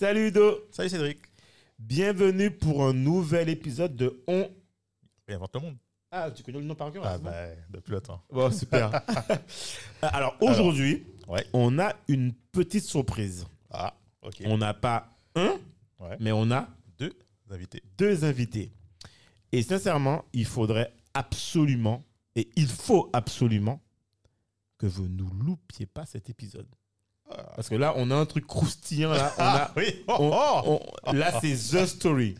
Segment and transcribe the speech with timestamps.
[0.00, 1.18] Salut Udo, Salut Cédric.
[1.78, 4.48] bienvenue pour un nouvel épisode de On.
[5.28, 5.76] Réinvente le monde.
[6.10, 8.22] Ah, tu connais le nom par cœur Ah c'est bon bah, depuis le temps.
[8.30, 9.02] Bon, super.
[10.02, 11.44] Alors aujourd'hui, Ouais.
[11.52, 13.46] on a une petite surprise.
[13.68, 13.92] Ah,
[14.22, 14.40] ok.
[14.46, 15.58] On n'a pas un,
[15.98, 16.16] Ouais.
[16.18, 16.66] mais on a
[16.98, 17.12] Deux
[17.50, 17.82] invités.
[17.98, 18.72] deux invités.
[19.52, 22.04] Et sincèrement, il faudrait absolument,
[22.36, 23.82] et il faut absolument,
[24.78, 26.66] que vous ne loupiez pas cet épisode.
[27.30, 27.52] Ah.
[27.56, 29.12] Parce que là, on a un truc croustillant.
[29.12, 30.04] Là, on a, oui.
[30.08, 30.30] Oh,
[30.66, 30.80] oh.
[31.04, 32.34] on- là c'est The Story.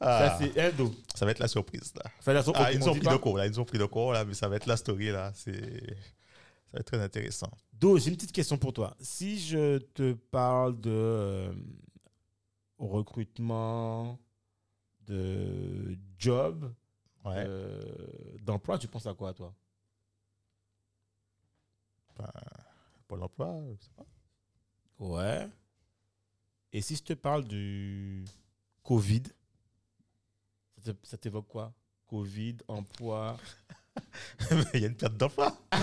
[0.00, 0.92] Ah, Ça, c'est Eldo.
[1.14, 2.10] ça va être la surprise là.
[2.20, 3.46] Ça, la Ah, ils nous ont pris de cours là.
[3.46, 5.30] Ils nous ont pris de cours là, mais ça va être la story là.
[5.34, 7.50] C'est, ça va être très intéressant.
[7.72, 8.96] Do, j'ai une petite question pour toi.
[9.00, 11.52] Si je te parle de euh,
[12.78, 14.18] recrutement,
[15.06, 16.72] de job,
[17.24, 17.34] Ouais.
[17.46, 17.80] euh,
[18.40, 19.52] d'emploi, tu penses à quoi, toi?
[23.08, 24.04] Pour l'emploi, je sais pas.
[25.02, 25.48] Ouais.
[26.72, 28.24] Et si je te parle du
[28.84, 29.22] Covid,
[31.02, 31.72] ça t'évoque quoi?
[32.06, 33.36] Covid, emploi.
[34.74, 35.58] Il y a une perte d'emploi.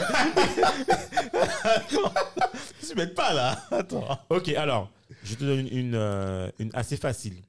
[2.88, 3.62] Tu m'aides pas là.
[3.72, 4.20] Attends.
[4.30, 4.90] Ok, alors,
[5.24, 7.44] je te donne une, une, euh, une assez facile.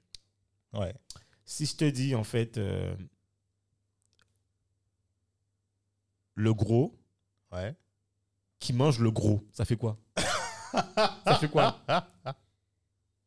[0.73, 0.95] Ouais.
[1.47, 2.95] Si je te dis, en fait, euh,
[6.35, 6.95] le gros
[7.53, 7.75] Ouais.
[8.59, 9.97] qui mange le gros, ça fait quoi?
[10.73, 11.79] Ça fait quoi?
[11.89, 12.07] Là,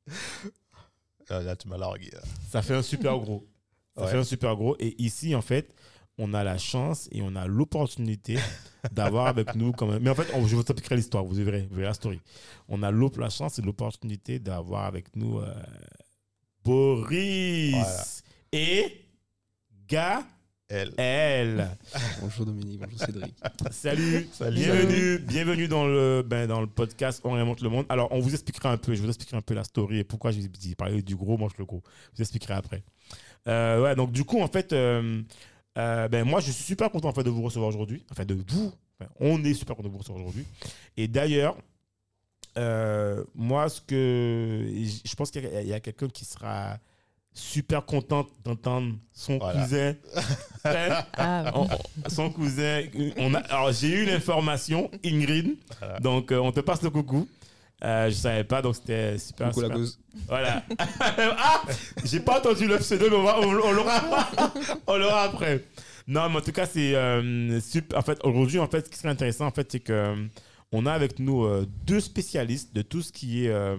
[1.30, 2.10] là, tu m'as largué.
[2.12, 2.22] là.
[2.50, 3.48] Ça fait un super gros.
[3.96, 4.12] Ça Ouais.
[4.12, 4.76] fait un super gros.
[4.80, 5.74] Et ici, en fait,
[6.18, 8.38] on a la chance et on a l'opportunité
[8.92, 10.02] d'avoir avec nous quand même.
[10.04, 12.20] Mais en fait, on- je vous expliquerai l'histoire, vous verrez, vous verrez la story.
[12.70, 15.54] On a la chance et l'opportunité d'avoir avec nous euh,
[16.64, 18.04] Boris Voilà.
[18.52, 19.06] et
[19.88, 20.24] Gaël.
[20.70, 21.70] Elle.
[22.22, 23.36] Bonjour Dominique, bonjour Cédric.
[23.70, 24.56] Salut, Salut.
[24.56, 27.86] bienvenue, bienvenue dans le, ben, dans le podcast On remonte le monde.
[27.90, 30.32] Alors, on vous expliquera un peu, je vous expliquerai un peu la story et pourquoi
[30.32, 31.84] j'ai parlé du gros mange le gros.
[32.14, 32.84] Je vous expliquerai après.
[33.48, 35.22] Euh, ouais, donc du coup, en fait, euh,
[35.78, 38.04] euh, ben, moi, je suis super content en fait, de vous recevoir aujourd'hui.
[38.10, 38.74] Enfin, de vous.
[39.00, 40.46] Enfin, on est super content de vous recevoir aujourd'hui.
[40.96, 41.58] Et d'ailleurs,
[42.58, 44.66] euh, moi, ce que
[45.06, 46.80] je pense qu'il y a, il y a quelqu'un qui sera
[47.34, 49.62] super content d'entendre son Voilà.
[49.64, 49.96] cousin.
[50.66, 52.84] Ah, On- on- son cousin.
[53.18, 55.58] On a, alors, j'ai eu l'information, Ingrid.
[55.80, 56.00] Voilà.
[56.00, 57.28] Donc, euh, on te passe le coucou.
[57.84, 59.50] Euh, je savais pas, donc c'était super.
[59.50, 59.78] Coucou la super.
[59.78, 60.00] cause.
[60.28, 60.64] Voilà.
[61.38, 61.62] ah
[62.06, 64.02] J'ai pas entendu le pseudo, mais on, va- on- on l'aura
[64.88, 65.66] on l'aura après.
[66.08, 68.00] Non, mais en tout cas, c'est euh, super.
[68.00, 70.16] En fait, aujourd'hui, en fait, ce qui serait intéressant, en fait, c'est que euh,
[70.72, 73.76] on a avec nous euh, deux spécialistes de tout ce qui est euh,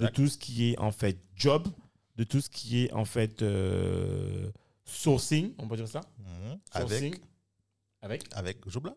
[0.00, 1.68] de tout ce qui est en fait job,
[2.16, 4.50] de tout ce qui est en fait euh,
[4.84, 6.58] sourcing, on peut dire ça Mhm.
[6.74, 7.14] Sourcing.
[8.02, 8.94] Avec, Avec avec Jobla.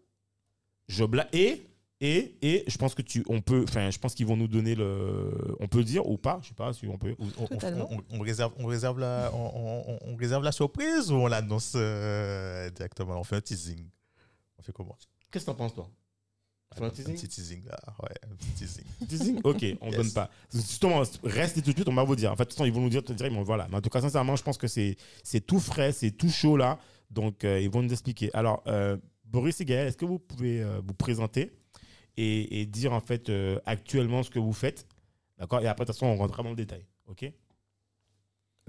[0.87, 1.65] Jobla et
[2.01, 4.73] et et je pense que tu on peut enfin je pense qu'ils vont nous donner
[4.75, 7.47] le on peut le dire ou pas je sais pas si on peut On, on-
[7.47, 7.87] Totalement.
[7.91, 11.27] on- on réserve, on, réserve la, on, on- on- on réserve la surprise ou on
[11.27, 13.19] l'annonce euh, directement?
[13.19, 13.85] On fait un teasing.
[14.57, 14.97] On fait comment?
[15.31, 15.89] Qu'est-ce que t'en penses toi?
[16.77, 17.15] Un teasing?
[17.15, 17.77] petit teasing là.
[18.01, 18.85] Ouais, un petit teasing.
[19.09, 19.41] Teasing?
[19.43, 19.95] Ok on Yes.
[19.97, 20.29] donne pas.
[20.53, 22.31] Justement restez tout de suite on va vous dire.
[22.31, 23.67] En fait de toute façon, ils vont nous dire te dire mais voilà.
[23.69, 26.57] Mais en tout cas sincèrement je pense que c'est c'est tout frais c'est tout chaud
[26.57, 26.79] là.
[27.09, 28.29] Donc euh, ils vont nous expliquer.
[28.33, 31.51] Alors euh, Boris et Gaël est-ce que vous pouvez euh, vous présenter
[32.17, 33.31] et, et dire en fait
[33.65, 34.85] actuellement ce que vous faites?
[35.37, 35.61] D'accord?
[35.61, 36.85] Et après de toute façon on rentrera dans le détail.
[37.07, 37.31] Ok?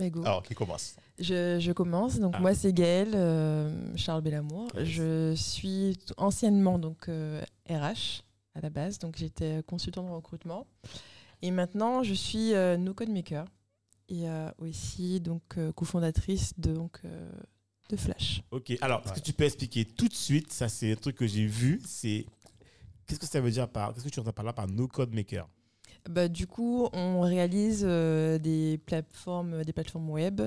[0.01, 0.23] Mais go.
[0.25, 2.19] Alors, qui commence Je, je commence.
[2.19, 2.41] Donc Ah.
[2.41, 4.69] moi c'est Gaëlle euh, Charles Bellamour.
[4.77, 4.89] Yes.
[4.89, 8.23] Je suis anciennement donc euh, RH
[8.55, 8.99] à la base.
[8.99, 10.67] Donc j'étais consultante en recrutement.
[11.43, 13.45] Et maintenant je suis euh, no code maker
[14.09, 17.31] et euh, aussi donc euh, cofondatrice de donc euh,
[17.91, 18.43] de Flash.
[18.51, 20.53] Ok, alors, est-ce que tu peux expliquer tout de suite?
[20.53, 21.81] Ça, c'est un truc que j'ai vu.
[21.85, 22.25] C'est.
[23.07, 23.93] Qu'est-ce que ça veut dire par.
[23.93, 25.49] Qu'est-ce que tu entends par là par no code maker?
[26.09, 30.41] Bah, du coup, on réalise euh, des plateformes, des plateformes web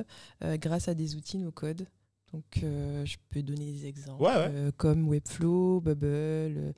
[0.44, 1.86] euh, grâce à des outils no code.
[2.34, 4.50] Donc, euh, je peux donner des exemples Ouais, ouais.
[4.50, 6.74] euh, comme Webflow, Bubble, euh,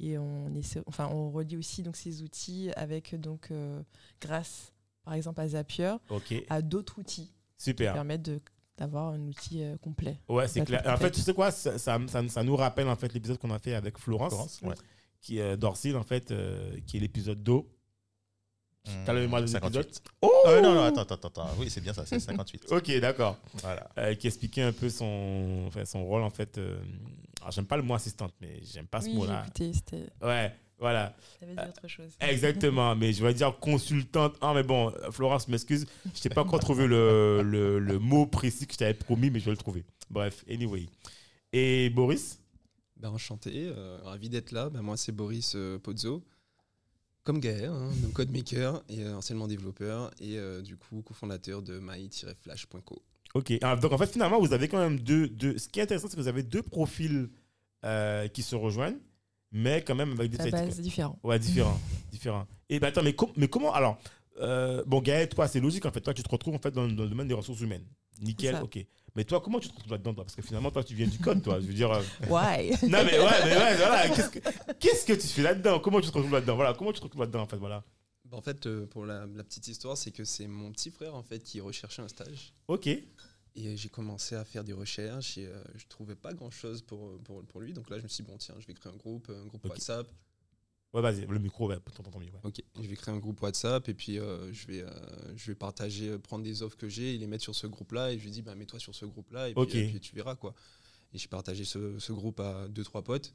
[0.00, 3.80] et on essaie, enfin, on relie aussi donc ces outils avec donc euh,
[4.20, 4.72] grâce,
[5.04, 5.94] par exemple, à Zapier,
[6.50, 7.94] à d'autres outils qui super.
[7.94, 8.40] permettent de-
[8.76, 10.20] d'avoir un outil euh, complet.
[10.28, 10.82] Ouais, c'est clair.
[10.86, 11.50] En fait, tu sais quoi?
[11.50, 14.60] Ça, ça, ça- ça nous rappelle en fait l'épisode qu'on a fait avec Florence, Florence
[14.62, 14.74] Ouais.
[15.20, 17.66] qui est Dorcil, en fait, euh, qui est l'épisode d'eau.
[19.04, 19.78] T'as le mémoire des 58.
[19.80, 21.50] épisodes Oh Euh, non, non, attends, attends, attends.
[21.58, 22.66] Oui, c'est bien ça, c'est 58.
[22.70, 23.36] Ok, d'accord.
[23.62, 23.88] Voilà.
[23.98, 26.58] Euh, qui expliquait un peu son, enfin, son rôle en fait.
[26.58, 26.78] euh,
[27.40, 29.46] alors, j'aime pas le mot assistante, mais j'aime pas ce Oui, mot-là.
[29.56, 30.06] c'était.
[30.22, 31.14] Ouais, voilà.
[31.40, 32.10] Ça veut dire autre chose.
[32.20, 34.34] Exactement, mais je vais dire consultante.
[34.40, 38.66] Ah, mais bon, Florence m'excuse, je t'ai pas encore trouvé le, le, le mot précis
[38.66, 39.84] que je t'avais promis, mais je vais le trouver.
[40.10, 40.86] Bref, anyway.
[41.52, 42.40] Et Boris?
[42.96, 44.68] Ben, enchanté, euh, ravi d'être là.
[44.70, 46.24] Ben, moi, c'est Boris euh, Pozzo.
[47.28, 53.02] Comme Gaël, hein, codemaker et euh, anciennement développeur et euh, du coup cofondateur de my-flash.co.
[53.34, 55.28] Ok, Ah, donc en fait, finalement, vous avez quand même deux.
[55.28, 55.58] deux...
[55.58, 57.28] Ce qui est intéressant, c'est que vous avez deux profils
[57.84, 58.96] euh, qui se rejoignent,
[59.52, 61.18] mais quand même avec des traits- base, différent.
[61.22, 61.78] Ouais, différent.
[62.12, 62.46] différent.
[62.70, 63.98] Et ben attends, mais, com- mais comment alors
[64.40, 66.00] euh, Bon, Gaël, toi, c'est logique en fait.
[66.00, 67.84] Toi, tu te retrouves en fait dans, dans le domaine des ressources humaines.
[68.22, 68.86] Nickel, ok.
[69.18, 70.22] Mais toi, comment tu te retrouves là-dedans toi?
[70.24, 71.58] Parce que finalement, toi, tu viens du code, toi.
[71.58, 71.90] Je veux dire.
[71.90, 72.70] euh, Ouais.
[72.84, 74.08] Non, mais ouais, mais ouais, voilà.
[74.08, 74.38] Qu'est-ce que,
[74.78, 75.80] qu'est-ce que tu fais là-dedans?
[75.80, 76.54] Comment tu te retrouves là-dedans?
[76.54, 77.82] Voilà, comment tu te retrouves là-dedans en fait Voilà.
[78.26, 81.16] Ben, en fait, euh, pour la, la petite histoire, c'est que c'est mon petit frère
[81.16, 82.52] en fait qui recherchait un stage.
[82.68, 82.86] Ok.
[82.86, 87.18] Et j'ai commencé à faire des recherches et euh, je trouvais pas grand chose pour,
[87.24, 87.72] pour, pour lui.
[87.72, 89.64] Donc là, je me suis dit, bon, tiens, je vais créer un groupe, un groupe.
[89.68, 90.06] WhatsApp.
[90.94, 92.26] Ouais, vas-y, le micro, ouais, t'entends mieux.
[92.26, 92.40] Ouais.
[92.44, 94.88] Ok, je vais créer un groupe WhatsApp et puis euh, je, vais, euh,
[95.36, 98.12] je vais partager, euh, prendre des offres que j'ai et les mettre sur ce groupe-là.
[98.12, 100.34] Et je lui dis, bah, mets-toi sur ce groupe-là et puis, tu verras.
[100.34, 100.54] quoi.
[101.12, 103.34] Et j'ai partagé ce, ce groupe à deux, trois potes.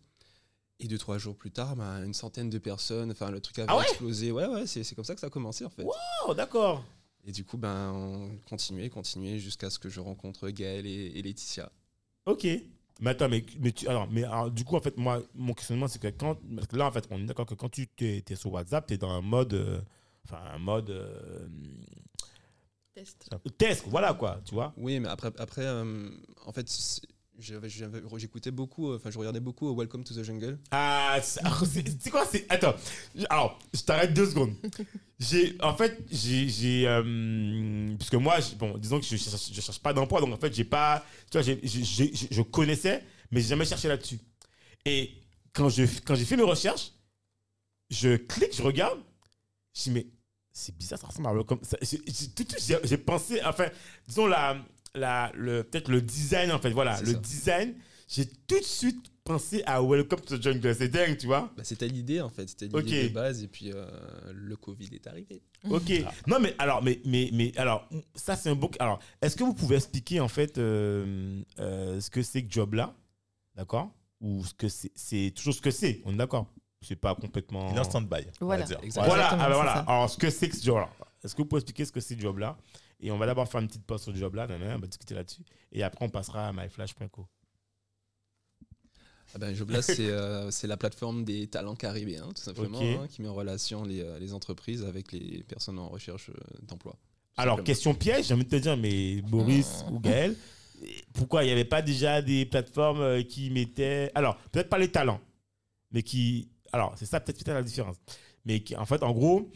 [0.80, 3.68] Et deux, trois jours plus tard, bah, une centaine de personnes, enfin le truc avait
[3.70, 4.32] Ah ouais explosé.
[4.32, 5.86] Ouais, ouais, c'est comme ça que ça a commencé en fait.
[6.28, 6.84] Oh, d'accord.
[7.24, 11.22] Et du coup, ben, on continuait, continuait jusqu'à ce que je rencontre Gaël et, et
[11.22, 11.72] Laetitia.
[12.26, 12.48] Ok.
[13.04, 15.90] Mais attends, mais, mais, tu, alors, mais alors, du coup, en fait, moi, mon questionnement,
[15.90, 16.40] c'est que quand.
[16.56, 18.94] Parce que là, en fait, on est d'accord que quand tu es, sur WhatsApp, tu
[18.94, 19.54] es dans un mode.
[19.54, 19.82] euh,
[20.26, 20.90] Enfin, un mode.
[20.90, 21.46] euh,
[22.96, 23.30] Test.
[23.58, 24.72] test, voilà quoi, tu vois.
[24.78, 26.10] Oui, mais après, après euh,
[26.46, 26.70] en fait,
[27.40, 30.58] j'écoutais beaucoup, euh, enfin, je regardais beaucoup euh, Welcome to the Jungle.
[30.72, 31.42] Ah, c'est
[32.00, 32.76] c'est quoi c'est Attends,
[33.30, 34.56] alors, je t'arrête deux secondes.
[35.20, 40.20] J'ai, en fait, j'ai, euh, puisque moi, bon, disons que je je cherche pas d'emploi,
[40.20, 43.02] donc en fait, j'ai pas, tu vois, je connaissais,
[43.32, 44.20] mais j'ai jamais cherché là-dessus.
[44.84, 45.14] Et
[45.54, 46.92] quand je, quand j'ai fait mes recherches,
[47.90, 49.00] je clique, je regarde,
[49.74, 50.08] je dis mais
[50.52, 51.60] c'est bizarre, ça ressemble à Welcome.
[51.62, 53.70] ça- Tout de suite, j'ai pensé, enfin,
[54.08, 54.58] disons la,
[54.96, 57.18] la, le, peut-être le design en fait, voilà, C'est le ça.
[57.20, 57.74] design,
[58.08, 60.76] j'ai tout de suite pensé à Welcome to the Jungle.
[60.76, 61.50] C'est dingue, tu vois.
[61.56, 63.10] Bah, c'était l'idée en fait, c'était l'idée Ok.
[63.10, 63.86] de base et puis euh,
[64.34, 65.42] le Covid est arrivé.
[65.70, 65.92] Ok.
[66.28, 68.70] Non, mais alors, mais, mais, mais alors, ça c'est un bon.
[68.80, 72.74] Alors, est-ce que vous pouvez expliquer en fait euh, euh, ce que c'est que job
[72.74, 72.94] là,
[73.56, 73.90] d'accord
[74.22, 76.02] Ou ce que c'est, c'est toujours ce que c'est.
[76.06, 76.48] On est d'accord?
[76.82, 77.72] C'est pas complètement.
[77.72, 78.26] Il est en stand-by.
[78.42, 78.66] Voilà.
[78.66, 78.78] dire.
[78.84, 79.06] Exactement.
[79.16, 79.24] Voilà.
[79.24, 79.74] Exactement, ah voilà.
[79.74, 79.80] ça.
[79.88, 80.90] Alors, ce que c'est que ce job là.
[81.24, 82.58] Est-ce que vous pouvez expliquer ce que c'est ce job là?
[83.04, 84.48] Et on va d'abord faire une petite pause sur le job là.
[84.50, 85.42] On va discuter là-dessus.
[85.72, 87.28] Et après, on passera à myflash.co.
[89.36, 93.28] Ah ben, Joblas, c'est euh, la plateforme des talents caribéens, tout simplement, hein, qui met
[93.28, 96.96] en relation les, euh, les entreprises avec les personnes en recherche euh, d'emploi.
[97.36, 97.66] Alors, simplement.
[97.66, 100.36] question piège, j'ai envie de te dire, mais Boris ou Gaël,
[101.14, 104.12] pourquoi il n'y avait pas déjà des plateformes euh, qui mettaient.
[104.16, 105.22] Alors, peut-être pas les talents,
[105.92, 106.50] mais qui.
[106.72, 107.98] Alors, c'est ça peut-être peut-être la différence.
[108.46, 109.50] Mais qui, en fait, en gros,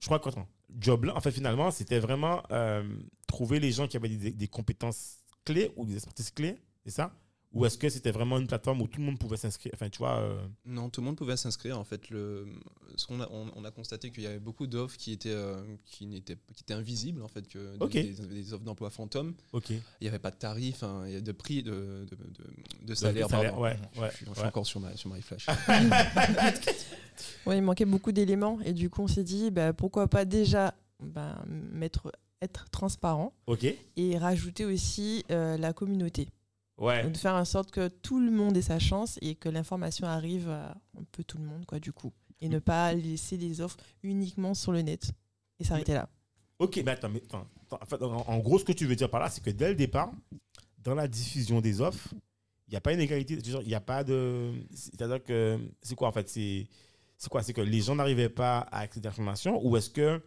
[0.00, 0.30] je crois que
[0.78, 2.82] job là, en fait, finalement, c'était vraiment euh,
[3.26, 7.12] trouver les gens qui avaient des, des compétences clés ou des expertises clés, c'est ça?
[7.52, 9.72] Ou est-ce que c'était vraiment une plateforme où tout le monde pouvait s'inscrire?
[9.74, 10.18] Enfin, tu vois.
[10.20, 11.78] euh, Non, tout le monde pouvait s'inscrire.
[11.80, 12.46] En fait, le,
[12.94, 15.60] ce qu'on a, on, on a constaté qu'il y avait beaucoup d'offres qui étaient, euh,
[15.84, 17.90] qui, n'étaient, qui étaient invisibles, en fait, que des- Ok.
[17.92, 19.34] des, des offres d'emploi fantômes.
[19.52, 19.70] ok.
[19.70, 21.72] Il n'y avait pas de tarif, hein, il y a de prix, de,
[22.08, 23.28] de, de- de salaire.
[23.28, 23.62] salaire, pardon.
[23.64, 24.46] ouais, ouais, je, suis- je suis ouais.
[24.46, 25.46] encore sur, ma, sur MyFlash.
[27.46, 30.74] Ouais, il manquait beaucoup d'éléments et du coup on s'est dit bah, pourquoi pas déjà
[31.02, 33.66] bah, mettre, être transparent Ok.
[33.96, 36.28] et rajouter aussi euh, la communauté.
[36.80, 37.02] Ouais.
[37.04, 40.06] Donc, de faire en sorte que tout le monde ait sa chance et que l'information
[40.06, 43.60] arrive à un peu tout le monde quoi du coup et ne pas laisser les
[43.60, 45.12] offres uniquement sur le net
[45.58, 46.08] et s'arrêter là.
[46.58, 48.96] Ok, mais attends, mais attends, attends, en, fait, en- en gros, ce que tu veux
[48.96, 50.10] dire par là, c'est que dès le départ,
[50.78, 52.08] dans la diffusion des offres,
[52.66, 53.34] il n'y a pas une égalité.
[53.62, 54.52] Il n'y a pas de.
[54.72, 55.58] C'est-à-dire que.
[55.82, 56.66] C'est quoi en fait C'est
[57.18, 57.42] c'est quoi?
[57.42, 60.22] C'est que les gens n'arrivaient pas à accéder à l'information ou est-ce que.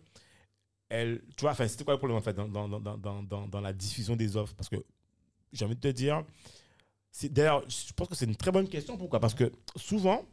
[0.89, 3.47] Elle, tu vois, enfin, c'était quoi le problème en fait dans, dans, dans, dans, dans,
[3.47, 4.53] dans la diffusion des offres?
[4.55, 4.75] Parce que
[5.53, 6.23] j'ai envie de te dire.
[7.11, 8.97] c'est- D'ailleurs, je pense que c'est une très bonne question.
[8.97, 9.19] Pourquoi?
[9.19, 10.25] Parce que souvent,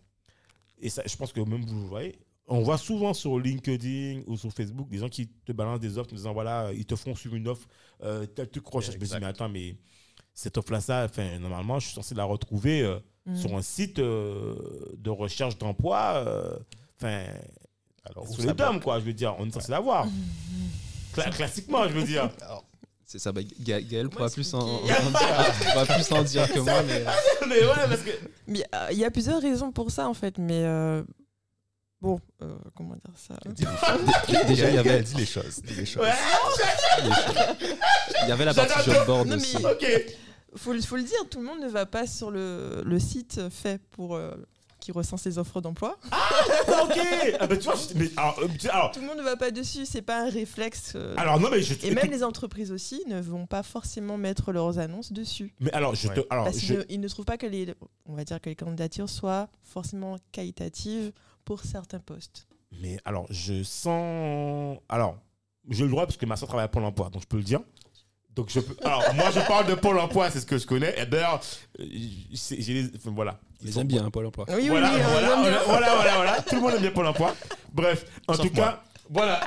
[0.81, 4.37] et ça, je pense que même vous le voyez, on voit souvent sur LinkedIn ou
[4.37, 7.15] sur Facebook des gens qui te balancent des offres en disant voilà, ils te font
[7.15, 7.69] suivre une offre,
[8.03, 8.97] euh, tel truc recherche.
[8.97, 9.77] Je me dis, mais attends, mais
[10.35, 13.37] cette offre-là, ça, enfin, normalement, je suis censé la retrouver euh, Mm.
[13.37, 14.57] sur un site euh,
[14.97, 16.59] de recherche d'emploi, euh,
[16.97, 17.27] enfin,
[18.07, 18.83] ça les dames, bloque?
[18.85, 20.07] quoi, je veux dire, on est censé l'avoir.
[21.12, 22.31] Cla- classiquement, je veux dire.
[22.41, 22.65] Alors,
[23.12, 27.05] C'est ça, bah, Ga- Gaël pourra plus, en, en plus en dire que moi, mais
[27.49, 28.11] mais ouais, parce que.
[28.47, 31.02] Mais, euh, Il y a plusieurs raisons pour ça en fait, mais euh,
[32.00, 33.35] Bon, euh, comment dire ça?
[34.47, 35.61] Déjà, il y avait, Dis les choses.
[35.64, 36.05] dis les choses.
[36.05, 36.12] Ouais,
[38.23, 39.57] il y avait la partie job board Non, aussi.
[39.61, 39.87] mais- ok.
[40.55, 43.40] faut, le- faut le dire, tout le monde ne va pas sur le, le site
[43.50, 44.35] fait pour euh,
[44.80, 45.96] qui recense les offres d'emploi.
[46.04, 46.99] ok.
[47.38, 49.37] Ah bah tu vois, je- mais alors, euh, tu- alors, Tout le monde ne va
[49.37, 50.92] pas dessus, c'est pas un réflexe.
[50.96, 51.75] euh, alors non mais je.
[51.87, 55.54] et même les entreprises aussi ne vont pas forcément mettre leurs annonces dessus.
[55.60, 56.26] Mais alors je te, Ouais.
[56.30, 57.75] alors Parce je, qu'ils ne, ils ne trouvent pas que les,
[58.06, 61.12] on va dire que les candidatures soient forcément qualitatives
[61.44, 62.46] pour certains postes.
[62.80, 65.16] mais alors je sens, alors
[65.68, 67.42] j'ai le droit parce que ma soeur travaille à Pôle Emploi, donc je peux le
[67.44, 67.60] dire.
[68.34, 68.76] Donc je peux.
[68.84, 70.94] Alors moi je parle de Pôle Emploi, c'est ce que je connais.
[71.00, 71.40] Et d'ailleurs,
[71.80, 71.84] euh,
[72.34, 73.40] c'est- j'ai les, enfin, voilà.
[73.62, 74.47] Ils aiment bien, hein, Pôle emploi.
[74.49, 75.50] Oui, voilà, oui, oui, on voilà, aime bien.
[75.50, 76.43] voilà, voilà, voilà, voilà.
[76.43, 77.35] Tout le monde aime bien Pôle Emploi.
[77.73, 78.64] Bref, en Sauf tout moi.
[78.67, 79.40] cas, voilà.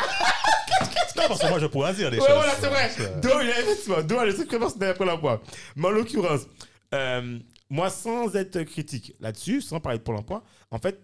[1.16, 2.36] Non, parce que moi, je pourrais dire des Ouais, choses.
[2.36, 2.92] voilà, c'est vrai.
[3.00, 5.42] Euh, Do, il a Do a les trucs personnels après l'emploi.
[5.76, 6.42] Mais en l'occurrence,
[6.94, 7.40] euh,
[7.70, 11.00] moi, sans être critique là-dessus, sans parler de Pôle emploi, en fait,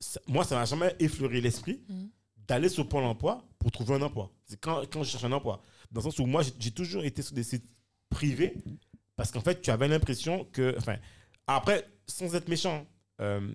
[0.00, 2.08] ça- moi, ça m'a jamais effleuré l'esprit Mhm.
[2.48, 4.30] d'aller sur Pôle emploi pour trouver un emploi.
[4.46, 5.62] C'est quand, quand je cherche un emploi.
[5.90, 7.64] Dans le sens où moi, j'ai- j'ai toujours été sur des sites
[8.10, 8.54] privés
[9.16, 10.74] parce qu'en fait, tu avais l'impression que.
[10.78, 10.96] Enfin,
[11.46, 12.86] après, sans être méchant,
[13.20, 13.52] euh,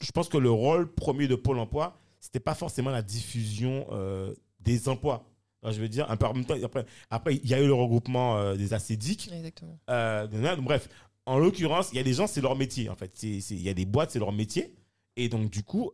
[0.00, 4.34] je pense que le rôle premier de Pôle emploi, c'était pas forcément la diffusion euh,
[4.60, 5.24] des emplois.
[5.62, 7.66] Alors, je veux dire, un peu en même temps, après, après, il y a eu
[7.66, 9.30] le regroupement euh, des acédiques.
[9.32, 9.78] Exactement.
[9.86, 10.88] Donc, bref,
[11.26, 13.22] en l'occurrence, il y a des gens, c'est leur métier, en fait.
[13.22, 14.74] Il y a des boîtes, c'est leur métier.
[15.16, 15.90] Et donc, du coup,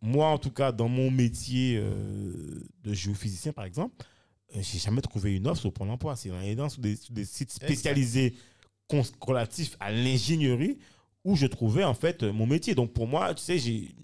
[0.00, 3.94] moi, en tout cas, dans mon métier de géophysicien, par exemple,
[4.54, 6.16] j'ai jamais trouvé une offre sur Pôle emploi.
[6.16, 8.34] C'est dans les dents, sur des, sur des sites spécialisés
[9.20, 10.78] relatifs à l'ingénierie
[11.24, 12.74] où je trouvais, en fait, mon métier.
[12.74, 13.94] Donc, pour moi, tu sais, j'ai-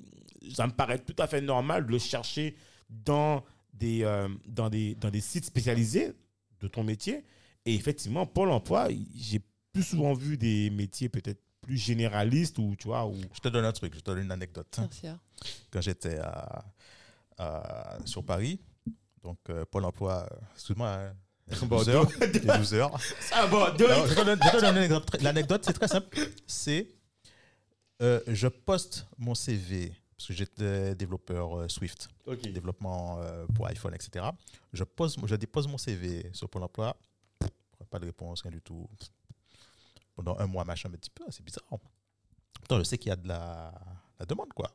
[0.55, 2.57] ça me paraît tout à fait normal de le chercher
[2.89, 3.45] dans
[3.75, 6.13] des, euh, dans des, dans des sites spécialisés
[6.61, 7.25] de ton métier.
[7.67, 9.41] Et effectivement, Pôle emploi, j'ai
[9.73, 13.11] plus souvent vu des métiers peut-être plus généralistes ou, tu vois.
[13.35, 14.75] Je te donne un truc, je te donne une anecdote.
[14.79, 15.07] Merci.
[15.07, 15.21] hein.
[15.71, 16.65] Quand j'étais à,
[17.39, 18.59] à- sur Paris,
[19.23, 21.13] donc euh, Pôle emploi, euh, excuse-moi, hein,
[21.66, 22.99] Bon, 12 heures, il est 12 heures.
[23.33, 25.07] Ah bon, deux- Non, je te donne, je te donne une anecdote.
[25.07, 26.19] très- L'anecdote, c'est très simple.
[26.47, 26.88] C'est
[28.02, 32.09] euh, je poste mon CV parce que j'étais développeur euh, Swift,
[32.52, 34.26] développement euh, pour iPhone, etc.
[34.73, 36.97] Je, pose, je dépose mon CV sur Pôle emploi.
[37.90, 38.88] Pas de réponse, rien du tout.
[40.14, 41.64] Pendant un mois, machin, me dit, Ah, c'est bizarre.
[42.52, 43.73] Pourtant, je sais qu'il y a de la,
[44.19, 44.71] la demande, quoi.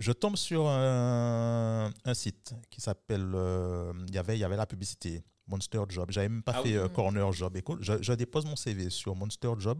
[0.00, 3.30] Je tombe sur un, un site qui s'appelle.
[3.34, 6.10] euh, Il y avait- il y avait la publicité, Monster Job.
[6.10, 6.76] J'avais même pas Ah fait oui.
[6.76, 7.54] euh, Corner Job.
[7.56, 9.78] Écoute, je, je dépose mon CV sur Monster Job.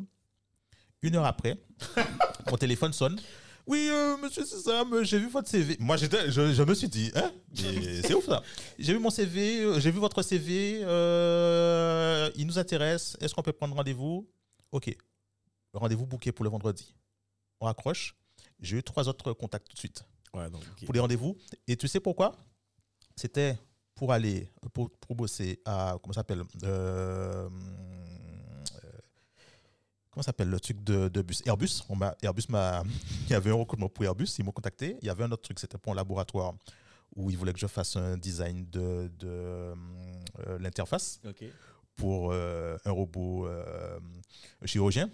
[1.03, 1.57] Une heure après,
[2.51, 3.19] mon téléphone sonne.
[3.67, 5.77] Oui, euh, monsieur Sésame, j'ai vu votre CV.
[5.81, 8.43] Moi, j'étais, je, je me suis dit, hein, c'est ouf ça.
[8.79, 10.81] J'ai vu mon CV, j'ai vu votre CV,
[12.37, 13.17] il nous intéresse.
[13.21, 14.29] Est-ce qu'on peut prendre rendez-vous?
[14.73, 14.95] Ok.
[15.73, 16.95] Rendez-vous booké pour le vendredi.
[17.61, 18.15] On raccroche.
[18.61, 21.37] J'ai eu trois autres contacts tout de suite Ouais, donc, pour les rendez-vous.
[21.67, 22.37] Et tu sais pourquoi?
[23.17, 23.59] C'était
[23.95, 27.51] pour aller, pour, pour bosser à, comment ça s'appelle Euh, euh,
[30.11, 31.43] Comment ça s'appelle le truc de, de bus?
[31.47, 31.83] Airbus.
[31.89, 32.83] On m'a, Airbus m'a,
[33.27, 34.97] il y avait un recrutement pour Airbus, ils m'ont contacté.
[35.03, 36.55] Il y avait un autre truc, c'était pour un laboratoire
[37.17, 39.75] où ils voulaient que je fasse un design de, de euh,
[40.61, 41.21] l'interface
[41.97, 43.99] pour euh, un robot euh,
[44.65, 45.11] chirurgien.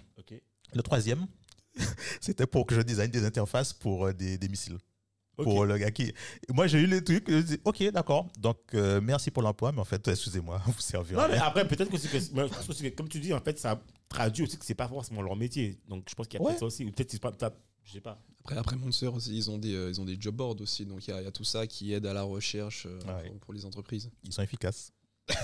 [0.74, 1.26] Le troisième,
[2.20, 4.78] c'était pour que je design des interfaces pour euh, des, des missiles.
[5.36, 6.14] Pour le gars qui.
[6.48, 7.30] Moi, j'ai eu les trucs.
[7.30, 8.26] Je dis, ok, d'accord.
[8.38, 11.20] Donc, euh, merci pour l'emploi, mais en fait, excusez-moi, vous servirez.
[11.20, 13.78] Non, mais après, peut-être que c'est que, que, comme tu dis, en fait, ça
[14.08, 15.78] traduit aussi que c'est pas forcément leur métier.
[15.88, 16.52] Donc, je pense qu'il y a Ouais.
[16.52, 16.86] peut-être ça aussi.
[16.86, 17.32] Ou peut-être, c'est pas,
[17.84, 18.18] je sais pas.
[18.40, 21.06] Après, après Monster aussi, ils ont des, euh, ils ont des job boards aussi, donc
[21.06, 23.28] il y, a- il y a tout ça qui aide à la recherche euh, Ouais.
[23.28, 24.08] pour, pour les entreprises.
[24.24, 24.90] Ils sont efficaces.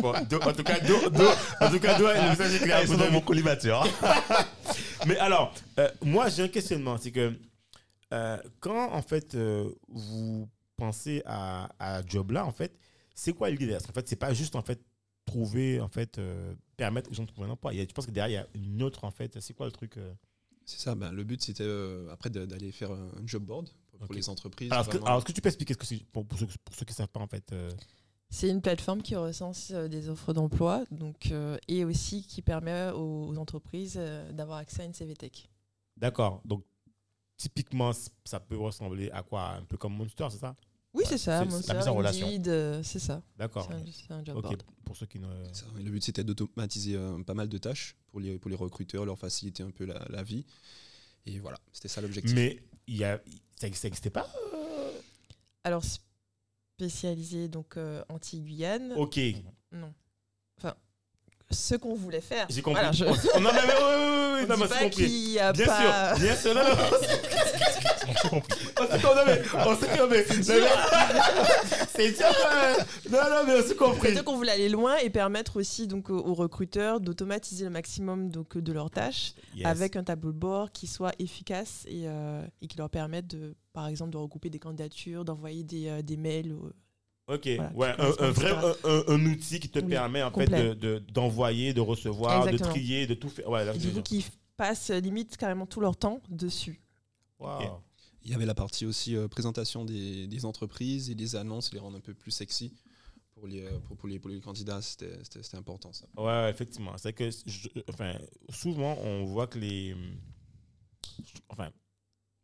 [0.00, 1.24] Bon, Do- en tout cas, Do- Do-
[1.60, 2.76] en tout cas, Do, le message est clair.
[2.78, 3.84] Ah, ils sont dans mon collimateur.
[5.06, 6.96] Mais alors, euh, moi, j'ai un questionnement.
[6.98, 7.32] C'est que
[8.12, 12.76] euh, quand, en fait, euh, vous pensez à, à job là, en fait,
[13.14, 14.80] c'est quoi l'idée En fait, c'est pas juste, en fait,
[15.24, 16.20] trouver, en fait,
[16.76, 17.72] permettre aux gens de trouver un emploi.
[17.72, 19.54] Il y a- je pense que derrière, il y a une autre, en fait, c'est
[19.54, 19.96] quoi le truc
[20.64, 21.68] C'est ça, ben, le but c'était
[22.10, 23.68] après d'aller faire un job board
[24.06, 24.72] pour, les entreprises.
[24.72, 25.06] alors, est-ce que, vraiment.
[25.06, 26.92] alors, est-ce que tu peux expliquer ce que c'est pour, pour ceux, pour ceux qui
[26.92, 27.54] ne savent pas, en fait
[28.34, 32.90] C'est une plateforme qui recense euh, des offres d'emploi donc, euh, et aussi qui permet
[32.90, 35.50] aux, aux entreprises euh, d'avoir accès à une CVTech.
[35.98, 36.40] D'accord.
[36.46, 36.64] Donc,
[37.36, 37.92] typiquement,
[38.24, 39.50] ça peut ressembler à quoi?
[39.50, 40.56] Un peu comme Monster, c'est ça?
[40.94, 42.26] Oui, c'est ça, c'est- c'est Monster, la mise en relation.
[42.26, 43.22] Indeed, euh, c'est ça.
[43.36, 43.66] D'accord.
[43.68, 44.62] C'est un, c'est un job Ok, board.
[44.84, 45.26] pour ceux qui ne.
[45.52, 48.56] Ça, et le but c'était d'automatiser euh, pas mal de tâches pour les, pour les
[48.56, 50.44] recruteurs, leur faciliter un peu la, la vie.
[51.26, 52.34] Et voilà, c'était ça l'objectif.
[52.34, 53.20] Mais il y a,
[53.56, 54.26] ça n'existait pas
[55.64, 55.82] Alors,
[56.86, 59.18] spécialisé donc euh, anti-Guyane, Ok.
[59.70, 59.92] non.
[60.58, 60.74] Enfin,
[61.50, 62.46] ce qu'on voulait faire.
[62.50, 62.80] J'ai compris.
[62.82, 65.38] Voilà, je- On- non, mais, oui, oui, oui, oui, on non, pas c'est compris.
[65.38, 66.14] a Bien pas...
[66.16, 66.54] sûr, bien sûr.
[66.54, 66.70] Non, non,
[68.08, 68.56] on s'est compris.
[68.78, 70.18] On s'est compris.
[71.88, 72.26] C'est dur.
[73.10, 74.00] Non, non, mais on s'est compris.
[74.02, 78.56] C'est-à-dire qu'on voulait aller loin et permettre aussi donc aux, recruteurs d'automatiser le maximum donc
[78.58, 79.66] de leurs tâches Yes.
[79.66, 83.54] avec un tableau de bord qui soit efficace et, euh, et qui leur permette de,
[83.74, 86.54] par exemple, de regrouper des candidatures, d'envoyer des, euh, des mails.
[87.28, 88.50] Ok, Voilà, ouais, un, un vrai
[88.84, 90.68] un, un- outil qui te Oui, permet en fait complet.
[90.70, 92.68] de- de- d'envoyer, de, recevoir, Exactement.
[92.68, 93.48] de trier, de tout faire.
[93.48, 94.24] Ouais, du coup, qui
[94.56, 96.80] passent euh, limite carrément tout leur temps dessus.
[97.42, 97.82] Wow.
[98.24, 101.80] Il y avait la partie aussi euh, présentation des, des entreprises et des annonces, les
[101.80, 102.72] rendre un peu plus sexy
[103.34, 104.80] pour les, euh, pour, pour les, pour les candidats.
[104.80, 106.06] C'était important ça.
[106.16, 106.96] Ouais, effectivement.
[106.98, 108.14] C'est que, je- enfin,
[108.50, 109.96] souvent, on voit que les.
[111.48, 111.70] Enfin,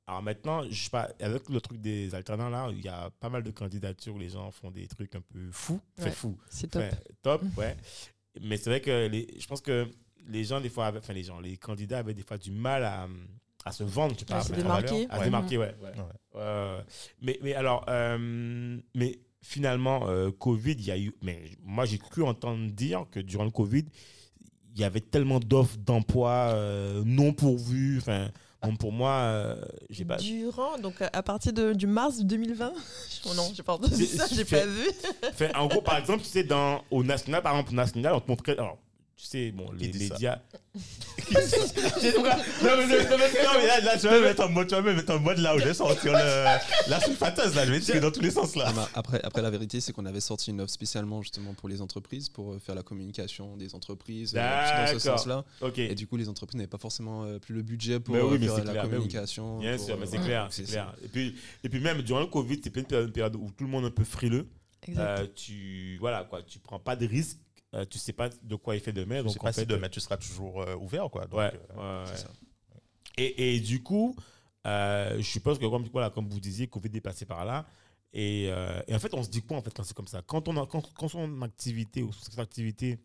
[0.07, 3.29] alors maintenant, je sais pas, avec le truc des alternants là, il y a pas
[3.29, 5.81] mal de candidatures où les gens font des trucs un peu fous.
[5.99, 6.15] Enfin, Ouais.
[6.15, 6.39] fous.
[6.51, 6.83] C'est top.
[6.83, 7.77] Enfin, top, ouais.
[8.41, 9.87] Mais c'est vrai que les, je pense que
[10.27, 12.85] les gens, des fois, avaient, enfin, les gens, les candidats avaient des fois du mal
[12.85, 13.09] à,
[13.69, 15.07] à se vendre, sais pas, À se démarquer.
[15.11, 15.75] À se démarquer, ouais.
[15.83, 15.89] ouais.
[15.91, 16.05] Ouais.
[16.35, 16.85] Ouais, ouais.
[17.23, 21.15] mais, mais alors, euh, mais finalement, euh, Covid, il y a eu.
[21.23, 23.85] Mais moi, j'ai cru entendre dire que durant le Covid,
[24.75, 27.99] il y avait tellement d'offres d'emploi euh, non pourvues.
[27.99, 28.29] Enfin,
[28.63, 29.61] bon, pour moi, euh,
[29.91, 30.17] j'ai pas.
[30.17, 32.73] Durant, donc à partir de, du mars 2020,
[33.27, 34.89] oh non, j'ai pas entendu ça, j'ai pas vu.
[35.55, 38.31] En gros, par exemple, tu sais, dans, au national, par exemple, au national, on te
[38.31, 38.53] montrait.
[38.53, 38.79] Alors,
[39.19, 40.39] tu sais, bon, les médias.
[41.29, 42.31] J'ai- non, mais,
[42.63, 44.77] non, mais, non, mais, Non, mais là, là, tu vas me mettre en mode, tu
[44.77, 47.67] vas me mettre en mode là où je vais sortir le, la sulfateuse, là.
[47.67, 48.73] Je vais tirer dans tous les sens, là.
[48.95, 52.29] Après, après, la vérité, c'est qu'on avait sorti une offre spécialement justement pour les entreprises,
[52.29, 55.19] pour euh, faire la communication des entreprises euh, dans ce D'accord.
[55.19, 55.45] sens-là.
[55.63, 55.79] Ok.
[55.79, 58.39] Et du coup, les entreprises n'avaient pas forcément euh, plus le budget pour Mais oui,
[58.41, 58.91] mais faire la clair, mais oui.
[58.91, 59.59] communication.
[59.59, 60.95] Bien pour, sûr, mais c'est clair, c'est clair.
[61.05, 61.35] Et puis,
[61.65, 63.91] et puis même durant le Covid, c'est une période où tout le monde est un
[63.91, 64.47] peu frileux.
[64.87, 65.03] Exact.
[65.21, 67.39] Euh, tu voilà quoi, tu prends pas de risques,
[67.75, 69.19] euh, tu sais pas de quoi il fait demain.
[69.19, 71.27] Je Donc sais en pas fait, si demain tu seras toujours euh, ouvert, quoi.
[71.27, 72.19] Donc, ouais, euh, ouais, c'est ouais.
[72.19, 72.31] ça.
[73.19, 74.15] Et, et du coup,
[74.67, 77.67] euh, je suppose que comme voilà, comme vous disiez, Covid est passé par là.
[78.13, 80.23] Et, euh, et en fait, on se dit quoi en fait quand c'est comme ça?
[80.27, 82.99] Quand on a, quand, quand son activité ou cette activité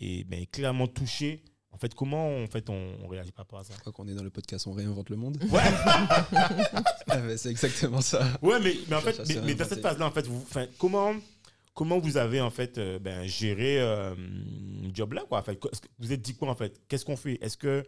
[0.00, 3.64] est ben, clairement touchée, en fait, comment en fait on, on réagit par rapport à
[3.64, 3.72] ça?
[3.74, 5.38] Je crois qu'on est dans le podcast On réinvente le monde.
[5.50, 5.60] Ouais.
[7.08, 8.26] Ah, c'est exactement ça.
[8.40, 10.42] Ouais, mais, mais en fait, mais, dans cette phase-là, en fait, vous,
[10.78, 11.14] comment,
[11.74, 14.14] comment vous avez en fait euh, ben, géré euh,
[14.92, 16.80] job là quoi en fait, que Vous êtes dit quoi en fait?
[16.88, 17.38] Qu'est-ce qu'on fait?
[17.42, 17.82] Est-ce que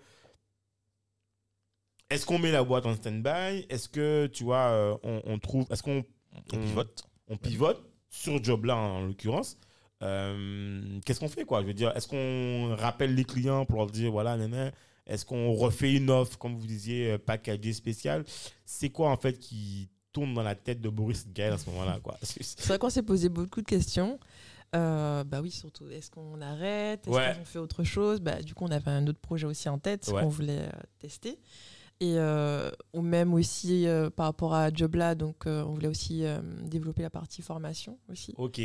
[2.10, 3.66] est-ce qu'on met la boîte en stand-by?
[3.68, 6.04] Est-ce que tu vois, euh, on, on trouve, est-ce qu'on
[6.52, 7.02] on pivote.
[7.28, 9.58] on pivote sur job là en l'occurrence?
[10.02, 11.62] Euh, Qu'est-ce qu'on fait quoi?
[11.62, 14.72] Je veux dire, est-ce qu'on rappelle les clients pour leur dire voilà, nanana,
[15.06, 18.24] est-ce qu'on refait une offre, comme vous disiez, packagée spéciale?
[18.64, 21.98] C'est quoi en fait qui tourne dans la tête de Boris Gaël à ce moment-là
[22.22, 24.18] c'est- vrai qu'on s'est posé beaucoup de questions.
[24.74, 27.06] Euh, bah oui, surtout, est-ce qu'on arrête?
[27.06, 27.34] Est-ce Ouais.
[27.38, 28.20] qu'on fait autre chose?
[28.20, 30.22] Bah, Du coup, on avait un autre projet aussi en tête Ouais.
[30.22, 31.38] qu'on voulait euh, tester.
[32.00, 36.24] Et euh, ou même aussi euh, par rapport à Jobla, donc on voulait aussi
[36.64, 38.34] développer la partie formation aussi.
[38.36, 38.60] Ok.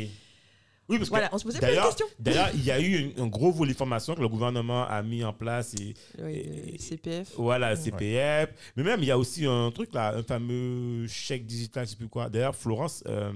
[0.90, 2.06] Oui, parce que Voilà, on se posait plein de questions.
[2.18, 5.22] d'ailleurs, il y a eu un, un gros volet formation que le gouvernement a mis
[5.24, 7.32] en place et Oui, et- CPF.
[7.36, 7.76] voilà, Ouais.
[7.76, 8.50] CPF.
[8.76, 11.96] Mais même, il y a aussi un truc là, un fameux chèque digital, je sais
[11.96, 12.28] plus quoi.
[12.28, 13.32] D'ailleurs, Florence, euh,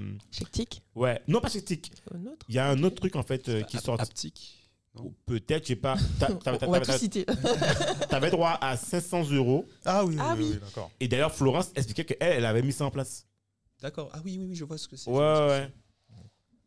[0.52, 1.92] TIC, ouais, non pas chèque TIC.
[2.12, 2.44] un autre.
[2.48, 4.00] Il y a un autre truc en fait euh, qui sort.
[4.00, 4.60] Aptique.
[5.26, 5.96] Peut-être, je sais pas.
[6.66, 7.24] On va tout citer.
[8.08, 9.66] T'avais droit à 500 euros.
[9.84, 10.50] Ah oui, Ah oui, oui.
[10.54, 10.90] oui, d'accord.
[11.00, 13.26] Et d'ailleurs, Florence expliquait qu'elle, elle avait mis ça en place.
[13.82, 14.08] D'accord.
[14.12, 15.10] Ah oui, oui, oui, je vois ce que c'est.
[15.10, 15.68] Ouais, ouais.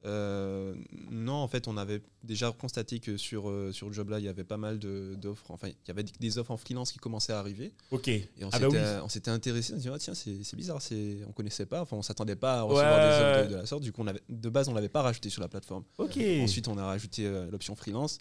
[0.07, 0.73] Euh,
[1.11, 4.43] non, en fait, on avait déjà constaté que sur, euh, sur Jobla, il y avait
[4.45, 5.43] pas mal d'offres.
[5.49, 7.73] Enfin, il y avait des offres en freelance qui commençaient à arriver.
[7.91, 8.07] Ok.
[8.07, 8.99] Et on Ah bah s'était oui.
[9.03, 9.73] on s'était intéressé.
[9.73, 10.79] On s'est dit, ah, tiens, c'est bizarre.
[11.27, 11.81] On connaissait pas.
[11.81, 13.83] Enfin, on s'attendait pas à Ouais, recevoir des offres de, de la sorte.
[13.83, 15.83] Du coup, on avait, de base, on l'avait pas rajouté sur la plateforme.
[15.97, 16.17] Ok.
[16.41, 18.19] Ensuite, on a rajouté euh, l'option freelance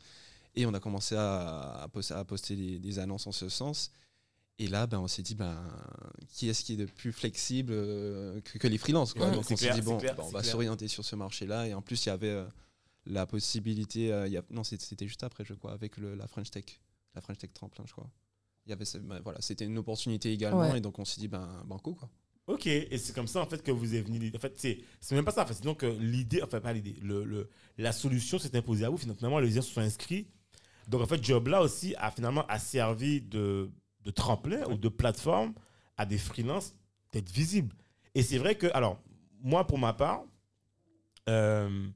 [0.57, 3.90] et on a commencé à, à poster, à poster des, des annonces en ce sens.
[4.59, 5.62] Et là, ben, on s'est dit, ben,
[6.29, 9.27] qui est-ce qui est de plus flexible euh, que, que les freelances quoi.
[9.27, 11.66] Ouais, Donc on s'est dit, bon, clair, ben, on va s'orienter sur ce marché-là.
[11.69, 12.47] Et en plus, il y avait euh,
[13.05, 16.27] la possibilité, euh, il y a- non, c'était juste après, je crois, avec le- la
[16.27, 16.64] French Tech,
[17.14, 18.11] la French Tech Tremplin, je crois.
[18.66, 20.61] Il y avait, ben, voilà, c'était une opportunité également.
[20.71, 20.79] Ouais.
[20.79, 22.09] Et donc, on s'est dit, ben, banco, quoi.
[22.47, 24.31] Ok, et c'est comme ça en fait que vous est venu.
[24.33, 25.42] En fait, c'est c'est même pas ça.
[25.42, 28.85] En fait, c'est donc euh, l'idée, enfin pas l'idée, le, le- la solution s'est imposée
[28.85, 28.99] à vous.
[28.99, 30.29] Finalement, les gens se sont inscrits.
[30.87, 33.69] Donc en fait, Jobla aussi a finalement a servi de,
[34.07, 35.53] de tremplin ou de plateforme
[35.99, 36.75] à des freelances
[37.12, 37.75] d'être visibles.
[38.14, 38.99] Et c'est vrai que, alors,
[39.42, 40.25] moi pour ma part,
[41.29, 41.88] euh,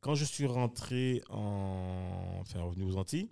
[0.00, 2.38] quand je suis rentré en.
[2.40, 3.30] Enfin, revenu aux Antilles,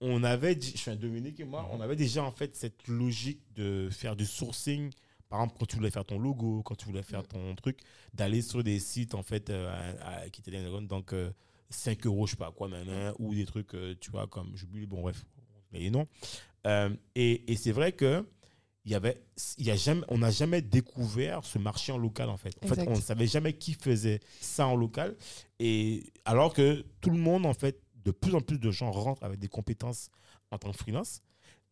[0.00, 3.40] on avait, je suis un Dominique et moi, on avait déjà en fait cette logique
[3.54, 4.92] de faire du sourcing.
[5.28, 7.80] Par exemple, quand tu voulais faire ton logo, quand tu voulais faire ton truc,
[8.14, 9.68] d'aller sur des sites en fait euh,
[10.02, 11.30] à- à- qui étaient donc euh,
[11.70, 12.68] 5 euros, je sais pas quoi,
[13.18, 15.24] ou des trucs, euh, tu vois, comme, j'oublie, bon, bref,
[15.72, 16.06] les noms.
[16.66, 18.26] Euh, et et c'est vrai que
[18.84, 19.22] il y avait,
[19.58, 22.54] il y a jamais, on n'a jamais découvert ce marché en local, en fait.
[22.64, 25.14] En fait, on ne savait jamais qui faisait ça en local.
[25.58, 29.24] Et alors que tout le monde, en fait, de plus en plus de gens rentrent
[29.24, 30.08] avec des compétences
[30.50, 31.20] en tant que freelance.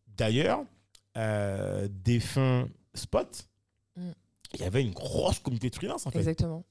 [0.05, 0.63] D'ailleurs,
[1.17, 3.47] euh, des fins spot,
[3.95, 4.11] Mm.
[4.53, 6.19] il y avait une grosse communauté de freelance, en fait.
[6.19, 6.63] Exactement.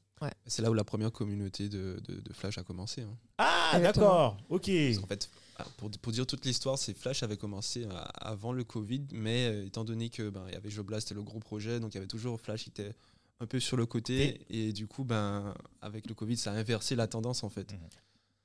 [0.47, 3.03] C'est là où la première communauté de, de- de Flash a commencé.
[3.03, 3.17] hein.
[3.39, 4.37] Ah, d'accord.
[4.49, 4.71] Ok.
[5.01, 8.65] Qu'en fait, ah, pour, pour dire toute l'histoire, c'est Flash avait commencé euh, avant le
[8.65, 11.81] Covid, mais euh, étant donné que ben il y avait Jobla, c'était le gros projet,
[11.81, 12.95] donc il y avait toujours Flash qui était
[13.41, 15.53] un peu sur le côté, et du coup, ben
[15.83, 17.75] avec le Covid, ça a inversé la tendance en fait.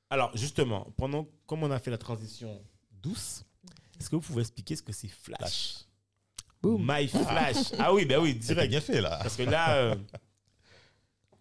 [0.09, 2.61] Alors, justement, pendant, comme on a fait la transition
[3.01, 3.43] douce,
[3.99, 5.85] est-ce que vous pouvez expliquer ce que c'est Flash?
[6.63, 7.71] My Flash.
[7.79, 8.69] Ah oui, ben oui, direct.
[8.69, 9.19] bien fait là.
[9.21, 9.95] Parce que là, euh,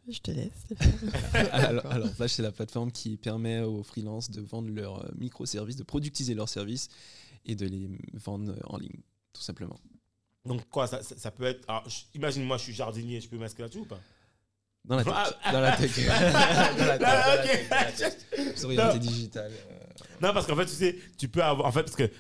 [0.09, 0.67] Je te laisse.
[1.53, 5.77] alors, alors, Flash, c'est la plateforme qui permet aux freelances de vendre leurs euh, microservices,
[5.77, 6.89] de productiser leurs services
[7.45, 9.01] et de les vendre en ligne,
[9.33, 9.79] tout simplement.
[10.45, 11.65] donc quoi, ça, ça, ça peut être.
[11.69, 14.01] alors, je- Imagine-moi, je suis jardinier, je peux m'inscrire là-dessus ou pas?
[14.85, 15.13] Dans la tech.
[15.15, 15.97] Ah, dans la tech.
[16.07, 16.13] dans
[16.87, 18.13] la tech, Ah, dans la tech.
[18.39, 18.53] ok.
[18.55, 19.53] Plus orienté digital.
[19.53, 20.05] euh.
[20.23, 21.69] Non, parce qu'en fait, tu sais, tu peux avoir.
[21.69, 22.11] En fait, parce que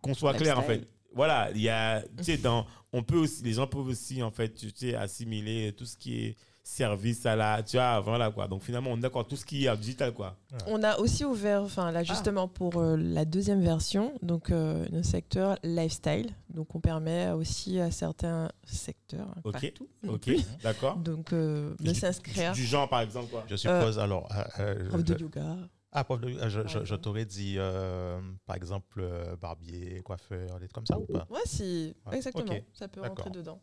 [0.00, 0.88] qu'on soit clair, en fait.
[1.12, 2.02] Voilà, il y a.
[2.18, 2.66] Tu sais, dans.
[2.92, 3.42] On peut aussi.
[3.42, 7.36] Les gens peuvent aussi, en fait, tu sais, assimiler tout ce qui est service à
[7.36, 7.62] la.
[7.62, 8.48] Tu vois, voilà, quoi.
[8.48, 10.36] Donc finalement, on est d'accord, tout ce qui est digital, quoi.
[10.66, 15.02] On a aussi ouvert, enfin là justement pour euh, la deuxième version, donc euh, le
[15.02, 16.30] secteur lifestyle.
[16.48, 19.72] Donc on permet aussi à certains secteurs, hein, Ok.
[20.08, 20.30] Ok,
[20.62, 20.96] d'accord.
[20.96, 22.52] donc euh, de Du- s'inscrire.
[22.52, 23.44] Du genre, par exemple, quoi.
[23.48, 24.28] Je suppose alors.
[24.34, 25.56] euh, euh, Prof de yoga.
[25.92, 26.48] Ah, prof de euh,
[26.84, 29.04] je, t'aurais dit, euh, par exemple,
[29.40, 31.26] barbier, coiffeur, des trucs comme ça ou pas?
[31.30, 33.60] Ouais, si, Ouais, exactement, ça peut rentrer dedans.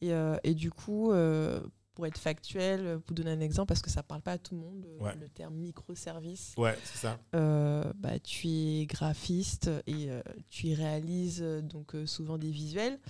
[0.00, 1.60] Et, euh, et du coup, euh,
[1.98, 4.54] pour être factuel, euh, pour donner un exemple, parce que ça parle pas à tout
[4.54, 5.16] le monde, euh, Ouais.
[5.20, 6.54] le terme microservice.
[6.56, 7.18] Ouais, c'est ça.
[7.34, 13.00] Euh, bah, tu es graphiste et euh, tu réalises donc souvent des visuels,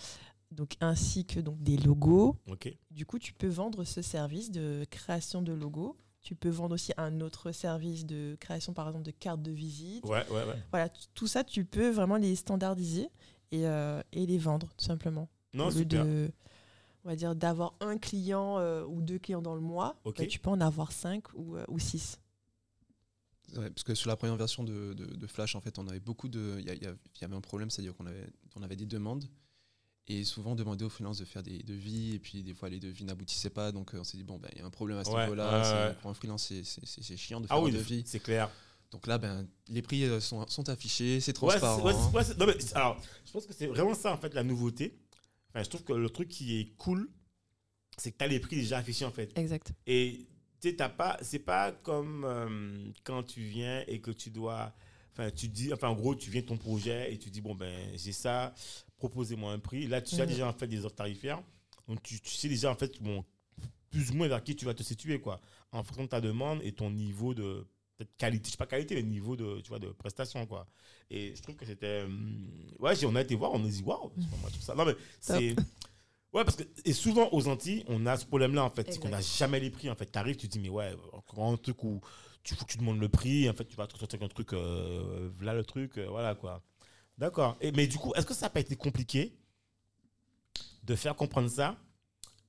[0.53, 2.35] donc ainsi que donc des logos.
[2.51, 2.75] Ok.
[2.91, 5.95] Du coup, tu peux vendre ce service de création de logos.
[6.23, 10.03] Tu peux vendre aussi un autre service de création, par exemple, de cartes de visite.
[10.07, 10.63] Ouais, ouais, ouais.
[10.71, 13.11] Voilà, tout ça, tu peux vraiment les standardiser
[13.53, 15.29] et, euh, et les vendre, tout simplement.
[15.53, 16.07] Non, Au lieu super.
[16.07, 16.31] de,
[17.09, 20.19] on va dire, d'avoir un client euh, ou deux clients dans le mois, Ok.
[20.19, 22.19] bah, tu peux en avoir cinq ou, euh, ou six.
[23.57, 26.01] Ouais, parce que sur la première version de, de- de Flash, en fait, on avait
[26.01, 26.57] beaucoup de.
[26.61, 29.25] Il y, avait un problème, c'est-à-dire qu'on avait, on avait des demandes.
[30.07, 32.15] Et souvent, on demandait aux freelances de faire des devis.
[32.15, 33.73] Et puis, des fois, les devis n'aboutissaient pas.
[33.73, 35.21] Donc, euh, on s'est dit, bon, ben, il y a un problème à ce Ouais,
[35.23, 35.89] niveau-là.
[35.89, 35.95] ouais.
[36.03, 38.03] Pour un freelance, c'est- chiant de faire Ah un oui, devis.
[38.05, 38.51] c'est clair.
[38.91, 41.79] Donc là, ben, les prix sont, sont affichés, c'est transparent.
[42.39, 44.99] non, mais alors, je pense que c'est vraiment ça, en fait, la nouveauté.
[45.51, 47.11] Enfin, je trouve que le truc qui est cool,
[47.97, 49.37] c'est que tu as les prix déjà affichés, en fait.
[49.39, 49.73] Exact.
[49.87, 50.27] Et
[50.61, 54.75] tu sais, t'as pas, c'est pas comme euh, quand tu viens et que tu dois,
[55.13, 57.55] enfin, tu dis, enfin, en gros, tu viens de ton projet et tu dis, bon,
[57.55, 58.55] ben, j'ai ça,
[58.99, 59.87] proposez-moi un prix.
[59.87, 60.27] Là, tu as Mhm.
[60.27, 61.43] déjà, en fait, des offres tarifaires.
[61.89, 63.25] Donc, tu, tu sais déjà, en fait, bon,
[63.91, 65.41] plus ou moins vers qui tu vas te situer, quoi,
[65.73, 67.67] en fonction de ta demande et ton niveau de
[67.99, 70.67] peut-être qualité, je sais pas qualité, mais niveau de, tu vois, de prestation, quoi.
[71.11, 74.13] Et je trouve que c'était, hum, ouais, on a été voir, on a dit, waouh,
[74.17, 74.75] c'est pas mal tout ça.
[74.75, 75.57] Non, mais c'est,
[76.33, 79.09] ouais, parce que, et souvent aux Antilles, on a ce problème-là, en fait, c'est qu'on
[79.09, 80.07] n'a jamais les prix, en fait.
[80.07, 82.01] T'arrives, tu te dis, mais ouais, encore un truc où
[82.45, 85.55] tu, tu demandes le prix, en fait, tu vas te sortir un truc, euh, là
[85.55, 86.63] le truc, euh, voilà, quoi.
[87.19, 87.59] D'accord.
[87.75, 89.37] Mais du coup, est-ce que ça n'a pas été compliqué
[90.85, 91.77] de faire comprendre ça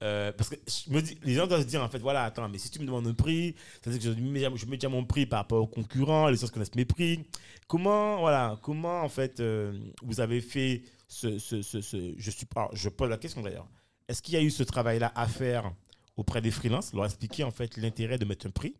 [0.01, 2.57] Euh, parce que je dis, les gens doivent se dire en fait, voilà, attends, mais
[2.57, 5.39] si tu me demandes un prix, c'est-à-dire que je mets, je déjà mon prix par
[5.39, 7.25] rapport aux concurrents, les gens connaissent mes prix.
[7.67, 12.89] Comment, voilà, comment en fait euh, vous avez fait ce, ce, ce, je suis je
[12.89, 13.67] pose la question d'ailleurs.
[14.07, 15.71] Est-ce qu'il y a eu ce travail-là à faire
[16.15, 18.75] auprès des freelances, leur expliquer en fait l'intérêt de mettre un prix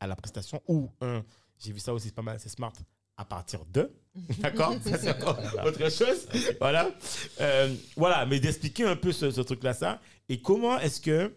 [0.00, 1.24] à la prestation ou un,
[1.58, 2.72] j'ai vu ça aussi, c'est pas mal, c'est smart,
[3.16, 3.90] à partir de,
[4.38, 4.74] d'accord?
[4.84, 5.10] C'est
[5.64, 6.28] autre chose,
[6.60, 6.90] voilà.
[7.40, 11.34] Euh, voilà, mais d'expliquer un peu ce, ce truc-là, ça, et comment est-ce que,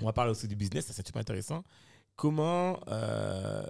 [0.00, 1.62] on va parler aussi du business, ça c'est super intéressant,
[2.16, 3.66] comment euh,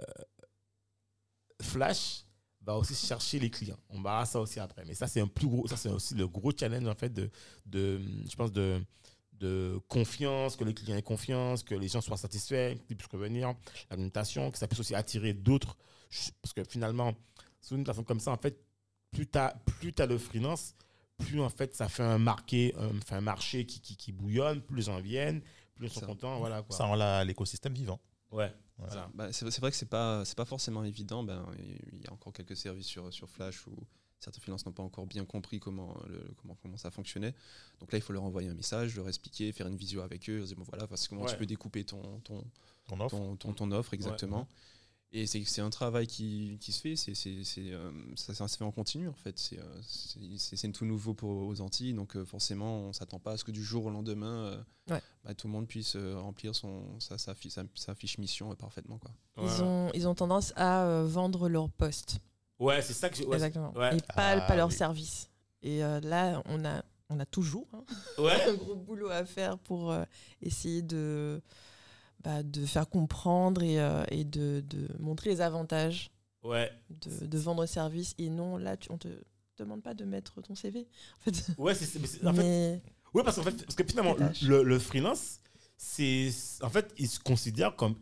[1.61, 2.25] Flash
[2.61, 3.79] va aussi chercher les clients?
[3.89, 6.27] On verra ça aussi après, mais ça c'est un plus gros, ça c'est aussi le
[6.27, 7.29] gros challenge en fait de,
[7.65, 8.81] de je pense de
[9.39, 13.53] de confiance, que les clients aient confiance, que les gens soient satisfaits, qu'ils puissent revenir,
[13.89, 15.77] la notation, que ça puisse aussi attirer d'autres.
[16.41, 17.13] Parce que finalement,
[17.61, 18.59] sur une plateforme comme ça, en fait,
[19.11, 20.75] plus tu as, plus as le freelance,
[21.17, 24.61] plus en fait ça fait un, marqué, un, fait un marché qui, qui, qui bouillonne,
[24.61, 25.41] plus les gens viennent,
[25.75, 26.05] plus ils sont Ça.
[26.05, 26.37] contents.
[26.39, 26.75] Voilà, quoi.
[26.75, 27.99] Ça rend la- l'écosystème vivant.
[28.31, 28.53] Ouais.
[28.77, 29.09] Voilà.
[29.13, 31.21] Bah, c'est c'est vrai que c'est pas c'est pas forcément évident.
[31.23, 31.45] Ben
[31.91, 33.75] il y a encore quelques services sur sur Flash où
[34.21, 37.33] certains freelances n'ont pas encore bien compris comment le, comment comment ça fonctionnait.
[37.81, 40.37] Donc là il faut leur envoyer un message, leur expliquer, faire une visio avec eux,
[40.37, 41.31] leur dire bon voilà voici comment Ouais.
[41.31, 42.41] tu peux découper ton ton
[42.87, 43.17] Ton offre.
[43.17, 44.47] ton, ton, ton offre exactement.
[45.11, 47.13] Et c'est c'est un travail qui, qui se fait, c'est
[47.57, 49.39] euh, ça, ça se fait en continu en fait.
[49.39, 53.17] C'est euh, c'est- c'est- c'est tout nouveau pour aux Antilles, donc euh, forcément on s'attend
[53.17, 54.61] pas à ce que du jour au lendemain, euh,
[54.93, 55.01] Ouais.
[55.23, 58.55] bah, tout le monde puisse euh, remplir son, sa, sa, sa- sa fiche mission euh,
[58.55, 58.99] parfaitement.
[58.99, 59.11] Quoi.
[59.41, 62.19] Ils, ont, ils ont tendance à euh, vendre leur poste.
[62.59, 63.23] Ouais, c'est ça que je.
[63.23, 63.73] ouais, Exactement.
[63.75, 63.97] ouais.
[63.97, 64.73] Et pas, Ah, pas leur oui.
[64.75, 65.29] service.
[65.63, 67.83] Et euh, là, on a, on a toujours hein,
[68.19, 68.43] Ouais.
[68.47, 70.03] un gros boulot à faire pour euh,
[70.41, 71.41] essayer de,
[72.23, 76.11] bah, de faire comprendre et, euh, et de, de montrer les avantages
[76.43, 76.71] Ouais.
[76.89, 78.15] de, de vendre service.
[78.17, 79.07] Et non, là, tu, on te
[79.57, 80.87] demande pas de mettre ton CV.
[81.19, 81.51] En fait.
[81.57, 82.81] Ouais, c'est- c'est- mais c'est- en fait, Mais
[83.13, 85.39] ouais, parce qu'en fait, parce que finalement, le, le freelance,
[85.77, 86.29] c'est,
[86.61, 87.95] en fait, il se considère comme,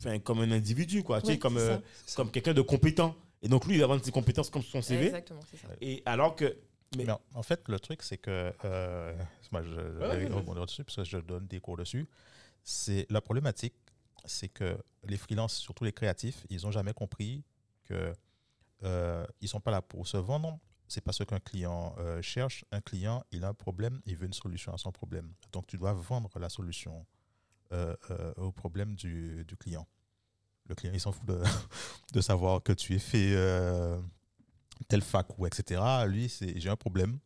[0.00, 1.76] enfin, comme un individu, quoi, tu sais, comme, euh,
[2.16, 3.14] comme quelqu'un de compétent.
[3.42, 5.06] Et donc lui, il va vendre ses compétences comme son CV.
[5.06, 5.68] Exactement, c'est ça.
[5.82, 6.56] Et alors que,
[6.96, 8.52] mais, Mais en, en fait, le truc, c'est que.
[8.64, 9.14] euh,
[9.52, 10.32] moi, je ouais, vais ouais.
[10.32, 12.06] rebondir dessus parce que je donne des cours dessus.
[12.64, 13.74] C'est la problématique,
[14.24, 17.44] c'est que les freelances, surtout les créatifs, ils n'ont jamais compris
[17.84, 18.12] que
[18.82, 20.58] euh, ils sont pas là pour se vendre.
[20.88, 22.64] C'est pas ce qu'un client euh, cherche.
[22.70, 25.32] Un client, il a un problème, il veut une solution à son problème.
[25.52, 27.06] Donc, tu dois vendre la solution
[27.72, 29.86] euh, euh, au problème du, client.
[30.66, 33.34] Le client, il s'en fout de, savoir que tu es fait
[34.88, 35.82] telle fac ou etc.
[36.06, 37.18] Lui, c'est j'ai un problème.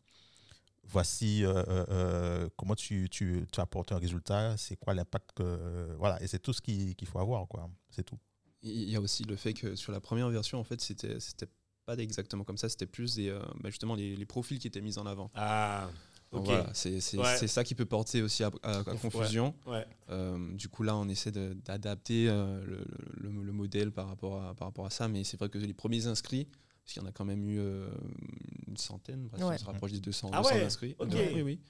[0.91, 5.43] Voici euh, euh, euh, comment tu, tu, tu apportes un résultat, c'est quoi l'impact que.
[5.43, 7.69] euh, voilà, et c'est tout ce qu'il qu'il faut avoir, quoi.
[7.91, 8.19] C'est tout.
[8.63, 11.47] Il y a aussi le fait que sur la première version, en fait, c'était c'était
[11.87, 14.81] pas exactement comme ça, c'était plus des, euh, bah, justement les, les profils qui étaient
[14.81, 15.31] mis en avant.
[15.35, 15.89] ah,
[16.33, 17.47] Donc ok, Voilà, c'est Ouais.
[17.49, 19.55] ça qui peut porter aussi à, à- à Conf- confusion.
[19.67, 22.85] ouais, Euh, du coup, là, on essaie de- d'adapter euh, le,
[23.31, 25.75] le- le modèle par rapport à, par rapport à ça, mais c'est vrai que les
[25.75, 26.49] premiers inscrits,
[26.89, 27.87] parce qu'il y en a quand même eu euh,
[28.67, 29.55] une centaine, bref, Ouais.
[29.57, 30.97] on se rapproche des 200, Ah 200 ouais, inscrits.
[30.99, 31.61] oui, oui.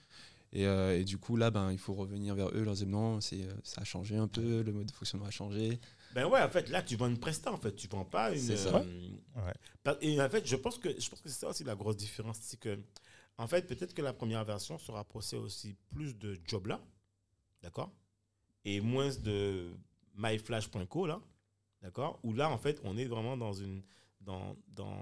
[0.53, 3.21] Et, euh, et du coup, là, ben, il faut revenir vers eux, leur dire non,
[3.21, 5.81] c'est, ça a changé un peu, le mode de fonctionnement a changé.
[6.15, 7.75] Ben ouais, en fait, là, tu vends une presta, en fait.
[7.75, 8.39] Tu vends pas une.
[8.39, 8.77] C'est ça.
[8.81, 11.97] euh, Et en fait, je pense que, je pense que c'est ça aussi la grosse
[11.97, 12.39] différence.
[12.41, 12.79] C'est que,
[13.39, 16.81] en fait, peut-être que la première version se rapprochait aussi plus de Jobla,
[17.61, 17.91] d'accord
[18.65, 19.73] Et moins de
[20.17, 21.21] myflash.co, là,
[21.83, 23.83] d'accord Où là, en fait, on est vraiment dans une.
[24.21, 24.97] Dans, dans...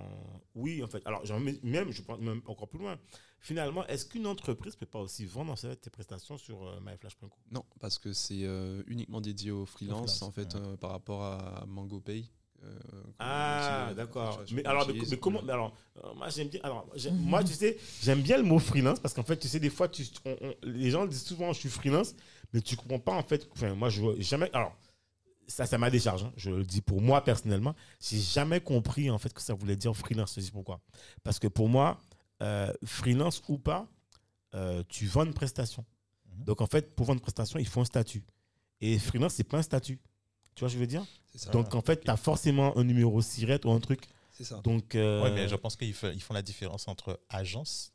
[0.55, 1.03] Oui, en fait.
[1.07, 1.23] Alors,
[1.63, 2.97] même, je prends même encore plus loin.
[3.41, 7.29] Finalement, est-ce qu'une entreprise peut pas aussi vendre en fait, tes prestations sur euh, myflash.co
[7.51, 10.61] Non, parce que c'est euh, uniquement dédié aux freelance, freelance, en fait, ouais.
[10.61, 12.25] euh, par rapport à MangoPay.
[12.63, 12.79] euh,
[13.19, 14.43] Ah, d'accord.
[14.53, 15.75] Mais alors, mais, comment mais alors,
[16.15, 16.61] moi j'aime bien.
[16.63, 19.71] Alors, moi, tu sais, j'aime bien le mot freelance parce qu'en fait, tu sais, des
[19.71, 22.15] fois, tu, on- on- les gens disent souvent, je suis freelance,
[22.53, 23.49] mais tu comprends pas en fait.
[23.53, 24.51] Enfin, moi, je vois jamais.
[24.53, 24.77] Alors,
[25.49, 26.25] ça, ça m'a décharge.
[26.25, 29.77] hein, je le dis pour moi personnellement, j'ai jamais compris en fait que ça voulait
[29.77, 30.35] dire freelance.
[30.37, 30.81] Je dis pourquoi.
[31.23, 31.99] Parce que pour moi,
[32.43, 33.87] euh, freelance ou pas,
[34.55, 35.85] euh, tu vends une prestation.
[36.39, 36.45] Mhm.
[36.45, 38.25] Donc en fait, pour vendre une prestation, il faut un statut.
[38.81, 39.99] Et freelance, c'est pas un statut.
[40.55, 41.05] Tu vois ce que je veux dire?
[41.35, 41.51] Ça.
[41.51, 44.09] Donc en fait, tu as forcément un numéro SIRET ou un truc.
[44.33, 44.61] C'est ça.
[44.63, 47.93] Donc, euh, Ouais, mais je pense qu'ils font la différence entre agence.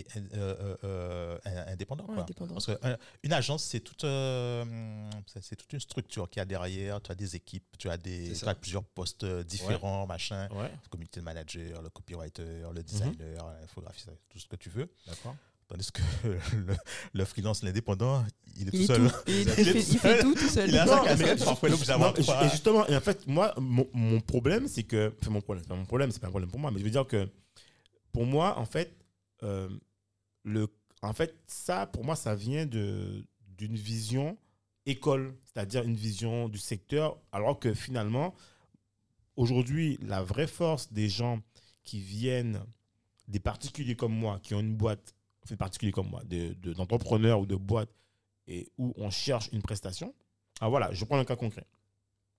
[0.00, 2.04] Et euh, euh, euh, indépendant.
[2.06, 2.22] Ouais, quoi.
[2.24, 2.54] indépendant.
[2.54, 4.64] Parce que euh, une agence, c'est toute, euh,
[5.40, 7.00] c'est toute une structure qui a derrière.
[7.02, 10.48] Tu as des équipes, tu as, des, tu as plusieurs postes différents, machin.
[10.52, 13.14] ouais, Le community manager, le copywriter, le designer,
[13.60, 14.88] l'infographiste, tout ce que tu veux.
[15.06, 15.36] d'accord.
[15.66, 16.76] Tandis que le,
[17.14, 18.22] le freelance, l'indépendant,
[18.58, 19.08] il est Il, tout est seul.
[19.10, 20.68] tout, il, il Il est fait, tout il fait tout tout seul.
[20.68, 24.20] Il a Non, sa mais- parfois, Non, et- justement, et en fait, moi, mon, mon
[24.20, 25.14] problème, c'est que.
[25.22, 26.84] Enfin, mon problème, c'est pas mon problème, c'est pas un problème pour moi, mais je
[26.84, 27.26] veux dire que
[28.12, 28.94] pour moi, en fait,
[29.44, 29.68] euh,
[30.42, 30.68] le,
[31.02, 33.26] en fait, ça, pour moi, ça vient d'une
[33.76, 34.36] vision
[34.86, 38.34] école, c'est-à-dire une vision du secteur, alors que finalement,
[39.36, 41.40] aujourd'hui, la vraie force des gens
[41.82, 42.62] qui viennent,
[43.28, 47.46] des particuliers comme moi, qui ont une boîte, enfin, particuliers comme moi, de- d'entrepreneurs ou
[47.46, 47.94] de boîtes,
[48.46, 50.14] et où on cherche une prestation.
[50.60, 51.66] Ah voilà, je prends un cas concret.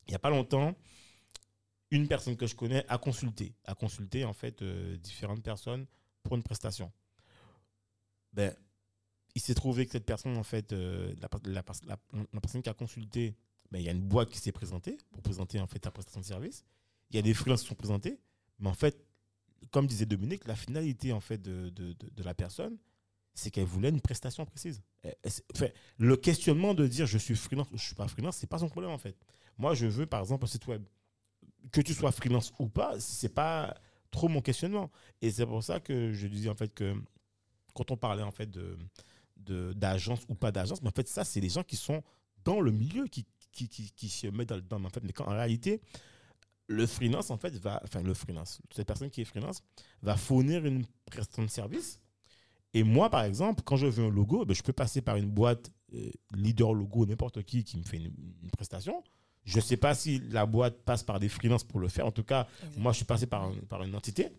[0.08, 0.76] Il n'y a pas longtemps,
[1.92, 5.88] une personne que je connais a consulté, a consulté en fait euh, différentes personnes
[6.26, 6.92] pour une prestation.
[8.34, 8.54] Ben,
[9.36, 11.14] il s'est trouvé que cette personne, en fait, euh,
[11.46, 13.36] la, personne qui a consulté,
[13.72, 16.20] ben, il y a une boîte qui s'est présentée pour présenter en fait la prestation
[16.20, 16.66] de service.
[17.12, 18.20] Il y a des freelances qui sont présentés,
[18.60, 19.06] mais en fait,
[19.72, 21.74] comme disait Dominique, la finalité en fait de,
[22.24, 22.78] la personne,
[23.34, 24.82] c'est qu'elle voulait une prestation précise.
[25.54, 28.60] Enfin, le questionnement de dire je suis freelance ou je suis pas freelance, c'est pas
[28.60, 29.16] son problème en fait.
[29.58, 30.84] Moi, je veux par exemple un site web.
[31.72, 33.76] Que tu sois freelance ou pas, c'est pas
[34.16, 34.90] trop mon questionnement.
[35.22, 36.96] Et c'est pour ça que je disais en fait que
[37.74, 38.78] quand on parlait en fait de
[39.74, 42.02] d'agence ou pas d'agence, mais en fait ça c'est les gens qui sont
[42.44, 45.26] dans le milieu qui qui, qui, se mettent dans le dans, en fait mais quand
[45.26, 45.82] en réalité
[46.68, 49.62] le freelance en fait va enfin le freelance cette personne qui est freelance
[50.02, 52.02] va fournir une prestation de service
[52.76, 55.30] et moi, par exemple, quand je veux un logo, ben, je peux passer par une
[55.30, 59.02] boîte euh, leader logo, n'importe qui qui me fait une prestation.
[59.46, 62.06] Je ne sais pas si la boîte passe par des freelances pour le faire.
[62.08, 64.30] En tout cas, moi, je suis passé par, un- par une entité.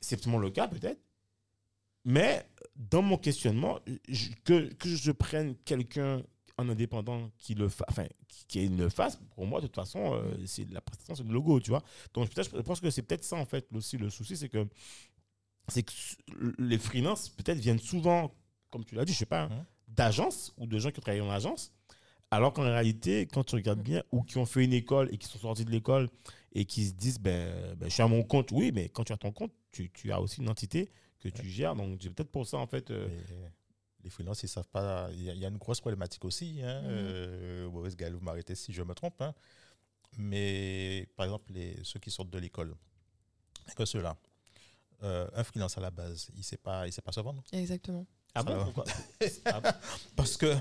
[0.00, 1.00] C'est sûrement le cas, peut-être.
[2.04, 3.78] Mais dans mon questionnement,
[4.08, 6.22] je- que, que je prenne quelqu'un
[6.58, 10.14] en indépendant qui le fa- enfin, qui, qui le fasse, pour moi, de toute façon,
[10.14, 11.82] euh, c'est la prestation, c'est le logo, tu vois.
[12.14, 14.66] Donc, peut-être, je pense que c'est peut-être ça, en fait, aussi, le souci, c'est que,
[15.68, 15.92] c'est que
[16.58, 18.34] les freelances, peut-être, viennent souvent,
[18.70, 19.64] comme tu l'as dit, je sais pas, Mhm.
[19.88, 21.72] d'agences ou de gens qui travaillent en agence.
[22.32, 25.28] Alors qu'en réalité, quand tu regardes bien, ou qui ont fait une école et qui
[25.28, 26.08] sont sortis de l'école
[26.54, 29.12] et qui se disent, ben, ben, je suis à mon compte, oui, mais quand tu
[29.12, 30.90] as ton compte, tu, tu as aussi une entité
[31.20, 31.76] que tu gères.
[31.76, 32.90] Donc, c'est peut-être pour ça, en fait.
[32.90, 33.06] euh,
[34.02, 35.08] les freelances, ils savent pas.
[35.12, 36.60] Il y, a- il y a une grosse problématique aussi.
[36.62, 36.80] Hein.
[36.82, 36.88] Mhm.
[36.90, 39.20] Euh, Boris Gaël, vous m'arrêtez si je me trompe.
[39.20, 39.34] hein.
[40.18, 42.74] Mais par exemple, les, ceux qui sortent de l'école,
[43.76, 44.16] que ceux-là,
[45.02, 47.42] euh, un freelance à la base, il ne sait, pas- il sait pas se vendre?
[47.52, 48.06] Exactement.
[48.34, 48.64] Ah bon.
[48.64, 48.84] Pourquoi
[49.46, 49.70] Ah bon
[50.16, 50.54] Parce que,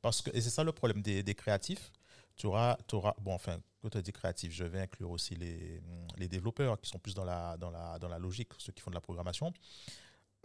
[0.00, 1.92] parce que et c'est ça le problème des, des créatifs.
[2.36, 5.80] Tu auras, tu auras, bon, enfin, quand tu dis créatif, je vais inclure aussi les,
[6.16, 8.90] les développeurs qui sont plus dans la, dans, la, dans la logique, ceux qui font
[8.90, 9.52] de la programmation.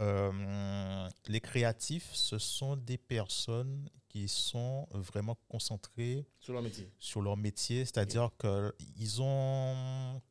[0.02, 6.90] Euh, les créatifs, ce sont des personnes qui sont vraiment concentrées Sur leur métier.
[7.00, 10.22] sur leur métier, c'est-à-dire qu'ils ont,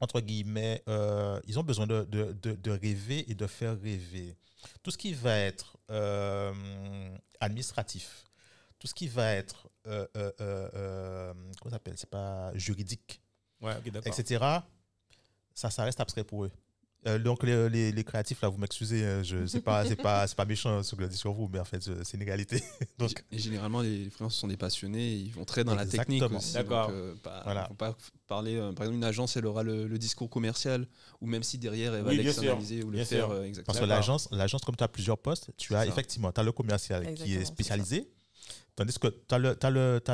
[0.00, 4.36] entre guillemets, euh, ils ont besoin de, de, de, de rêver et de faire rêver.
[4.82, 8.24] Tout ce qui va être euh, administratif,
[8.78, 13.20] tout ce qui va être, euh, euh, comment ça s'appelle, c'est pas juridique,
[13.60, 13.74] Ouais,
[14.04, 14.44] etc.,
[15.54, 16.52] ça, ça reste abstrait pour eux.
[17.06, 20.26] Euh, donc les, les, les créatifs là, vous m'excusez, hein, je c'est pas c'est pas
[20.26, 22.62] c'est pas méchant ce que je dis sur vous, mais en fait c'est une réalité.
[22.98, 26.38] donc Et généralement, les freelances sont des passionnés, ils vont très dans la technique Exactement.
[26.40, 26.52] aussi.
[26.54, 26.88] D'accord.
[26.90, 27.66] euh, pas- Voilà.
[27.68, 28.56] Vont pas parler.
[28.56, 30.86] euh, par exemple, une agence, elle aura le, le discours commercial,
[31.20, 33.30] ou même si derrière, elle va Oui, l'externaliser ou le Bien faire sûr.
[33.34, 33.66] euh, exactement.
[33.66, 35.86] Parce que l'agence, l'agence, comme tu as plusieurs postes, tu as ça.
[35.86, 38.08] effectivement as le commercial qui est spécialisé,
[38.76, 39.38] tandis que tu as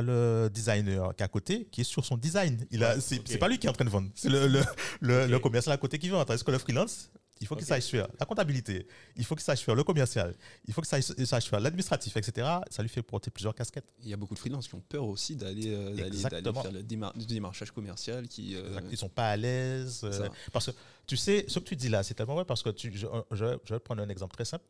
[0.03, 2.65] le, designer qui est à côté, qui est sur son design.
[2.71, 5.39] Il a, c'est, pas lui qui est en train de vendre, c'est le, le, le,
[5.39, 6.25] commercial à côté qui vend.
[6.25, 9.63] Tandis que le freelance, il faut qu'il sache faire la comptabilité, il faut qu'il sache
[9.63, 10.33] faire le commercial,
[10.67, 12.47] il faut qu'il sache, faire l'administratif, etc.
[12.71, 13.93] Ça lui fait porter plusieurs casquettes.
[14.05, 16.31] Il y a beaucoup de freelances qui ont peur aussi d'aller euh, faire
[16.73, 18.29] le démar- démarchage commercial.
[18.29, 20.03] Qui, euh, Ils sont pas à l'aise.
[20.05, 20.73] euh, parce que
[21.07, 23.59] tu sais, ce que tu dis là, c'est tellement vrai parce que tu, je, je-
[23.65, 24.65] je vais prendre un exemple très simple.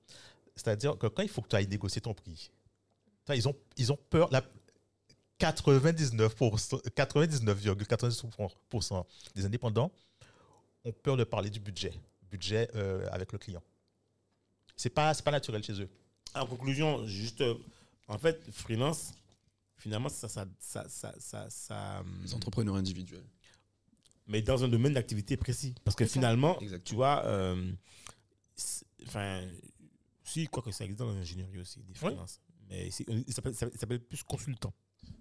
[0.56, 2.50] C'est-à-dire que quand il faut que tu ailles négocier ton prix,
[3.30, 4.28] ils ont, ils ont peur.
[4.32, 4.42] La,
[5.40, 9.04] 99%, 99,99%
[9.34, 9.90] des indépendants
[10.84, 11.92] ont peur de parler du budget,
[12.30, 13.62] budget euh, avec le client.
[14.76, 15.88] C'est pas, c'est pas naturel chez eux.
[16.34, 17.54] En conclusion, juste, euh,
[18.08, 19.12] en fait, freelance,
[19.76, 23.24] finalement, ça, ça, ça, ça, ça, ça, Les entrepreneurs individuels.
[24.26, 25.74] mais dans un domaine d'activité précis.
[25.84, 26.88] Parce que finalement, Exactement.
[26.88, 27.72] tu vois, euh,
[29.06, 29.42] enfin,
[30.24, 32.40] si, quoi que ça existe dans l'ingénierie aussi, des freelances.
[32.72, 34.72] Mais c'est- il s'appelle ça s'appelle plus consultant.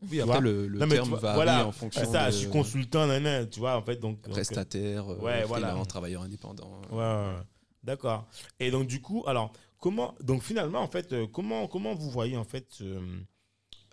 [0.10, 2.50] Oui, après, le, le Non, terme vois, varie voilà, en fonction ça, de je suis
[2.50, 4.22] consultant, nan, nan, tu vois, en fait, donc.
[4.22, 5.68] donc, euh, prestataire, euh, Ouais, voilà.
[5.70, 6.82] freelance, travailleur indépendant.
[6.92, 7.04] Ouais, ouais,
[7.36, 7.44] ouais.
[7.84, 8.28] d'accord.
[8.60, 12.38] Et donc, du coup, alors, comment, donc finalement, en fait, euh, comment, comment vous voyez,
[12.38, 13.02] en fait, ce,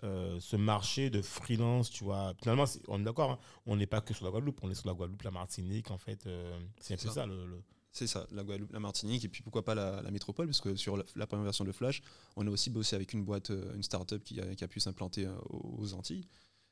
[0.03, 2.33] euh, ce marché de freelance, tu vois?
[2.41, 4.87] Finalement, on est d'accord, hein, on n'est pas que sur la Guadeloupe, on est sur
[4.87, 7.13] la Guadeloupe, la Martinique, en fait, euh, c'est un peu ça.
[7.13, 7.45] ça, le.
[7.45, 10.61] le- C'est ça, la Guadeloupe, la Martinique, et puis pourquoi pas la, la métropole, parce
[10.61, 12.01] que sur la, la première version de Flash,
[12.35, 14.79] on a aussi bossé avec une boîte, euh, une start-up qui a, qui a pu
[14.79, 16.25] s'implanter euh, aux aux Antilles.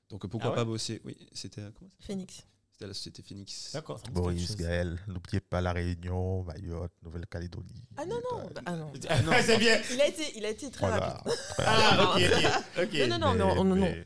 [0.10, 2.44] Donc euh, pourquoi Ah ouais pas bosser Oui, c'était comment Phoenix.
[2.72, 3.72] C'était la société Phoenix.
[3.74, 4.00] D'accord.
[4.12, 4.56] Boris.
[4.56, 7.84] Gaël, n'oubliez pas la Réunion, Mayotte, Nouvelle-Calédonie.
[7.98, 8.50] Ah non, non.
[8.68, 8.94] Ah non.
[9.10, 9.82] Ah, non, c'est bien.
[9.92, 11.08] Il a été, il a été très Voilà.
[11.26, 11.34] rapide.
[11.66, 12.14] Ah,
[12.78, 13.08] ok, ok.
[13.10, 13.76] Non, non, non, mais non.
[13.76, 14.04] mais voilà.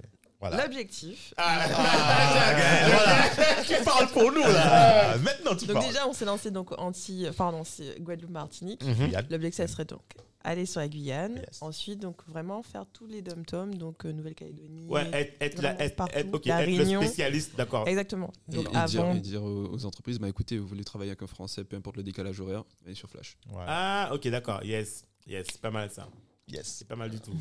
[0.50, 1.34] L'objectif.
[1.38, 3.64] Ah, Ah, Gaël, voilà.
[3.68, 5.18] tu parles pour nous là.
[5.18, 5.88] Maintenant tu Donc parles.
[5.88, 8.84] déjà, on s'est lancé donc anti, pardon, c'est Guadeloupe, Martinique.
[8.84, 9.12] Mhm.
[9.12, 10.02] Yann, L'objectif, ça serait donc
[10.44, 11.36] aller sur la Guyane.
[11.36, 11.62] Yes.
[11.62, 14.88] Ensuite, donc vraiment faire tous les dom-toms, donc euh, Nouvelle-Calédonie.
[14.88, 16.18] Ouais, être, être, la- être, partout.
[16.18, 17.02] être- ok, La être le Réunion.
[17.04, 17.88] spécialiste, d'accord.
[17.88, 18.32] Exactement.
[18.52, 19.14] Et, Donc et avant.
[19.14, 22.04] et dire aux, entreprises, bah, écoutez, vous voulez travailler avec un Français, peu importe le
[22.04, 23.38] décalage horaire, allez sur Flash.
[23.52, 23.64] Ouais.
[23.68, 24.64] Ah, ok, d'accord.
[24.64, 26.08] Yes, yes, c'est pas mal ça.
[26.48, 26.66] Yes.
[26.80, 27.34] C'est pas mal du tout.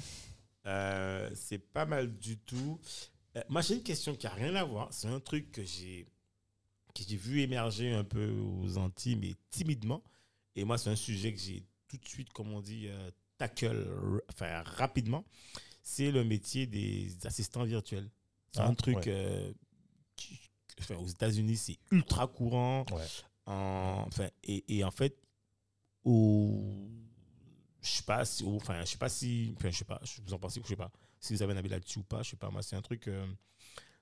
[0.70, 2.78] Euh, c'est pas mal du tout.
[3.36, 4.88] Euh, moi, j'ai une question qui a rien à voir.
[4.92, 6.06] C'est un truc que j'ai
[6.94, 10.02] que j'ai vu émerger un peu aux Antilles, mais timidement.
[10.56, 14.20] Et moi, c'est un sujet que j'ai tout de suite, comme on dit, euh, tackle,
[14.28, 15.24] enfin rapidement.
[15.82, 18.10] C'est le métier des assistants virtuels.
[18.52, 19.04] C'est Ah, un truc ouais.
[19.08, 19.52] euh,
[20.16, 20.40] qui-
[20.80, 22.84] enfin, aux États-Unis, c'est ultra courant.
[22.92, 23.06] Ouais.
[23.46, 25.16] En- enfin, et, et en fait,
[26.04, 26.88] au,
[27.82, 30.38] je sais pas si, enfin, je sais pas si, enfin, je sais pas, vous en
[30.38, 32.50] pensez, je sais pas si vous avez un avis là-dessus ou pas, je sais pas.
[32.50, 33.26] Moi, c'est un truc, euh,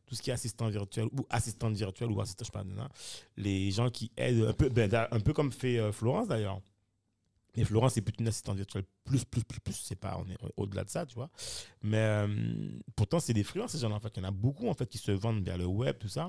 [0.07, 2.89] tout ce qui est assistant virtuel ou assistante virtuelle ou assistant, je sais pas,
[3.37, 6.61] les gens qui aident un peu, ben, un peu comme fait euh, Florence d'ailleurs.
[7.57, 9.75] Mais Florence, c'est plutôt une assistante virtuelle plus, plus, plus, plus.
[9.75, 11.29] C'est pas, on est au-delà de ça, tu vois.
[11.83, 13.97] Mais euh, pourtant, c'est des freelances, ces gens-là.
[13.97, 15.97] En fait, il y en a beaucoup, en fait, qui se vendent vers le web,
[15.99, 16.29] tout ça,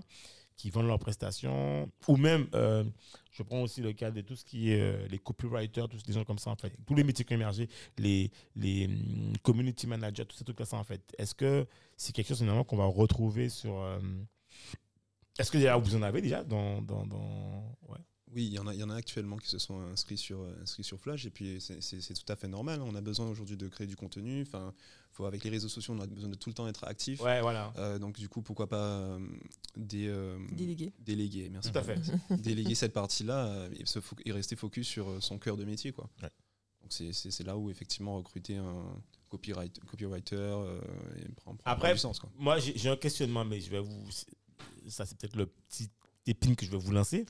[0.60, 1.90] qui vendent leurs prestations.
[2.10, 2.84] Ou même, euh,
[3.32, 6.14] je prends aussi le cas de tout ce qui est euh, les copywriters, tous les
[6.14, 6.74] gens comme ça, en fait.
[6.86, 10.76] Tous les métiers qui ont émergé, les, les hum, community managers, tous ces trucs-là, ça,
[10.76, 11.02] en fait.
[11.18, 13.80] Est-ce que c'est quelque chose, finalement, qu'on va retrouver sur.
[13.80, 14.00] euh,
[15.40, 16.82] Est-ce que vous en avez déjà dans.
[16.82, 17.78] dans, dans...
[17.88, 17.98] Ouais.
[18.36, 20.42] Oui, il y, en a, il y en a actuellement qui se sont inscrits sur,
[20.42, 22.80] euh, inscrits sur Flash, et puis c'est- tout à fait normal.
[22.84, 24.44] On a besoin aujourd'hui de créer du contenu.
[24.44, 24.72] Enfin,
[25.12, 27.22] faut, avec les réseaux sociaux, on a besoin de tout le temps être actif.
[27.22, 27.74] Ouais, voilà.
[27.78, 29.20] Euh, donc, du coup, pourquoi pas euh,
[29.76, 30.94] des, euh, Délégué.
[31.00, 31.72] déléguer Merci.
[31.72, 31.96] Tout à fait.
[32.44, 33.68] déléguer cette partie-là
[34.26, 35.92] et, rester focus sur son cœur de métier.
[35.92, 36.08] Quoi.
[36.22, 36.30] Ouais.
[36.82, 38.96] Donc c'est- là où effectivement recruter un
[39.30, 40.80] copyright, copywriter euh,
[41.18, 42.20] et prend, prend Après, du sens.
[42.20, 42.30] Quoi.
[42.38, 44.04] Moi, j'ai un questionnement, mais je vais vous.
[44.88, 45.90] Ça, c'est peut-être le petit
[46.30, 47.26] épine que je vais vous lancer.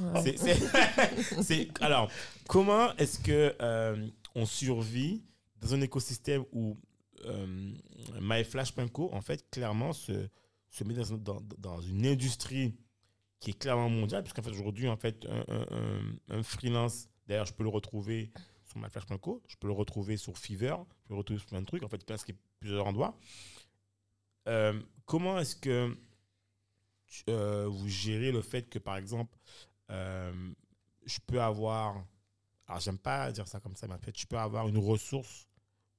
[0.00, 0.22] Ouais.
[0.22, 2.10] C'est- c'est- c'est- alors,
[2.48, 5.22] comment est-ce que euh, on survit
[5.60, 6.76] dans un écosystème où
[7.24, 7.72] euh,
[8.20, 10.28] MyFlash.co, en fait, clairement, se,
[10.70, 12.74] se met dans, dans- dans une industrie
[13.38, 17.46] qui est clairement mondiale, puisqu'en fait, aujourd'hui, en fait, un, un- un- un freelance, d'ailleurs,
[17.46, 18.32] je peux le retrouver
[18.64, 21.66] sur MyFlash.co, je peux le retrouver sur Fiverr, je peux le retrouver sur plein de
[21.66, 23.16] trucs, en fait, presque plusieurs endroits.
[24.48, 25.96] Euh, comment est-ce que
[27.28, 29.36] euh, vous gérez le fait que, par exemple,
[29.90, 30.52] euh,
[31.04, 32.04] je peux avoir,
[32.66, 35.48] alors j'aime pas dire ça comme ça, mais en fait, je peux avoir une ressource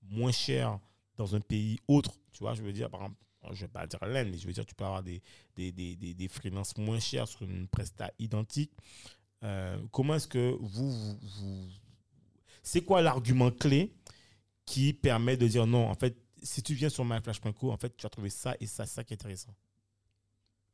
[0.01, 0.79] moins chère
[1.15, 3.19] dans un pays autre, tu vois, je veux dire, par exemple,
[3.51, 5.21] je vais pas dire l'Inde, mais je veux dire, tu peux avoir des,
[5.55, 8.71] des, des, des, freelances moins chers sur une presta identique.
[9.43, 11.69] Euh, comment est-ce que vous, vous, vous-
[12.63, 13.93] c'est quoi l'argument clé
[14.65, 18.03] qui permet de dire non, en fait, si tu viens sur myflash.co, en fait, tu
[18.03, 19.53] vas trouver ça et ça, ça qui est intéressant?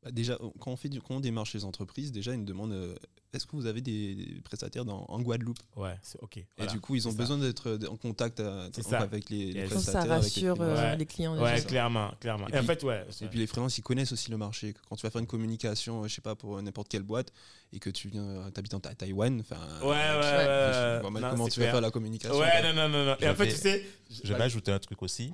[0.02, 2.72] Bah, déjà, quand on, fait du, quand on démarche les entreprises, déjà ils nous demandent
[2.72, 2.95] euh,
[3.34, 5.60] est-ce que vous avez des, des prestataires dans, en Guadeloupe?
[5.76, 6.38] Ouais, c'est ok.
[6.38, 6.72] Et voilà.
[6.72, 7.18] du coup, ils ont ça.
[7.18, 9.00] besoin d'être euh, en contact euh, ça.
[9.00, 10.02] avec les, les ça prestataires.
[10.14, 10.95] avec les rassure euh, Ouais.
[10.95, 11.38] les clients.
[11.38, 12.47] Ouais, clairement, clairement.
[12.47, 13.06] Et Et, en puis- fait, ouais.
[13.22, 14.74] Et puis les freelances, ils connaissent aussi le marché.
[14.88, 17.34] Quand tu vas faire une communication, je sais pas, pour n'importe quelle boîte,
[17.74, 21.72] et que tu viens, habites en Ta- Taïwan, enfin, Ouais, ouais, ouais, comment tu vas
[21.72, 22.39] faire la communication.
[22.39, 23.16] Ouais, non, non, non, non.
[23.20, 23.86] Et en fait, tu sais.
[24.24, 25.34] Je vais ajouter un truc aussi.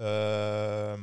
[0.00, 0.96] Euh,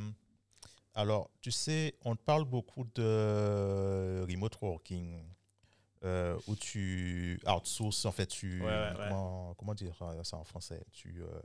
[0.95, 5.23] alors, tu sais, on parle beaucoup de remote working,
[6.03, 8.61] euh, où tu outsources, en fait, tu...
[8.61, 9.53] Ouais, ouais, ouais.
[9.57, 11.39] Comment, dire ça en français Tu euh,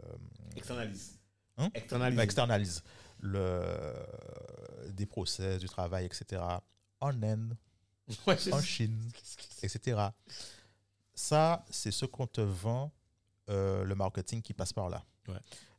[0.57, 1.19] Externalise.
[1.57, 1.71] Hein?
[1.75, 2.19] Externalise.
[2.21, 2.83] externalises
[3.21, 3.95] le,
[4.91, 6.43] des process, du travail, etc.
[7.01, 7.57] En Inde,
[8.27, 9.11] en Chine,
[9.63, 10.09] etc.
[11.15, 12.93] Ça, c'est ce qu'on te vend,
[13.49, 15.05] euh, le marketing qui passe par là.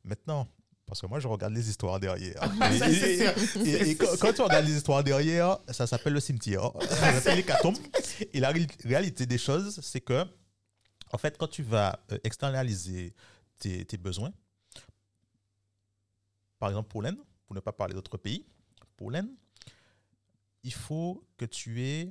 [0.04, 0.48] Maintenant,
[0.90, 2.42] parce que moi, je regarde les histoires derrière.
[3.66, 6.72] Et, quand, quand tu regardes les histoires derrière, ça s'appelle le cimetière.
[6.90, 7.78] Ça s'appelle l'hécatombe.
[8.34, 10.26] Et la ré- réalité des choses, c'est que,
[11.12, 13.14] en fait, quand tu vas euh, externaliser
[13.60, 14.34] tes, tes besoins,
[16.58, 18.46] par exemple pour l'Inde, pour ne pas parler d'autres pays,
[18.98, 19.30] pour l'Inde,
[20.64, 22.10] il faut que tu aies,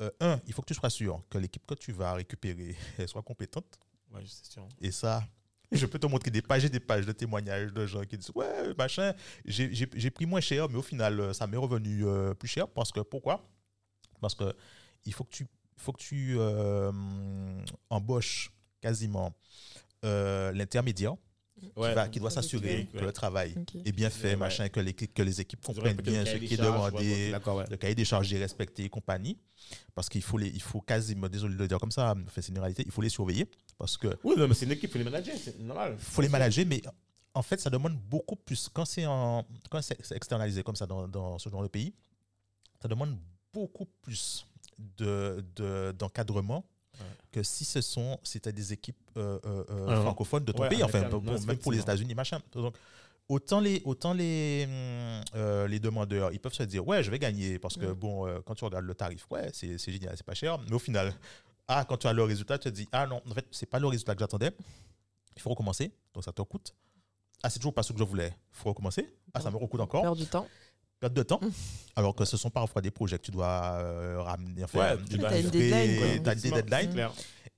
[0.00, 3.08] euh, un, il faut que tu sois sûr que l'équipe que tu vas récupérer elle
[3.08, 3.78] soit compétente.
[4.12, 4.66] Ouais, sûr.
[4.80, 5.22] Et ça,
[5.72, 8.32] je peux te montrer des pages et des pages de témoignages de gens qui disent
[8.34, 9.12] Ouais, machin,
[9.44, 12.68] j'ai pris moins cher, mais au final, euh, ça m'est revenu euh, plus cher.
[12.68, 13.46] Parce que, pourquoi?
[14.20, 14.54] Parce que
[15.04, 15.46] il faut que tu,
[15.76, 16.90] faut que tu euh,
[17.90, 19.34] embauches quasiment
[20.02, 21.14] l'intermédiaire
[21.76, 21.88] Ouais.
[21.88, 23.54] qui, va- qui doit s'assurer que le travail
[23.84, 24.36] est bien fait, Ouais.
[24.36, 27.32] machin, que, les, que les équipes comprennent bien ce qui est demandé,
[27.70, 29.38] le cahier des charges est respecté et compagnie.
[29.94, 32.48] Parce qu'il faut les, il faut quasiment, désolé de le dire comme ça, mais c'est
[32.48, 33.46] une réalité, il faut les surveiller.
[33.76, 35.96] Parce que Oui, non, mais c'est une équipe, il faut les manager, c'est normal.
[35.98, 36.80] faut les manager, mais
[37.34, 38.68] en fait, ça demande beaucoup plus.
[38.72, 41.92] Quand c'est en- quand c'est c'est externalisé comme ça dans, dans ce genre de pays,
[42.80, 43.16] ça demande
[43.52, 44.46] beaucoup plus
[44.78, 46.64] de, de- d'encadrement Ouais.
[47.32, 50.82] Que si ce sont c'était des équipes euh, euh, euh, francophones de ton ouais, pays,
[50.82, 51.78] en enfin, non, même pour les.
[51.80, 52.40] États-Unis, machin.
[52.52, 52.74] Donc,
[53.28, 57.18] autant les, autant les, hum, euh, les demandeurs, ils peuvent se dire, ouais, je vais
[57.18, 57.94] gagner parce que, Mm.
[57.94, 60.72] bon, euh, quand tu regardes le tarif, ouais, c'est, c'est génial, c'est pas cher, mais
[60.72, 61.12] au final,
[61.68, 63.78] ah, quand tu as le résultat, tu te dis, ah non, en fait, c'est pas
[63.78, 64.50] le résultat que j'attendais,
[65.36, 66.74] il faut recommencer, donc ça te coûte.
[67.42, 69.08] Ah, c'est toujours pas ce que je voulais, il faut recommencer.
[69.34, 70.48] Ah, ça me recoûte encore Perdre du temps.
[71.00, 71.48] Perte de temps, Mm.
[71.96, 75.04] alors que ce sont parfois des projets que tu dois euh, ramener, enfin, Ouais, tu
[75.10, 76.06] tu dois as une livrer, deadline, quoi.
[76.08, 76.92] t'as des Effectivement, deadlines.
[76.92, 77.12] clair.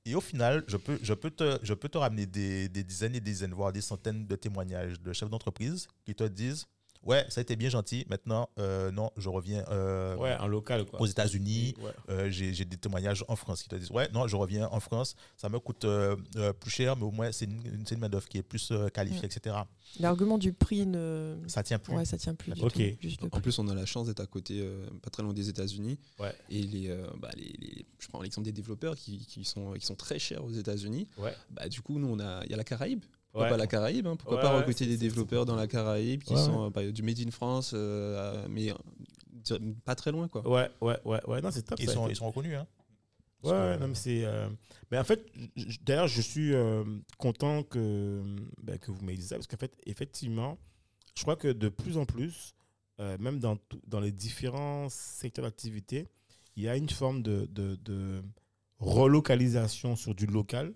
[0.07, 3.15] Et au final, je peux, je peux, te, je peux te ramener des, des dizaines
[3.15, 6.65] et des dizaines, voire des centaines de témoignages de chefs d'entreprise qui te disent
[7.03, 8.05] Ouais, ça a été bien gentil.
[8.11, 11.01] Maintenant, euh, non, je reviens euh, Ouais, en local, quoi.
[11.01, 11.75] aux États-Unis.
[11.81, 11.91] Ouais.
[12.11, 15.15] Euh, J'ai des témoignages en France qui te disent Ouais, non, je reviens en France.
[15.37, 18.29] Ça me coûte euh, euh, plus cher, mais au moins, c'est une, une, une main-d'œuvre
[18.29, 19.57] qui est plus euh, qualifiée, etc.
[19.99, 21.37] L'argument du prix ne.
[21.47, 21.95] Ça tient plus.
[21.95, 22.73] Ouais, ça tient plus du Ok.
[22.75, 22.81] tout.
[23.01, 25.33] Juste le En plus, on a la chance d'être à côté, euh, pas très loin
[25.33, 25.99] des États-Unis.
[26.19, 26.35] Ouais.
[26.51, 29.87] Et les, euh, bah, les, les- je prends l'exemple des développeurs qui, qui sont, qui
[29.87, 31.09] sont très chers aux États-Unis.
[31.17, 31.35] Ouais.
[31.51, 33.05] Bah, du coup, nous, il y a la Caraïbe.
[33.33, 33.51] Pourquoi Ouais.
[33.51, 36.41] pas la Caraïbe hein Pourquoi Ouais, pas recruter des développeurs dans la Caraïbe qui Ouais,
[36.45, 40.47] sont euh, bah, du Made in France, euh, mais euh, pas très loin, quoi.
[40.49, 41.41] Ouais, ouais, ouais, ouais.
[41.41, 41.79] Non, c'est top.
[41.81, 41.95] Ils ça.
[41.95, 42.57] sont, ils sont reconnus.
[42.57, 42.67] Hein.
[43.43, 44.25] Ouais, que- non, mais c'est.
[44.25, 44.49] euh,
[44.91, 45.25] Mais en fait,
[45.83, 46.85] d'ailleurs, je suis euh,
[47.19, 48.23] content que,
[48.63, 50.59] ben, que vous m'ayez dit ça, parce qu'en fait, effectivement,
[51.17, 52.55] je crois que de plus en plus,
[52.99, 53.57] euh, même dans,
[53.87, 56.09] dans les différents secteurs d'activité,
[56.57, 58.23] il y a une forme de, de, de
[58.81, 60.73] relocalisation sur du local.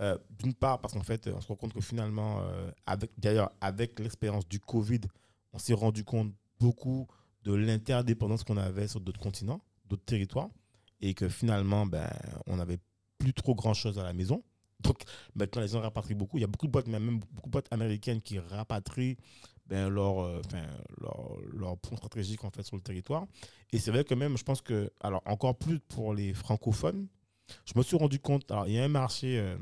[0.00, 3.50] Euh, D'une part, parce qu'en fait, on se rend compte que finalement, euh, avec, d'ailleurs,
[3.60, 5.00] avec l'expérience du Covid,
[5.52, 7.06] on s'est rendu compte beaucoup
[7.44, 10.50] de l'interdépendance qu'on avait sur d'autres continents, d'autres territoires,
[11.00, 12.08] et que finalement, ben,
[12.46, 12.78] on n'avait
[13.18, 14.42] plus trop grand-chose à la maison.
[14.80, 15.02] Donc
[15.34, 16.38] maintenant, les gens rapatrient beaucoup.
[16.38, 19.16] Il y a beaucoup de boîtes, même beaucoup de boîtes américaines qui rapatrient
[19.66, 20.42] ben, leur, euh,
[21.00, 23.26] leur, leur point stratégique en fait, sur le territoire.
[23.72, 27.06] Et c'est vrai que même, je pense que, alors encore plus pour les francophones,
[27.64, 29.56] je me suis rendu compte, alors il y a un marché, euh,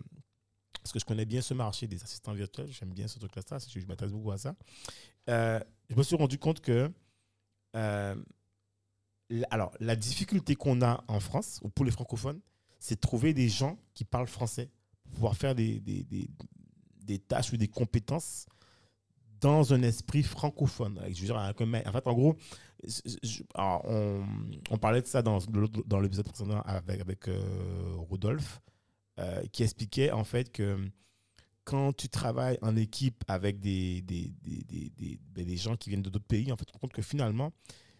[0.82, 3.58] parce que je connais bien ce marché des assistants virtuels, j'aime bien ce truc-là, ça,
[3.58, 4.54] je, m'intéresse beaucoup à ça.
[5.28, 5.60] Euh,
[5.90, 6.90] je me suis rendu compte que,
[7.74, 8.14] euh,
[9.50, 12.40] alors, la difficulté qu'on a en France, ou pour les francophones,
[12.78, 14.70] c'est de trouver des gens qui parlent français
[15.02, 16.28] pour pouvoir faire des, des, des,
[17.02, 18.46] des tâches ou des compétences
[19.40, 21.00] dans un esprit francophone.
[21.08, 22.36] Je veux dire, en fait, en gros,
[23.54, 24.24] alors, on,
[24.70, 25.38] on parlait de ça dans,
[25.86, 27.40] dans l'épisode précédent avec, avec euh,
[28.10, 28.60] Rodolphe,
[29.18, 30.78] euh, qui expliquait en fait que
[31.64, 35.90] quand tu travailles en équipe avec des, des, des, des, des- ben, des gens qui
[35.90, 37.52] viennent de d'autres pays, en fait, tu te rends compte que finalement,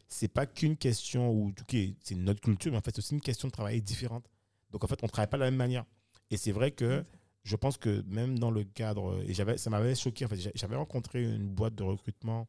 [0.08, 3.20] c'est pas qu'une question où, ok, c'est notre culture, mais en fait, c'est aussi une
[3.20, 4.24] question de travailler différente.
[4.70, 5.84] Donc, en fait, on ne travaille pas de la même manière.
[6.30, 7.04] Et c'est vrai que
[7.42, 10.50] je pense que même dans le cadre, et j'avais, ça m'avait choqué, en fait, j'a-
[10.54, 12.46] j'avais rencontré une boîte de recrutement,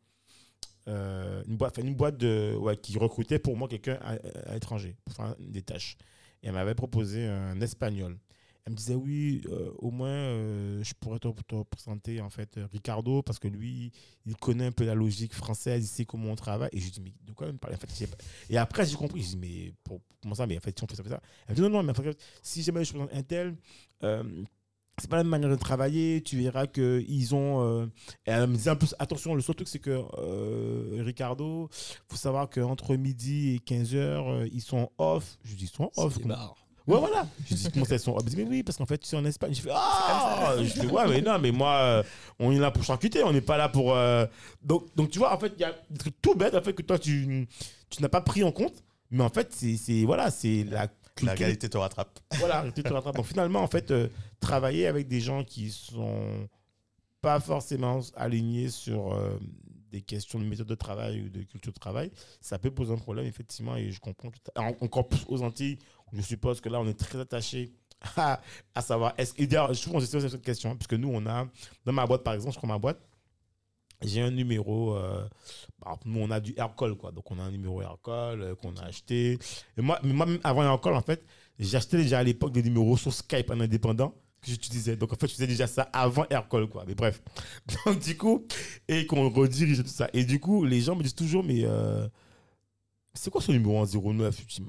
[0.87, 4.13] euh, une, boîte, une boîte de, ouais, qui recrutait pour moi quelqu'un à,
[4.49, 5.97] à l'étranger pour faire des tâches.
[6.43, 8.17] Et elle m'avait proposé un espagnol.
[8.65, 12.59] Elle me disait oui, euh, au moins euh, je pourrais te, te présenter en fait
[12.71, 13.93] Ricardo parce que lui,
[14.25, 16.69] il connaît un peu la logique française, il sait comment on travaille.
[16.73, 18.17] Et je dis mais de quoi elle me parle en fait,
[18.49, 20.45] Et après j'ai compris, je dis mais pour, comment ça?
[20.47, 21.21] Mais en fait si on fait ça, fait ça.
[21.47, 23.55] Elle me dit non non mais en fait, si jamais je présente un tel,
[24.99, 26.21] c'est pas la même manière de travailler.
[26.21, 27.61] Tu verras que ils ont.
[27.63, 27.85] euh,
[28.25, 31.69] et elle me disait en plus attention, le seul truc c'est que euh, Ricardo,
[32.09, 35.37] faut savoir qu'entre midi et 15 h ils sont off.
[35.43, 36.13] Je dis ils sont off.
[36.87, 37.27] Ouais, voilà.
[37.45, 38.23] Je dis, comment ça, ils sont off?
[38.37, 39.53] Mais oui, parce qu'en fait, tu sais, en Espagne.
[39.53, 42.03] Je fais, ah Je fais, ouais, mais non, mais moi, euh,
[42.39, 43.93] on est là pour charcuter, on n'est pas là pour.
[43.93, 44.25] euh,
[44.63, 46.71] Donc, donc, tu vois, en fait, il y a des trucs tout bêtes, en fait,
[46.71, 47.45] que toi, tu,
[47.89, 48.85] tu n'as pas pris en compte.
[49.11, 50.87] Mais en fait, c'est c'est- voilà, c'est la
[51.25, 52.19] La réalité te rattrape.
[52.39, 53.15] Voilà, tu te rattrapes.
[53.15, 54.07] Donc finalement, en fait, euh,
[54.39, 56.47] travailler avec des gens qui sont
[57.21, 59.37] pas forcément alignés sur euh,
[59.91, 62.11] des questions de méthode de travail ou de culture de travail,
[62.41, 65.41] ça peut poser un problème, effectivement, et je comprends tout à- en- encore plus aux
[65.41, 65.79] Antilles,
[66.13, 67.71] je suppose que là, on est très attaché
[68.17, 68.39] à,
[68.75, 71.47] à savoir, est-ce que, d'ailleurs, souvent, j'ai posé cette question, hein, puisque nous, on a,
[71.85, 72.99] dans ma boîte, par exemple, je prends ma boîte,
[74.01, 75.27] j'ai un numéro, euh,
[75.81, 77.11] bah, nous on a du Aircall, quoi.
[77.11, 79.39] Donc on a un numéro Aircall euh, qu'on a acheté.
[79.77, 81.25] Et moi, mais moi même avant Aircall, en fait,
[81.59, 84.95] j'achetais déjà à l'époque des numéros sur Skype en indépendant que j'utilisais.
[84.95, 86.83] Donc en fait, je faisais déjà ça avant Aircall, quoi.
[86.87, 87.21] Mais bref.
[87.85, 88.45] Donc du coup,
[88.87, 90.09] et qu'on redirige tout ça.
[90.13, 92.07] Et du coup, les gens me disent toujours, mais euh,
[93.17, 94.63] c'est quoi ce numéro en 09 Je dis,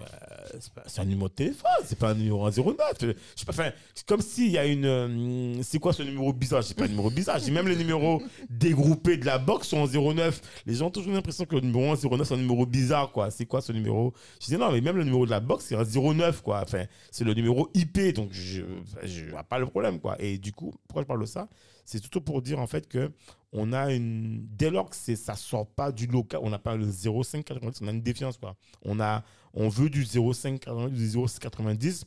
[0.87, 2.77] c'est un numéro de téléphone, c'est pas un numéro en 09.
[3.01, 3.71] Je sais pas, enfin,
[4.07, 4.85] comme s'il y a une.
[4.85, 6.63] euh, c'est quoi ce numéro bizarre?
[6.63, 7.39] Je sais pas un numéro bizarre.
[7.39, 10.41] J'ai même les numéros dégroupés de la box sont en 09.
[10.67, 13.31] Les gens ont toujours l'impression que le numéro en 09 c'est un numéro bizarre, quoi.
[13.31, 14.13] C'est quoi ce numéro?
[14.41, 16.63] Je dis non, mais même le numéro de la box c'est un 09, quoi.
[16.63, 18.63] Enfin, c'est le numéro IP, donc je,
[19.05, 20.17] je pas le problème, quoi.
[20.21, 21.49] Et du coup, pourquoi je parle de ça?
[21.85, 23.11] C'est surtout pour dire en fait que
[23.53, 26.87] on a une dès lors que ça sort pas du local, on n'a pas le
[26.91, 28.57] 0590, on a une défiance quoi.
[28.85, 29.25] On a
[29.55, 32.05] on veut du 0590, du 0690.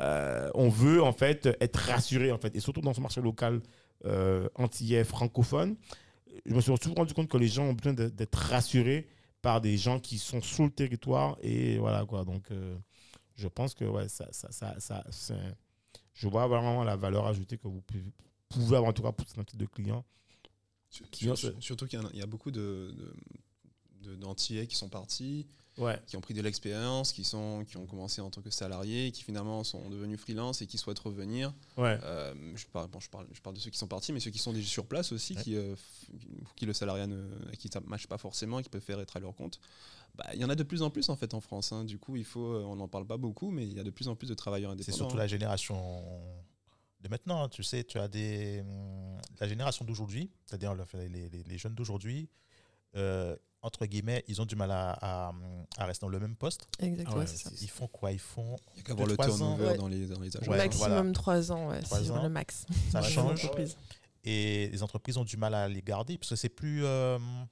[0.00, 3.60] euh, on veut en fait être rassuré en fait et surtout dans ce marché local
[4.06, 5.76] euh, antillais francophone.
[6.46, 9.06] Je me suis souvent rendu compte que les gens ont besoin d'être rassurés
[9.42, 12.24] par des gens qui sont sur le territoire et voilà quoi.
[12.24, 12.76] Donc euh,
[13.36, 15.04] je pense que ouais ça ça ça, ça
[16.14, 17.82] je vois vraiment la valeur ajoutée que vous
[18.48, 20.04] pouvez avoir en tout cas pour ce type de clients
[21.12, 22.94] Sur- sur- Surtout qu'il y, y a beaucoup de,
[24.20, 25.46] d'Antillais qui sont partis,
[25.78, 25.98] Ouais.
[26.06, 29.22] qui ont pris de l'expérience, qui, sont, qui ont commencé en tant que salariés, qui
[29.22, 31.54] finalement sont devenus freelance et qui souhaitent revenir.
[31.78, 31.98] Ouais.
[32.02, 34.30] Euh, je, parle, bon, je, parle, je parle de ceux qui sont partis, mais ceux
[34.30, 35.42] qui sont déjà sur place aussi, Ouais.
[35.42, 35.74] qui, euh,
[36.56, 37.24] qui le salariat ne
[37.58, 39.60] qui ça marche pas forcément et qui préfèrent être à leur compte.
[40.14, 41.72] Bah, Il y en a de plus en plus en fait en France.
[41.72, 41.84] hein.
[41.84, 43.88] Du coup, il faut, euh, on n'en parle pas beaucoup, mais il y a de
[43.90, 44.96] plus en plus de travailleurs C'est indépendants.
[44.98, 45.80] surtout la génération
[47.02, 47.42] de maintenant.
[47.44, 47.48] hein.
[47.48, 51.74] Tu sais, tu as des, hum, la génération d'aujourd'hui, c'est-à-dire le- les, les- les jeunes
[51.74, 52.28] d'aujourd'hui,
[52.96, 55.32] euh, entre guillemets, ils ont du mal à, à-
[55.78, 56.66] à rester dans le même poste.
[56.80, 57.50] Exactement, Ah ouais, c'est ça.
[57.50, 58.56] c'est- Ils font quoi Ils font.
[58.74, 59.76] Il y a qu'à voir deux, le trois ans, turnover ouais.
[59.76, 60.48] dans, les, dans les agences.
[60.48, 61.12] Ouais, Maximum voilà.
[61.12, 62.22] 3 ans, ouais, Trois c'est ans.
[62.22, 62.66] le max.
[62.90, 63.48] Ça change.
[64.24, 66.84] Et les entreprises ont du mal à les garder parce que c'est plus.
[66.84, 67.48] euh, sont-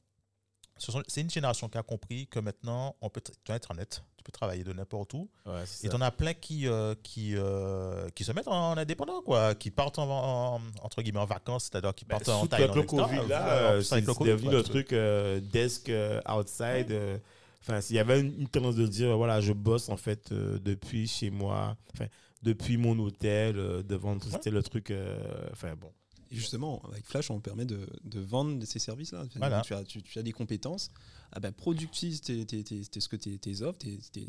[1.09, 4.33] c'est une génération qui a compris que maintenant, on peut, tu as Internet, tu peux
[4.33, 5.29] travailler de n'importe où.
[5.47, 9.55] Ouais, Et t'en as plein qui, euh, qui, euh, qui se mettent en indépendant, quoi,
[9.55, 10.09] qui partent en,
[10.57, 12.77] en- entre guillemets en vacances, c'est-à-dire qui Bah, partent en avec Thaïlande.
[12.77, 13.03] le etc.
[13.03, 16.91] Covid, là, euh, c'est le devenu le truc euh, desk euh, outside.
[16.91, 17.19] euh,
[17.63, 20.59] Enfin, s'il y avait une, une tendance de dire, voilà, je bosse en fait euh,
[20.59, 22.07] depuis chez moi, enfin,
[22.43, 24.31] depuis mon hôtel, euh, de vendre, Ouais.
[24.33, 24.91] c'était le truc.
[24.91, 25.19] euh,
[25.53, 25.93] Enfin, bon.
[26.31, 29.25] Et justement, avec Flash, on permet de, de vendre ces services-là.
[29.37, 29.63] Voilà.
[29.63, 30.91] Tu, as, tu, tu as des compétences,
[31.33, 33.79] ah ben, productise tes, tes, tes, tes- ce que tes, offres,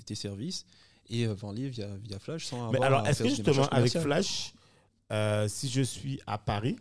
[0.06, 0.66] tes, services,
[1.10, 3.92] et euh, vends-les via, via Flash sans Mais avoir alors, à est-ce que justement, avec.
[3.98, 4.54] Flash,
[5.12, 6.76] euh, si je suis à Paris,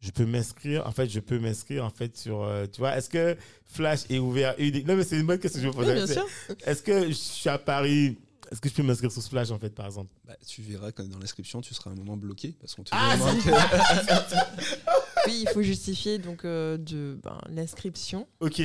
[0.00, 3.08] je peux m'inscrire, en fait, je peux m'inscrire, en fait, sur, euh, tu vois, est-ce
[3.08, 4.54] que Flash est ouvert?
[4.58, 6.26] Unique- Non, mais c'est une bonne question que je me Oui, C'est- sûr.
[6.66, 8.18] Est-ce que je suis à Paris,
[8.52, 10.10] est-ce que je peux m'inscrire sur Flash, en fait, par exemple?
[10.26, 13.16] Bah, tu verras que dans l'inscription, tu seras un moment bloqué parce qu'on te Ah,
[13.18, 13.50] que-
[15.26, 18.60] Oui, il faut justifier donc euh, de ben, l'inscription Ok.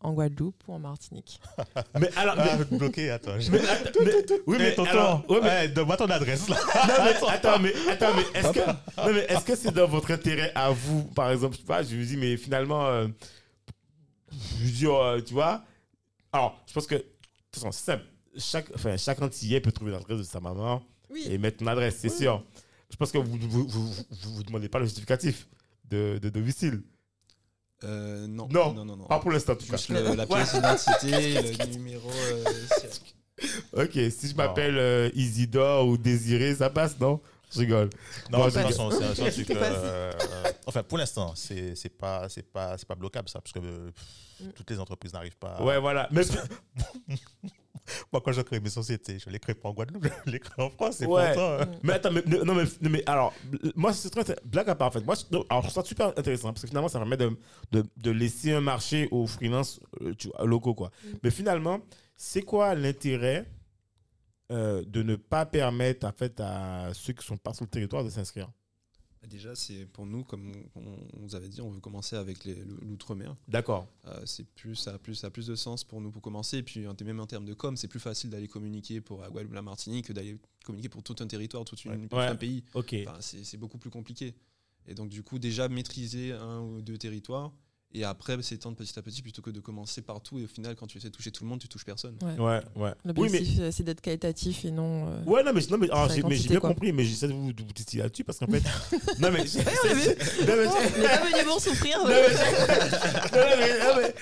[0.00, 1.38] en Guadeloupe ou en Martinique.
[2.00, 3.38] Mais alors, Ah, mais- bloqué, attends.
[3.38, 6.56] je- mais attends, mais- oui, mais tonton, alors, ouais, mais- ouais, donne-moi ton adresse là.
[6.56, 10.10] non, mais attends, mais attends, mais est-ce que, non, mais est-ce que c'est dans votre
[10.10, 13.06] intérêt à vous, par exemple, je sais pas, je me dis, mais finalement, euh,
[14.60, 15.62] je dire, euh, tu vois,
[16.32, 17.00] alors, je pense que, de
[17.52, 18.04] toute façon, c'est simple.
[18.38, 21.24] Chaque, enfin, chaque Antillais peut trouver l'adresse de sa maman Oui.
[21.28, 22.42] et mettre une adresse, c'est sûr.
[22.90, 25.48] Je pense que vous vous, vous, vous, vous demandez pas le justificatif
[25.90, 26.82] de, de domicile.
[27.84, 28.48] Euh, non.
[28.50, 29.04] Non, non, non, non.
[29.06, 29.54] Pas pour l'instant.
[29.58, 32.10] Juste le- la pièce d'identité, le numéro.
[32.10, 32.44] euh.
[33.72, 37.20] Ok, si je m'appelle euh, Isidore ou Désiré, ça passe, non?
[37.52, 37.90] Je rigole.
[38.30, 39.50] Non, Bon, de toute c'est- façon, c'est un- truc.
[39.50, 43.52] Euh, euh, enfin, pour l'instant, c'est c'est pas, c'est pas, c'est pas bloquable ça, parce
[43.52, 44.06] que euh, pff,
[44.40, 44.52] Mm.
[44.54, 45.54] toutes les entreprises n'arrivent pas.
[45.56, 46.08] à- Ouais, voilà.
[46.10, 46.22] Mais,
[48.12, 50.62] Moi, quand je crée mes sociétés, je les crée pas en Guadeloupe, je les crée
[50.62, 50.96] en France.
[50.98, 51.34] C'est Ouais.
[51.34, 51.78] pourtant, Mm.
[51.82, 53.34] Mais attends, mais, non, mais, alors,
[53.74, 54.24] moi, c'est très.
[54.44, 55.04] Blague à part, en fait.
[55.04, 57.36] Moi, non, alors, je trouve ça super intéressant parce que finalement, ça permet de,
[57.72, 60.14] de, de laisser un marché aux freelances euh,
[60.44, 60.90] locaux, quoi.
[61.04, 61.08] Mm.
[61.22, 61.80] Mais finalement,
[62.16, 63.46] c'est quoi l'intérêt
[64.50, 68.04] euh, de ne pas permettre, en fait, à ceux qui sont pas sur le territoire
[68.04, 68.48] de s'inscrire?
[69.28, 70.80] Déjà, c'est pour nous, comme on,
[71.16, 73.36] on vous avait dit, on veut commencer avec l'outre-mer.
[73.48, 73.86] D'accord.
[74.06, 76.58] Euh, c'est plus, ça, a plus, ça a plus de sens pour nous pour commencer.
[76.58, 79.54] Et puis, même en termes de com, c'est plus facile d'aller communiquer pour la Guadeloupe,
[79.54, 82.26] la Martinique que d'aller communiquer pour tout un territoire, tout, Ouais.
[82.26, 82.64] un pays.
[82.74, 82.94] Ok.
[83.06, 84.34] Enfin, c'est c'est beaucoup plus compliqué.
[84.88, 87.52] Et donc, du coup, déjà maîtriser un ou deux territoires
[87.94, 90.38] et après s'étendre petit à petit plutôt que de commencer partout.
[90.38, 92.16] Et au final, quand tu essaies de toucher tout le monde, tu touches personne.
[92.22, 92.38] Ouais.
[92.38, 92.92] Ouais, ouais.
[93.04, 93.38] Oui, mais.
[93.38, 95.08] L'objectif, euh, c'est d'être qualitatif et non.
[95.08, 96.68] euh, Ouais, non, mais, non, mais, alors, Sa j'ai mais j'ai quantité, bien quoi.
[96.70, 98.62] compris, mais j'essaie de vous, de vous titiller là-dessus parce qu'en fait.
[99.18, 99.46] non, mais.
[99.46, 100.00] c'est- vu.
[100.02, 101.98] c'est- non, mais- Non, on n'est pas venu pour souffrir.
[101.98, 102.14] Non, mais,
[103.32, 104.14] non, mais,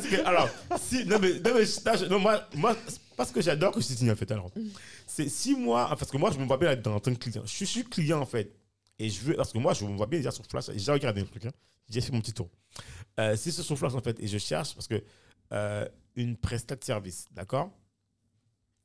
[0.00, 0.48] c'est c'est alors,
[0.80, 4.10] si, non, mais, non, mais, non, moi, moi, c'est parce que j'adore que je signe,
[4.10, 4.50] en fait, alors.
[5.06, 7.42] C'est si moi, parce que moi, je me vois bien être en tant que client.
[7.44, 8.52] Je suis, client, en fait.
[8.98, 10.66] Et je veux, parce que moi, je me vois bien déjà sur Flash.
[10.74, 11.50] J'ai regardé un truc, hein.
[11.90, 12.48] J'ai fait mon petit tour.
[13.20, 15.02] Euh, si c'est sur Flash, en fait, et je cherche, parce que,
[15.52, 15.86] euh,
[16.16, 17.70] une prestat de service, d'accord?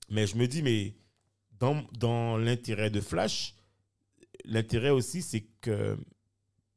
[0.10, 0.96] Mais je me dis, mais,
[1.60, 3.56] dans, dans l'intérêt de Flash,
[4.46, 5.98] l'intérêt aussi, c'est que,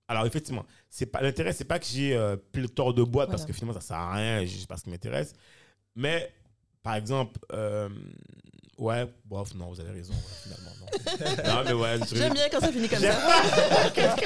[0.09, 3.53] alors effectivement, c'est pas l'intérêt, c'est pas que j'ai euh, pléthore de boîtes parce que
[3.53, 5.35] finalement ça sert à rien, je sais pas ce qui m'intéresse.
[5.95, 6.33] Mais
[6.83, 7.89] par exemple, euh,
[8.81, 10.87] ouais, bof, non, vous avez raison, ouais, finalement non.
[11.55, 13.15] non mais ouais, je- J'aime bien quand ça finit comme ça.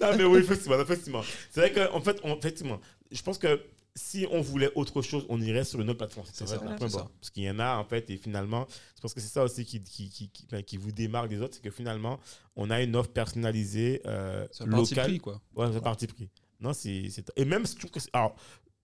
[0.00, 1.22] non mais oui, effectivement, effectivement.
[1.50, 3.60] C'est vrai que en fait, on- effectivement, je pense que
[3.94, 6.26] si on voulait autre chose, on irait sur une autre plateforme.
[6.32, 7.08] C'est vrai, ça, ça.
[7.20, 9.64] Parce qu'il y en a en fait, et finalement, je pense que c'est ça aussi
[9.66, 12.18] qui, qui, qui, qui- enfin, qui vous démarque des autres, c'est que finalement,
[12.56, 15.10] on a une offre personnalisée euh, C'est un parti locale.
[15.10, 15.40] pris, quoi.
[15.54, 16.30] Ouais, c'est parti pris.
[16.60, 17.02] Non, c'est,
[17.36, 18.00] Et même, je trouve que.
[18.00, 18.34] c'est- Alors,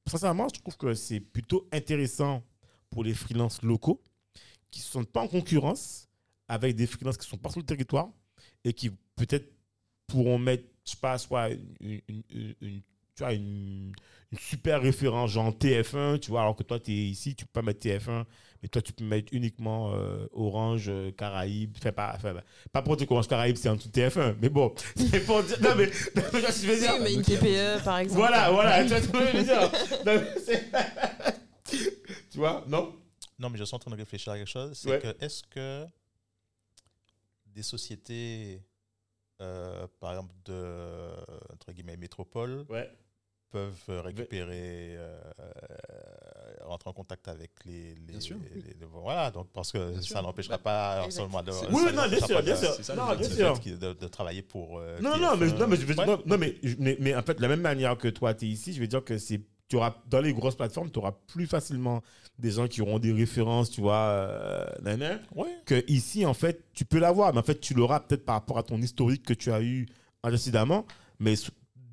[0.07, 2.43] sincèrement, je trouve que c'est plutôt intéressant
[2.91, 4.03] pour les freelances locaux
[4.71, 6.09] qui ne sont pas en concurrence
[6.49, 8.09] avec des freelances qui sont pas sur le territoire
[8.65, 9.51] et qui peut-être
[10.07, 12.83] pourront mettre, je sais pas, soit une, une- une-
[13.15, 13.93] tu vois, une,
[14.39, 17.63] super référence, genre TF1, tu vois, alors que toi, tu es ici, tu peux pas
[17.63, 18.25] mettre TF1,
[18.63, 21.75] Mais toi, tu peux mettre uniquement euh, Orange, euh, Caraïbes.
[21.79, 22.35] Enfin, pas, enfin,
[22.73, 24.35] pas pour dire qu'Orange Caraïbes, c'est en dessous TF1.
[24.43, 25.57] Mais bon, c'est pour dire.
[25.63, 26.95] Non, mais, non, mais je veux dire?
[26.97, 28.19] Oui, mais une TPE, par exemple.
[28.21, 29.71] Voilà, voilà, tu vois ce que je veux dire?
[32.39, 32.95] Non, mais c'est- tu vois, non?
[33.39, 34.73] Non, mais je suis en train de réfléchir à quelque chose.
[34.77, 34.99] C'est Ouais.
[35.01, 35.87] que est-ce que
[37.47, 38.63] des sociétés,
[39.41, 41.15] euh, par exemple de
[41.53, 42.91] entre guillemets métropole, Ouais.
[43.51, 45.21] peuvent récupérer, euh,
[46.63, 48.37] rentrer en contact avec les, les, Bien sûr.
[48.55, 49.31] les- les- voilà.
[49.31, 51.23] Donc parce que Bien ça n'empêchera pas exact.
[51.23, 52.75] seulement de, Oui, non, bien sûr, pas bien sûr.
[52.85, 53.59] ça, Non, bien sûr.
[53.61, 54.79] de, de travailler pour.
[54.79, 55.21] euh, Non, TF1.
[55.21, 56.07] non, mais, non, mais je veux Ouais.
[56.07, 58.73] non, mais, mais, mais en fait, de la même manière que toi, tu es ici,
[58.75, 59.41] je veux dire que c'est.
[59.69, 62.03] Tu auras, dans les grosses plateformes, tu auras plus facilement
[62.39, 65.49] des gens qui auront des références, tu vois, euh, nan, nan, Ouais.
[65.67, 68.59] que ici, en fait, tu peux l'avoir, mais en fait, tu l'auras peut-être par rapport
[68.59, 69.87] à ton historique que tu as eu
[70.23, 70.87] précédemment,
[71.21, 71.35] mais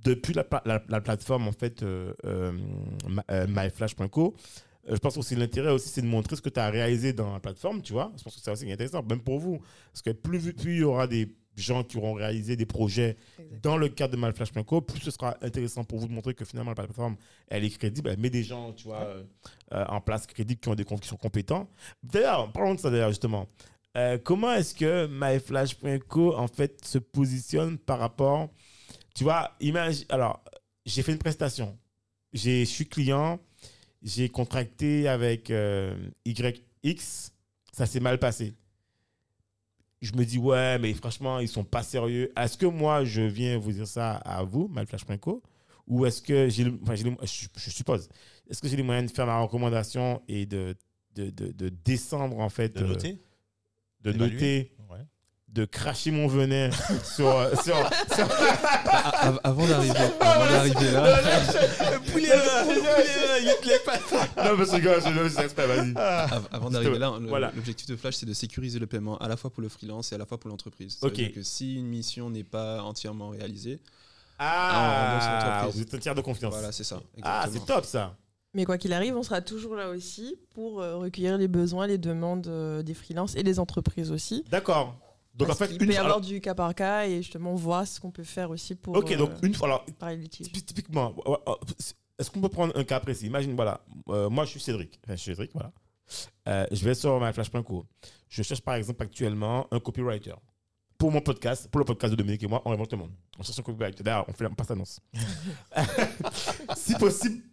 [0.03, 2.51] depuis la, la, la plateforme, en fait, euh, euh,
[3.31, 4.35] euh, myflash.co,
[4.87, 7.39] je pense aussi l'intérêt aussi, c'est de montrer ce que tu as réalisé dans la
[7.39, 8.11] plateforme, tu vois.
[8.17, 9.59] Je pense que c'est aussi intéressant, même pour vous.
[9.91, 13.15] Parce que plus, plus il y aura des gens qui auront réalisé des projets
[13.61, 16.71] dans le cadre de myflash.co, plus ce sera intéressant pour vous de montrer que finalement
[16.71, 17.15] la plateforme,
[17.47, 19.23] elle est crédible, elle met des gens, tu vois, euh,
[19.73, 21.69] euh, en place crédibles qui ont des qui sont compétents.
[22.03, 23.47] D'ailleurs, parlons de ça d'ailleurs justement.
[23.97, 28.49] Euh, comment est-ce que myflash.co en fait se positionne par rapport,
[29.13, 30.43] tu vois, imagine, alors
[30.85, 31.77] j'ai fait une prestation,
[32.33, 33.39] j'ai, je suis client,
[34.05, 35.95] j'ai contracté avec euh,
[36.25, 37.31] YX,
[37.71, 38.53] ça s'est mal passé.
[40.01, 42.31] Je me dis, ouais, mais franchement, ils sont pas sérieux.
[42.37, 45.41] Est-ce que moi, je viens vous dire ça à vous, myflash.co,
[45.87, 48.09] ou est-ce que j'ai, le- enfin, j'ai le- je, je suppose,
[48.49, 50.75] est-ce que j'ai les moyens de faire ma recommandation et de,
[51.15, 53.17] de, de, de descendre, en fait, De euh, noter.
[54.01, 54.99] de noter, Ouais.
[55.47, 56.69] de cracher mon venin
[57.03, 57.75] sur, sur,
[58.13, 58.29] sur-
[58.91, 59.99] av- avant d'arriver
[62.15, 65.93] avant d'arriver là, non, mais c'est gars, c'est c'est exprès, vas-y.
[65.97, 67.13] av- avant d'arriver là,
[67.55, 70.15] l'objectif de Flash, c'est de sécuriser le paiement à la fois pour le freelance et
[70.15, 70.97] à la fois pour l'entreprise.
[71.01, 71.31] Ok.
[71.33, 73.79] Que si une mission n'est pas entièrement réalisée,
[74.39, 76.53] Ah, vous êtes un tiers de confiance.
[76.53, 77.01] voilà, c'est ça.
[77.23, 78.15] ah, c'est top ça.
[78.53, 81.97] Mais quoi qu'il arrive, on sera toujours là aussi pour euh, recueillir les besoins, les
[81.97, 84.45] demandes euh, des freelances et des entreprises aussi.
[84.49, 84.95] D'accord.
[85.33, 86.03] Donc Parce en fait, peut une y fois.
[86.05, 89.13] avoir du cas par cas et justement voir ce qu'on peut faire aussi pour ok,
[89.17, 89.67] donc euh, une fois.
[89.67, 89.85] Alors,
[90.65, 91.35] Typiquement, ouais,
[92.17, 93.25] est-ce qu'on peut prendre un cas précis?
[93.25, 94.99] Imagine, voilà, euh, moi je suis Cédric.
[95.03, 95.71] Enfin, je suis Cédric, voilà.
[96.47, 97.85] Euh, je vais sur myflash.co.
[98.29, 100.35] Je cherche par exemple actuellement un copywriter.
[100.97, 103.11] Pour mon podcast, pour le podcast de Dominique et moi, on réinvente le monde.
[103.37, 104.03] On cherche un copywriter.
[104.03, 104.99] D'ailleurs, on fait la passe annonce.
[106.75, 107.43] si possible,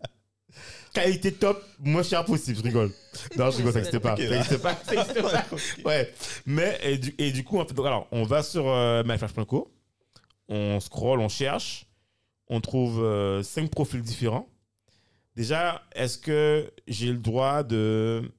[0.93, 2.59] qualité top, moins cher possible.
[2.59, 2.93] Je rigole.
[3.37, 4.17] Non, je rigole, ça n'existe pas.
[4.17, 4.75] Ça n'existe pas.
[4.85, 5.45] ça n'existe pas.
[5.89, 6.15] Ouais.
[6.47, 9.73] Mais, et du, et du coup, en fait, donc, alors, on va sur euh, myflash.co,
[10.49, 11.87] on scroll, on cherche,
[12.49, 14.49] on trouve euh, cinq profils différents.
[15.37, 18.30] Déjà, est-ce que j'ai le droit de,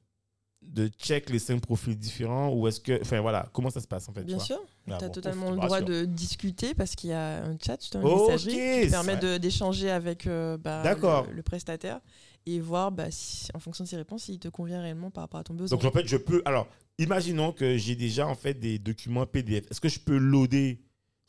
[0.61, 3.01] de check les cinq profils différents ou est-ce que.
[3.01, 5.47] Enfin, voilà, comment ça se passe en fait Bien sûr, Ah, tu as bon, totalement
[5.47, 8.89] ouf, le droit de discuter parce qu'il y a un chat, une Ok, messagerie qui
[8.91, 10.83] permet d'échanger avec euh, bah,
[11.31, 11.99] le prestataire
[12.45, 15.39] et voir bah, si- en fonction de ses réponses s'il te convient réellement par rapport
[15.39, 15.77] à ton besoin.
[15.77, 16.41] Donc, en fait, je peux.
[16.45, 16.67] Alors,
[16.99, 19.65] imaginons que j'ai déjà en fait des documents PDF.
[19.71, 20.79] Est-ce que je peux loader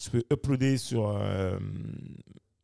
[0.03, 1.59] Je peux uploader sur euh,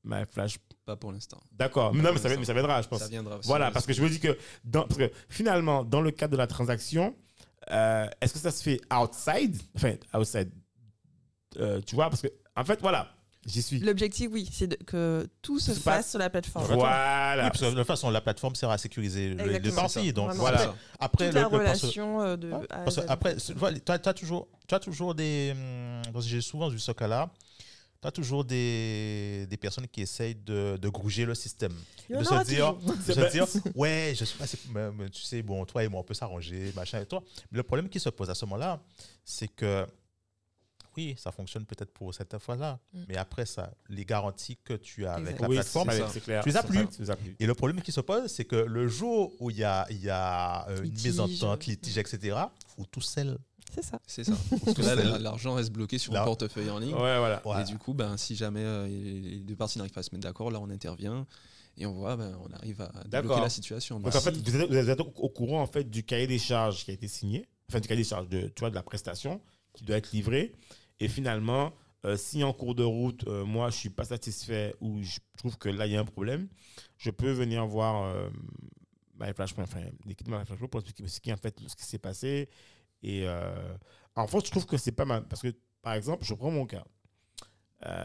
[0.05, 0.59] ma flash
[0.91, 1.39] Pas pour l'instant.
[1.53, 1.95] D'accord.
[1.95, 2.99] Mais non, mais ça, mais ça viendra, je pense.
[2.99, 3.47] Ça viendra aussi.
[3.47, 6.37] Voilà, parce que je me dis que, dans, parce que finalement, dans le cadre de
[6.37, 7.15] la transaction,
[7.71, 9.57] euh, est-ce que ça se fait outside?
[9.77, 10.51] Enfin, outside.
[11.59, 13.09] euh, tu vois, parce que, en fait, voilà,
[13.47, 13.79] j'y suis.
[13.79, 16.11] L'objectif, oui, c'est que tout se Se fasse passe.
[16.11, 16.65] sur la plateforme.
[16.67, 17.45] Voilà.
[17.45, 20.13] Oui, parce que de toute façon, la plateforme sert à sécuriser le- les parties.
[20.13, 20.41] Donc Vraiment.
[20.41, 20.61] Voilà.
[20.63, 23.53] après, après Toute le, la le- relation euh, de Ouais, A à parce après, tu
[23.55, 25.53] tu as, toujours, tu as toujours des.
[25.55, 27.31] hum, j'ai souvent vu ce cas-là.
[28.03, 31.75] Tu as toujours des, des personnes qui essayent de, de grouger le système.
[32.09, 34.47] Il y en de se dire, de se dire ouais, je suis pas.
[34.73, 37.23] mais- mais tu sais, bon, toi et moi, on peut s'arranger, machin et toi.
[37.53, 38.81] Mais le problème qui se pose à ce moment-là,
[39.25, 39.87] c'est que.
[40.97, 42.99] Oui, ça fonctionne peut-être pour cette fois-là, Mm.
[43.09, 46.09] mais après ça, les garanties que tu as avec la oui, plateforme, c'est ça.
[46.13, 46.43] c'est clair.
[46.43, 46.87] Tu les as plus.
[47.05, 49.87] ça, et le problème qui se pose, c'est que le jour où il y a,
[49.91, 51.05] il y a euh, une Litige.
[51.07, 52.37] mésentente, litige, etc.,
[52.77, 53.39] faut tout seul.
[53.73, 54.01] C'est ça.
[54.05, 54.33] C'est ça.
[54.65, 56.21] Parce que là, la- l'argent reste bloqué sur Là.
[56.21, 56.93] le portefeuille en ligne.
[56.93, 57.41] Ouais, voilà.
[57.45, 57.63] Voilà.
[57.63, 60.25] Et du coup, ben, si jamais euh, les deux parties n'arrivent pas à se mettre
[60.27, 61.25] d'accord, là, on intervient
[61.77, 63.11] et on voit, ben, on arrive à D'accord.
[63.23, 64.01] débloquer la situation.
[64.01, 66.85] Donc, en fait, vous êtes, vous êtes au courant, en fait, du cahier des charges
[66.85, 69.41] qui a été signé, enfin, du cahier des charges de, tu vois, de la prestation
[69.75, 70.53] qui doit être livré.
[71.01, 71.73] Et finalement,
[72.05, 75.59] euh, si en cours de route, euh, moi, je suis pas satisfait ou je trouve
[75.59, 76.49] que là, il y a un problème,
[76.99, 78.29] je peux venir voir euh,
[79.21, 82.49] enfin, l'équipe de MyFlash pour expliquer ce qui, en fait, ce qui s'est passé.
[83.03, 83.75] Et euh,
[84.15, 85.27] en fait, je trouve que c'est pas mal.
[85.27, 86.85] Parce que, par exemple, je prends mon cas.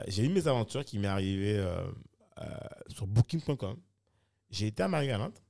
[0.07, 1.91] J'ai eu mes aventures qui m'est arrivé euh,
[2.87, 3.77] sur booking.com.
[4.49, 5.43] J'ai été à Marie-Galante.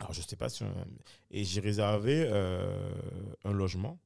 [0.00, 0.64] Alors, je sais pas si.
[1.30, 2.28] Et j'ai réservé
[3.44, 4.00] un logement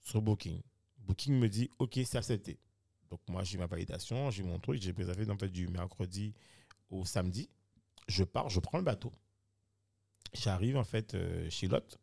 [0.00, 0.60] sur Booking.
[1.06, 2.58] Booking me dit OK, c'est accepté.
[3.10, 6.34] Donc, moi, j'ai ma validation, j'ai mon truc, j'ai réservé en fait, du mercredi
[6.90, 7.48] au samedi.
[8.08, 9.12] Je pars, je prends le bateau.
[10.32, 11.98] J'arrive en fait euh, chez l'hôte.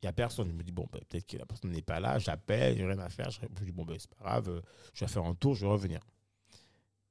[0.00, 0.48] Il n'y a personne.
[0.48, 2.18] Je me dis, bon, ben, peut-être que la personne n'est pas là.
[2.18, 3.30] J'appelle, j'ai rien à faire.
[3.30, 4.60] Je me dis, bon, ben, c'est pas grave, euh,
[4.94, 6.00] je vais faire un tour, je vais revenir.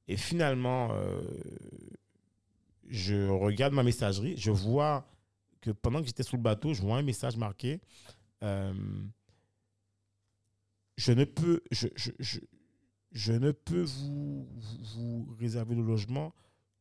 [0.07, 1.21] Et finalement, euh,
[2.87, 5.05] je regarde ma messagerie, je vois
[5.61, 7.79] que pendant que j'étais sur le bateau, je vois un message marqué
[11.03, 12.39] Je ne peux, je, je, je,
[13.11, 14.77] je ne peux vous, vous,
[15.25, 16.31] vous réserver le logement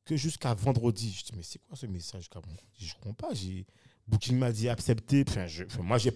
[0.04, 1.10] que jusqu'à vendredi.
[1.18, 2.66] Je dis, mais c'est quoi ce message jusqu'à vendredi?
[2.78, 3.34] Je ne comprends pas.
[3.34, 3.66] J'ai,
[4.06, 5.24] Booking m'a dit accepter.
[5.26, 6.10] Enfin, je, enfin, moi, j'ai,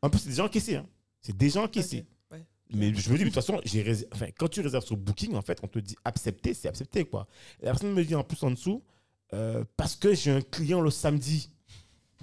[0.00, 0.76] en plus, c'est déjà encaissé.
[0.76, 0.86] Hein.
[1.22, 2.06] C'est déjà encaissé.
[2.30, 2.44] Ok, ouais.
[2.72, 5.42] Mais je me dis, de toute façon, rés- enfin, quand tu réserves sur Booking, en
[5.42, 7.04] fait, on te dit accepter, c'est accepter.
[7.04, 7.26] Quoi.
[7.60, 8.84] Et la personne me dit en plus en dessous,
[9.32, 11.50] euh, parce que j'ai un client le samedi.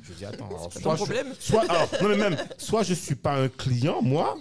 [0.04, 1.34] Je dis, attends, alors, C'est soit, je, problème.
[1.38, 4.38] soit, alors, non, mais même, soit je suis pas un client, moi,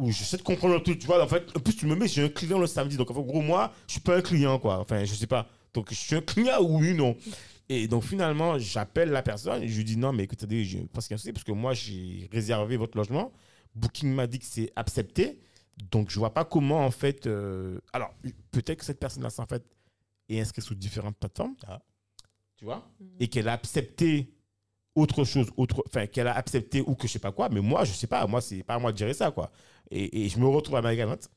[0.00, 1.22] ou j'essaie de comprendre le truc, tu vois.
[1.22, 2.96] En fait, en plus, tu me mets, j'ai un client le samedi.
[2.96, 4.78] Donc, en fait, gros, moi, je suis pas un client, quoi.
[4.78, 5.48] Enfin, je sais pas.
[5.74, 7.16] Donc, je suis un client ou oui, non.
[7.68, 11.06] Et donc, finalement, j'appelle la personne et je lui dis, non, mais écoutez, je pense
[11.06, 13.30] qu'il y a un souci parce que moi, j'ai réservé votre logement.
[13.74, 15.38] Booking m'a dit que c'est accepté.
[15.90, 17.26] Donc, je vois pas comment, en fait.
[17.26, 18.12] euh, Alors,
[18.50, 19.62] peut-être que cette personne-là, en fait,
[20.28, 21.54] est inscrite sur différentes plateformes.
[21.66, 21.80] Ah.
[22.56, 22.90] Tu vois?
[23.20, 24.32] Et qu'elle a accepté
[24.94, 27.84] autre chose, autre, enfin, qu'elle a accepté ou que je sais pas quoi, mais moi,
[27.84, 29.50] je sais pas, moi, c'est pas à moi de gérer ça, quoi.
[29.90, 31.28] Et, je me retrouve à ma galante.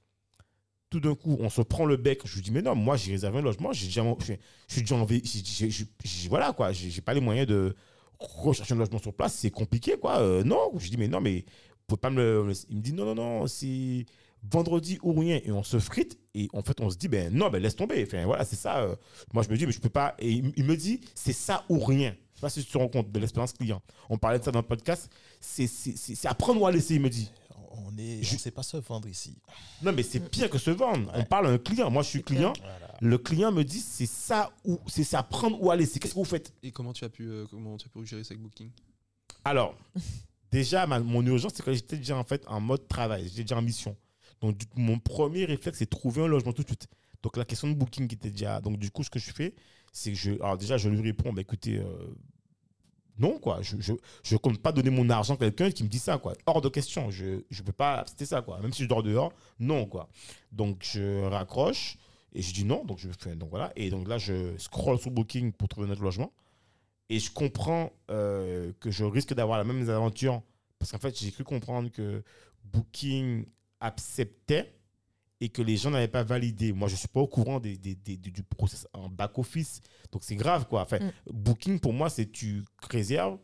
[0.89, 2.21] Tout d'un coup, on se prend le bec.
[2.25, 4.33] Je lui dis, mais non, moi, j'ai réservé un logement, j'ai déjà, je,
[4.67, 7.75] je suis déjà voilà, quoi, j'ai pas les moyens de
[8.19, 10.19] rechercher un logement sur place, c'est compliqué, quoi.
[10.19, 12.53] Euh, non, je dis, mais non, mais vous pouvez pas me le.
[12.69, 14.05] Il me dit, non, non, non, c'est
[14.49, 15.39] vendredi ou rien.
[15.43, 18.03] Et on se frite, et en fait, on se dit, ben non, ben laisse tomber.
[18.05, 18.79] Enfin, voilà, c'est ça.
[18.81, 18.95] euh,
[19.33, 20.15] moi, je me dis, mais je peux pas.
[20.19, 22.15] Et il, me dit, c'est ça ou rien.
[22.33, 23.81] Je sais pas si tu te rends compte de l'expérience client.
[24.09, 25.09] On parlait de ça dans le podcast.
[25.39, 25.67] C'est
[26.25, 27.31] à prendre ou à laisser, il me dit.
[27.73, 29.35] On est, Je- on sait pas se vendre ici.
[29.81, 31.11] Non, mais c'est pire que se vendre.
[31.15, 31.89] On parle à un client.
[31.89, 32.53] Moi, je suis C'est client.
[32.59, 32.79] Voilà.
[33.01, 35.99] Le client me dit, c'est ça ou c'est ça prendre ou à laisser.
[35.99, 36.53] Qu'est-ce que vous faites?
[36.63, 38.69] Et comment tu as pu, euh, comment tu as pu gérer ça avec Booking?
[39.43, 39.75] Alors,
[40.51, 43.23] déjà, ma- mon urgence, c'est que j'étais déjà en fait en mode travail.
[43.27, 43.95] J'étais déjà en mission.
[44.41, 46.87] Donc, du coup, mon premier réflexe, c'est de trouver un logement tout de suite.
[47.21, 48.59] Donc, la question de booking qui était déjà.
[48.61, 49.55] Donc, du coup, ce que je fais,
[49.91, 50.31] c'est que je.
[50.33, 51.85] Alors, déjà, je lui réponds, bah, écoutez, euh,
[53.19, 53.61] non, quoi.
[53.61, 53.75] Je
[54.23, 56.33] je compte pas donner mon argent à quelqu'un qui me dit ça, quoi.
[56.45, 57.11] Hors de question.
[57.11, 58.59] Je ne peux pas accepter ça, quoi.
[58.59, 60.09] Même si je dors dehors, non, quoi.
[60.51, 61.97] Donc, je raccroche
[62.33, 62.83] et je dis non.
[62.85, 63.35] Donc, je fais.
[63.35, 63.71] Donc, voilà.
[63.75, 66.33] Et donc, là, je scroll sur Booking pour trouver notre logement.
[67.09, 70.41] Et je comprends euh, que je risque d'avoir la même aventure.
[70.79, 72.23] Parce qu'en fait, j'ai cru comprendre que
[72.63, 73.45] Booking
[73.79, 74.73] acceptait
[75.43, 76.71] et que les gens n'avaient pas validé.
[76.71, 79.81] Moi, je ne suis pas au courant des, des- des- du process en back-office.
[80.11, 80.81] Donc, c'est grave, quoi.
[80.83, 81.11] Enfin, Mm.
[81.33, 83.37] Booking, pour moi, c'est tu réserves,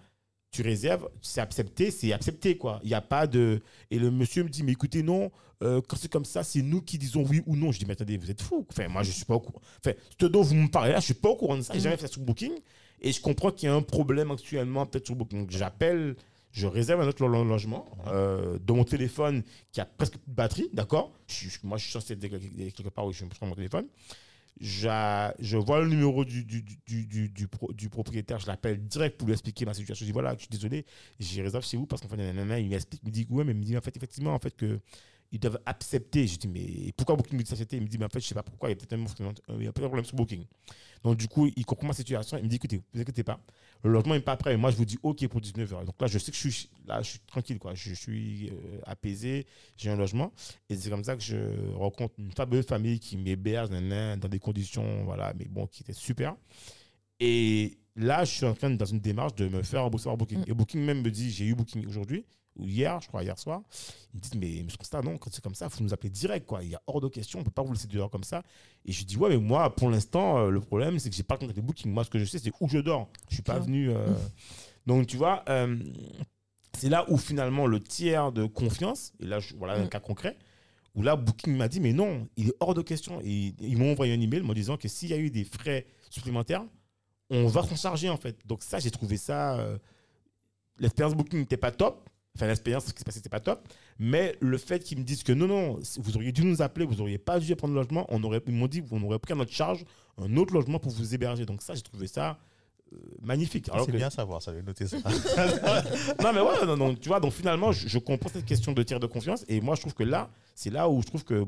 [0.51, 2.79] tu réserves, c'est accepté, c'est accepté, quoi.
[2.83, 3.61] Il n'y a pas de...
[3.91, 5.29] Et le monsieur me dit, mais écoutez, non,
[5.61, 7.71] euh, quand c'est comme ça, c'est nous qui disons oui ou non.
[7.73, 8.65] Je dis, mais attendez, vous êtes fou.
[8.71, 9.61] Enfin, moi, je ne suis pas au courant.
[9.83, 11.73] Enfin, ce dont vous me parlez là, je ne suis pas au courant de ça.
[11.73, 11.83] J'ai Mm.
[11.83, 12.53] jamais fait ça sur Booking.
[13.01, 15.39] Et je comprends qu'il y a un problème actuellement, peut-être sur Booking.
[15.41, 16.15] Donc, j'appelle,
[16.51, 20.35] je réserve un autre lo- logement euh, de mon téléphone qui a presque plus de
[20.35, 21.13] batterie, d'accord?
[21.63, 23.85] Moi, je suis censé être quelque part où je prends mon téléphone.
[24.61, 29.17] Je vois le numéro du, du, du, du, du pro- du propriétaire, je l'appelle direct
[29.17, 30.03] pour lui expliquer ma situation.
[30.03, 30.85] Je dis voilà, je suis désolé,
[31.19, 33.53] j'ai réservé chez vous parce qu'en fait, nanana, il m'explique, il me dit ouais, mais
[33.53, 34.79] il me dit en fait, effectivement, en fait, que
[35.31, 36.27] ils doivent accepter.
[36.27, 38.27] Je dis mais pourquoi Booking me dit d'accepter Il me dit mais en fait, je
[38.27, 40.15] sais pas pourquoi, il y a peut-être un, il y a peut-être un problème sur
[40.17, 40.43] Booking.
[41.03, 42.37] Donc, du coup, il comprend ma situation.
[42.37, 43.39] Il me dit écoutez, ne vous inquiétez pas,
[43.83, 44.57] le logement n'est pas prêt.
[44.57, 45.85] Moi, je vous dis OK pour 19h.
[45.85, 47.73] Donc là, je sais que je suis, là, je suis tranquille, quoi.
[47.75, 49.45] Je suis euh, apaisé,
[49.77, 50.33] j'ai un logement.
[50.69, 51.37] Et c'est comme ça que je
[51.75, 56.35] rencontre une fabuleuse famille qui m'héberge dans des conditions, voilà, mais bon, qui étaient super.
[57.19, 60.39] Et là, je suis en train, dans une démarche de me faire rembourser par Booking.
[60.39, 60.45] Mm.
[60.47, 62.25] Et Booking même me dit j'ai eu Booking aujourd'hui,
[62.59, 63.61] ou hier, je crois, hier soir.
[64.13, 66.09] Ils me disent mais monsieur Constant, non, quand c'est comme ça, il faut nous appeler
[66.09, 66.63] direct, quoi.
[66.63, 68.43] Il y a hors de question, on ne peut pas vous laisser dehors comme ça.
[68.85, 71.37] Et je dis ouais, mais moi, pour l'instant, euh, le problème, c'est que j'ai pas
[71.37, 71.91] contacté Booking.
[71.91, 73.09] Moi, ce que je sais, c'est où je dors.
[73.29, 73.89] Je suis pas venu.
[73.89, 74.07] euh,
[74.85, 75.77] Donc, tu vois, euh,
[76.77, 79.89] c'est là où finalement le tiers de confiance, et là, je- voilà un Mm.
[79.89, 80.37] cas concret,
[80.95, 83.19] où là, Booking m'a dit, mais non, il est hors de question.
[83.23, 85.85] Et ils m'ont envoyé un email me disant que s'il y a eu des frais
[86.09, 86.65] supplémentaires,
[87.29, 88.37] on va s'en charger en fait.
[88.47, 89.63] Donc ça, j'ai trouvé ça.
[90.79, 92.09] l'expérience Booking n'était pas top.
[92.39, 93.67] Enfin, l'expérience, ce qui s'est passé, n'était pas top.
[93.99, 96.95] Mais le fait qu'ils me disent que non, non, vous auriez dû nous appeler, vous
[96.95, 99.35] n'auriez pas dû prendre le logement, on aurait, ils m'ont dit qu'on aurait pris à
[99.35, 99.83] notre charge
[100.17, 101.45] un autre logement pour vous héberger.
[101.45, 102.39] Donc ça, j'ai trouvé ça
[102.93, 103.67] euh, magnifique.
[103.69, 104.97] Alors C'est que- bien savoir, ça, de noter ça.
[106.23, 108.83] non, mais ouais, non, non, tu vois, donc finalement, je, je comprends cette question de
[108.83, 109.43] tiers de confiance.
[109.47, 111.45] Et moi, je trouve que là, c'est là où je trouve que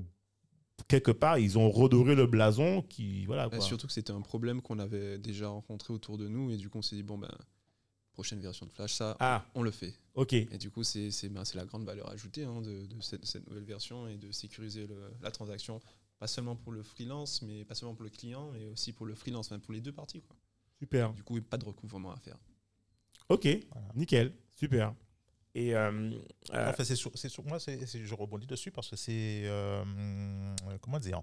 [0.88, 3.26] quelque part, ils ont redoré le blason qui.
[3.26, 3.66] Voilà, Bah, quoi.
[3.66, 6.80] surtout que c'était un problème qu'on avait déjà rencontré autour de nous et du coup
[6.80, 7.30] on s'est dit bon ben
[8.14, 8.94] prochaine version de Flash.
[8.94, 9.94] Ça, Ah, on le fait.
[10.16, 10.34] ok.
[10.34, 13.26] Et du coup, c'est c'est- ben, c'est la grande valeur ajoutée hein, de, de cette,
[13.26, 15.82] cette nouvelle version et de sécuriser le- la transaction,
[16.20, 19.16] pas seulement pour le freelance, mais pas seulement pour le client, mais aussi pour le
[19.16, 20.22] freelance, même pour les deux parties.
[20.22, 20.36] Quoi.
[20.80, 21.14] Super.
[21.14, 22.38] Du coup, pas de recouvrement à faire.
[23.30, 23.88] Ok, Voilà.
[23.96, 24.34] nickel.
[24.58, 24.94] Super.
[25.54, 26.12] Et euh,
[26.54, 27.12] euh, Enfin, c'est sur,
[27.46, 29.42] moi, je rebondis dessus parce que c'est.
[29.46, 29.84] euh,
[30.82, 31.22] comment dire?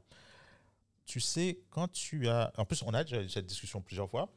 [1.06, 2.52] Tu sais, quand tu as.
[2.58, 4.30] En plus, on a déjà eu cette discussion plusieurs fois.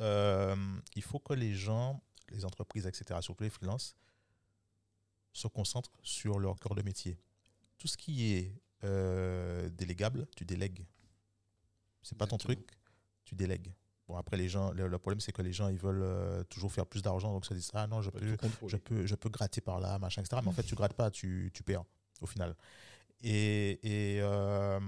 [0.00, 0.56] Euh,
[0.94, 3.96] il faut que les gens, les entreprises, etc., surtout les freelances,
[5.32, 7.18] se concentrent sur leur cœur de métier.
[7.78, 10.86] Tout ce qui est euh, délégable, tu délègues.
[12.02, 12.60] C'est pas ton truc,
[13.24, 13.72] tu délègues.
[14.08, 16.72] Bon, après, les gens, le, le problème, c'est que les gens, ils veulent euh, toujours
[16.72, 18.36] faire plus d'argent, donc se disent Ah non, je peux,
[18.66, 20.40] je peux, je peux gratter par là, machin, etc.
[20.42, 21.84] Mais en fait, tu grattes pas, tu, tu perds
[22.20, 22.54] au final.
[23.22, 24.78] Et, et, euh,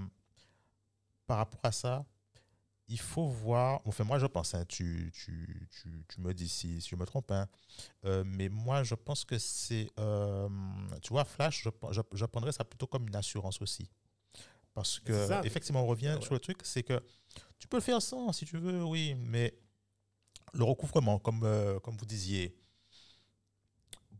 [1.27, 2.05] par rapport à ça,
[2.89, 3.81] il faut voir.
[3.85, 7.05] Enfin, moi, je pense, hein, tu, tu, tu, tu me dis si, si je me
[7.05, 7.47] trompe, hein,
[8.05, 9.89] euh, mais moi, je pense que c'est.
[9.99, 10.49] euh,
[11.01, 13.89] tu vois, Flash, je, je, je prendrais ça plutôt comme une assurance aussi.
[14.73, 15.41] Parce que, ça.
[15.43, 16.21] effectivement, on revient Ouais.
[16.21, 16.99] sur le truc, c'est que
[17.59, 19.53] tu peux le faire sans, si tu veux, oui, mais
[20.53, 22.55] le recouvrement, comme, euh, comme vous disiez,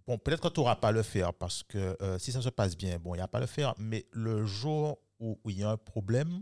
[0.05, 2.75] bon, peut-être que tu n'auras pas à le faire parce que si ça se passe
[2.77, 5.63] bien, bon, il n'y a pas à le faire, mais le jour où il y
[5.63, 6.41] a un problème,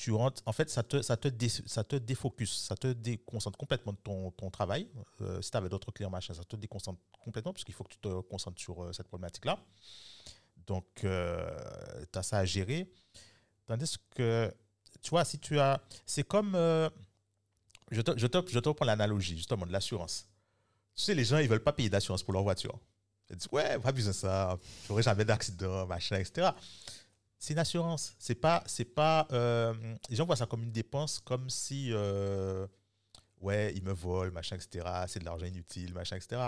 [0.00, 1.28] tu rentres, en fait, ça te, ça te,
[1.66, 4.88] ça te défocus, ça te déconcentre complètement de ton, ton travail.
[5.20, 7.90] Euh, si tu avais d'autres clients, machin, ça te déconcentre complètement parce qu'il faut que
[7.90, 9.58] tu te concentres sur euh, cette problématique-là.
[10.66, 12.90] Donc, tu as ça à gérer.
[13.66, 14.50] Tandis que,
[15.02, 15.82] tu vois, si tu as.
[16.06, 16.54] C'est comme.
[16.54, 16.88] euh,
[17.90, 20.26] je, te, je, te, je te reprends l'analogie, justement, de l'assurance.
[20.94, 22.78] Tu sais, les gens, ils veulent pas payer d'assurance pour leur voiture.
[23.28, 26.52] Ils disent, ouais, pas besoin de ça, j'aurai jamais d'accident, machin, etc.
[27.40, 28.14] C'est une assurance.
[28.18, 28.62] C'est pas.
[28.66, 29.72] c'est pas euh,
[30.10, 31.88] les gens voient ça comme une dépense, comme si.
[31.90, 32.66] euh,
[33.40, 34.86] ouais, ils me volent, machin, etc.
[35.08, 36.42] C'est de l'argent inutile, machin, etc.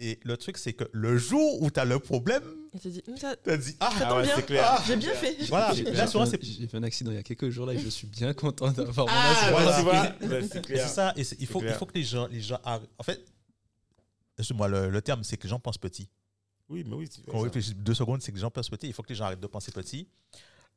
[0.00, 2.42] Et le truc, c'est que le jour où tu as le problème,
[2.82, 4.64] dit, tu as dit, ah, tombe ouais, c'est clair.
[4.66, 5.36] Ah, J'ai bien fait.
[5.48, 7.74] voilà, l'assurance, fait c'est un- J'ai fait un accident il y a quelques jours là
[7.74, 9.82] et je suis bien content d'avoir mon ah, assurance.
[9.82, 10.88] voilà, c'est clair.
[10.88, 13.22] c'est ça, et il, faut, il faut que les gens, les gens En fait,
[14.38, 16.08] excuse-moi, le, le terme, c'est que les gens pensent petit.
[16.70, 17.08] Oui, mais oui.
[17.10, 18.86] c'est- Quand on réfléchit deux secondes, c'est que les gens pensent petit.
[18.86, 20.08] Il faut que les gens arrêtent de penser petit.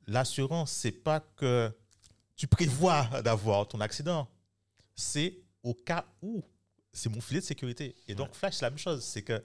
[0.07, 1.71] L'assurance, c'est pas que
[2.35, 4.27] tu prévois d'avoir ton accident.
[4.95, 6.43] C'est au cas où.
[6.91, 7.95] C'est mon filet de sécurité.
[8.07, 9.03] Et donc, Flash, c'est la même chose.
[9.03, 9.41] C'est que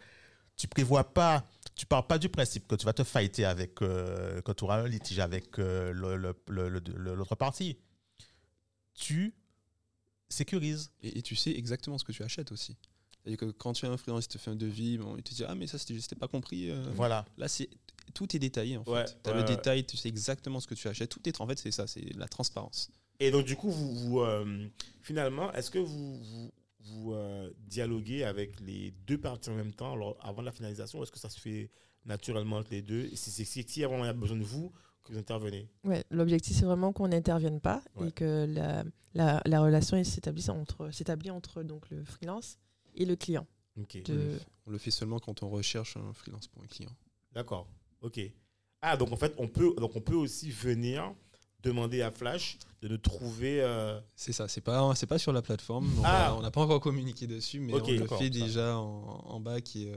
[0.57, 4.41] tu prévois pas, tu pars pas du principe que tu vas te fighter avec, euh,
[4.43, 7.79] que tu auras un litige avec euh, le- le- le- le- le- l'autre partie.
[8.95, 9.33] Tu
[10.29, 10.91] sécurises.
[11.03, 12.77] Et, et tu sais exactement ce que tu achètes aussi.
[13.37, 15.45] Que quand tu as un freelance, il te fait un devis, bon, il te dit
[15.47, 16.71] Ah, mais ça, c'était c'était pas compris.
[16.71, 16.83] euh.
[16.95, 17.25] Voilà.
[17.37, 17.69] Là, c'est
[18.15, 19.17] tout est détaillé en Ouais, fait.
[19.23, 19.57] Tu as ouais, le ouais.
[19.57, 21.11] détail, tu sais exactement ce que tu achètes.
[21.11, 22.91] Tout est en fait, c'est ça, c'est la transparence.
[23.21, 24.67] Et donc, du coup, vous, vous, euh,
[25.03, 26.51] finalement, est-ce que vous, vous,
[26.81, 31.03] vous, euh, dialoguez avec les deux parties en même temps alors, avant la finalisation ou
[31.03, 31.71] Est-ce que ça se fait
[32.07, 33.09] naturellement entre les deux?
[33.13, 34.73] Et si, si, si, il y a besoin de vous,
[35.05, 35.69] que vous intervenez?
[35.85, 38.09] Ouais, L'objectif, c'est vraiment qu'on n'intervienne pas Ouais.
[38.09, 42.57] et que la, la, la relation elle s'établisse entre, s'établit entre donc, le freelance
[42.95, 43.47] et le client.
[43.77, 46.91] De- On le fait seulement quand on recherche un freelance pour un client.
[47.33, 47.69] D'accord.
[48.01, 48.21] Ok.
[48.83, 51.15] Ah, donc en fait, on peut, donc on peut aussi venir
[51.63, 53.61] demander à Flash de nous trouver.
[53.61, 55.89] euh, C'est ça, c'est pas, c'est pas sur la plateforme.
[55.99, 56.35] On Ah.
[56.37, 59.61] on n'a pas encore communiqué dessus, mais on le fait déjà en, en bas.
[59.61, 59.97] Qui, euh,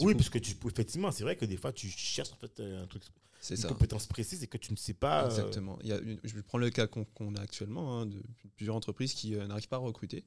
[0.00, 2.58] Oui, coup, parce que tu, effectivement, c'est vrai que des fois, tu cherches en fait
[2.60, 3.02] euh, un truc,
[3.40, 3.68] c'est une ça.
[3.68, 5.24] compétence précise et que tu ne sais pas.
[5.24, 5.78] euh, Exactement.
[5.82, 8.22] Il y a une- je prends le cas qu'on a actuellement hein, de
[8.56, 10.24] plusieurs entreprises qui euh, n'arrivent pas à recruter.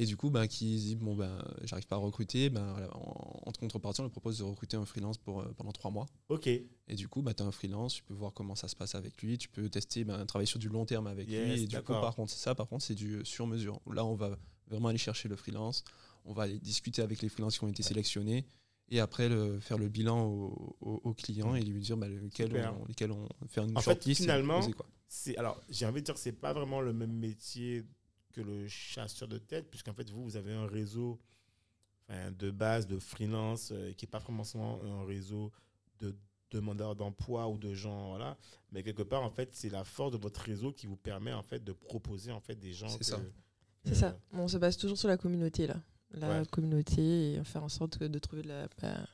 [0.00, 2.50] Et du coup, ben, qui disent Bon, ben, j'arrive pas à recruter.
[2.50, 5.72] Ben, voilà, en, en contrepartie, on leur propose de recruter un freelance pour, euh, pendant
[5.72, 6.06] trois mois.
[6.28, 6.46] Ok.
[6.46, 8.94] Et du coup, bah, tu as un freelance, tu peux voir comment ça se passe
[8.94, 11.62] avec lui, tu peux tester, ben, travailler sur du long terme avec Yes, lui.
[11.64, 13.80] Et du coup, par contre, ça, par contre, c'est du sur mesure.
[13.92, 14.38] Là, on va
[14.68, 15.82] vraiment aller chercher le freelance,
[16.24, 18.46] on va aller discuter avec les freelances qui ont été sélectionnés,
[18.90, 22.46] et après le, faire le bilan au, au- au client et lui dire bah, lequel,
[22.48, 22.74] Super.
[22.78, 24.60] on, faire une En fait, finalement.
[25.10, 27.84] C'est alors, j'ai envie de dire que c'est pas vraiment le même métier
[28.32, 31.18] que le chasseur de tête, puisqu'en fait vous vous avez un réseau
[32.08, 35.50] enfin, de base de freelance euh, qui est pas vraiment seulement un réseau
[36.00, 36.14] de
[36.50, 38.36] demandeurs d'emploi ou de gens voilà,
[38.72, 41.42] mais quelque part en fait c'est la force de votre réseau qui vous permet en
[41.42, 42.88] fait de proposer en fait des gens.
[42.88, 43.20] C'est que- ça.
[43.84, 44.18] C'est ça.
[44.32, 45.80] On se base toujours sur la communauté, là.
[46.10, 46.46] La Ouais.
[46.46, 49.06] communauté et faire en sorte que de trouver la, bah,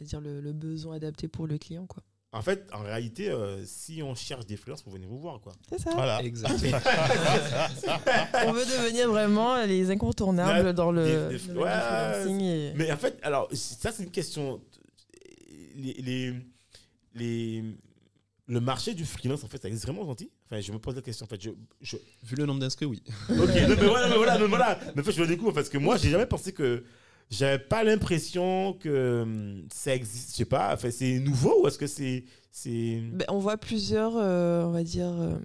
[0.00, 1.86] dire le, le besoin adapté pour le client.
[1.86, 2.02] quoi.
[2.32, 5.52] En fait, en réalité, euh, si on cherche des freelances, vous venez vous voir quoi.
[5.68, 5.90] C'est ça.
[5.94, 6.22] Voilà.
[6.22, 6.78] Exactement.
[8.46, 12.92] On veut devenir vraiment les incontournables dans le, des- des- du ouais, freelancing et- Mais
[12.92, 14.60] en fait, alors, ça, c'est une question.
[15.74, 16.34] Les, les,
[17.14, 17.64] les-
[18.46, 21.02] le marché du freelance, en fait, ça existe vraiment gentil Enfin, je me pose la
[21.02, 21.24] question.
[21.24, 21.50] En fait, je,
[21.80, 21.96] je...
[22.24, 23.02] Vu le nombre d'inscrits, oui.
[23.28, 24.78] Ok, non, mais voilà, mais voilà, mais voilà.
[24.94, 26.84] Mais en fait, je le découvre parce que moi, j'ai jamais pensé que.
[27.30, 30.32] J'avais pas l'impression que hum, ça existe.
[30.32, 32.24] Je sais pas, enfin, c'est nouveau ou est-ce que c'est.
[32.50, 33.00] c'est...
[33.12, 35.36] Ben, on voit plusieurs, euh, on va dire, euh,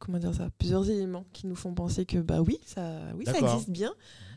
[0.00, 2.82] comment dire ça, plusieurs éléments qui nous font penser que bah oui, ça,
[3.16, 3.52] oui, ça D'accord.
[3.54, 3.92] existe bien.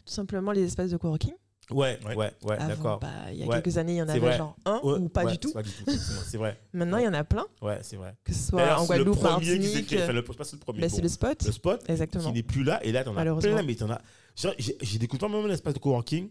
[0.05, 1.33] Tout simplement les espaces de coworking.
[1.71, 2.15] Ouais, Ouais.
[2.15, 2.99] ouais, ouais, Avant, d'accord.
[2.99, 4.37] bah, il y a Ouais, quelques années, il y en c'est avait vrai.
[4.37, 5.47] genre un Ouais, ou pas ouais, du tout.
[5.47, 6.59] c'est Pas effectivement, c'est vrai.
[6.73, 8.13] Maintenant, il y en a plein, Ouais, c'est vrai.
[8.25, 9.87] que ce soit D'ailleurs, en c'est Guadeloupe, le premier qui s'est Martinique.
[9.87, 10.03] créé.
[10.03, 10.79] Enfin, le, je sais pas c'est le premier.
[10.81, 11.43] ben, bon, c'est le spot.
[11.45, 12.25] le spot Exactement.
[12.25, 12.85] qui n'est plus là.
[12.85, 13.53] Et là, t'en as Malheureusement.
[13.53, 14.01] plein, mais t'en as.
[14.35, 16.29] Genre, J'ai j'ai découvert même un espace de coworking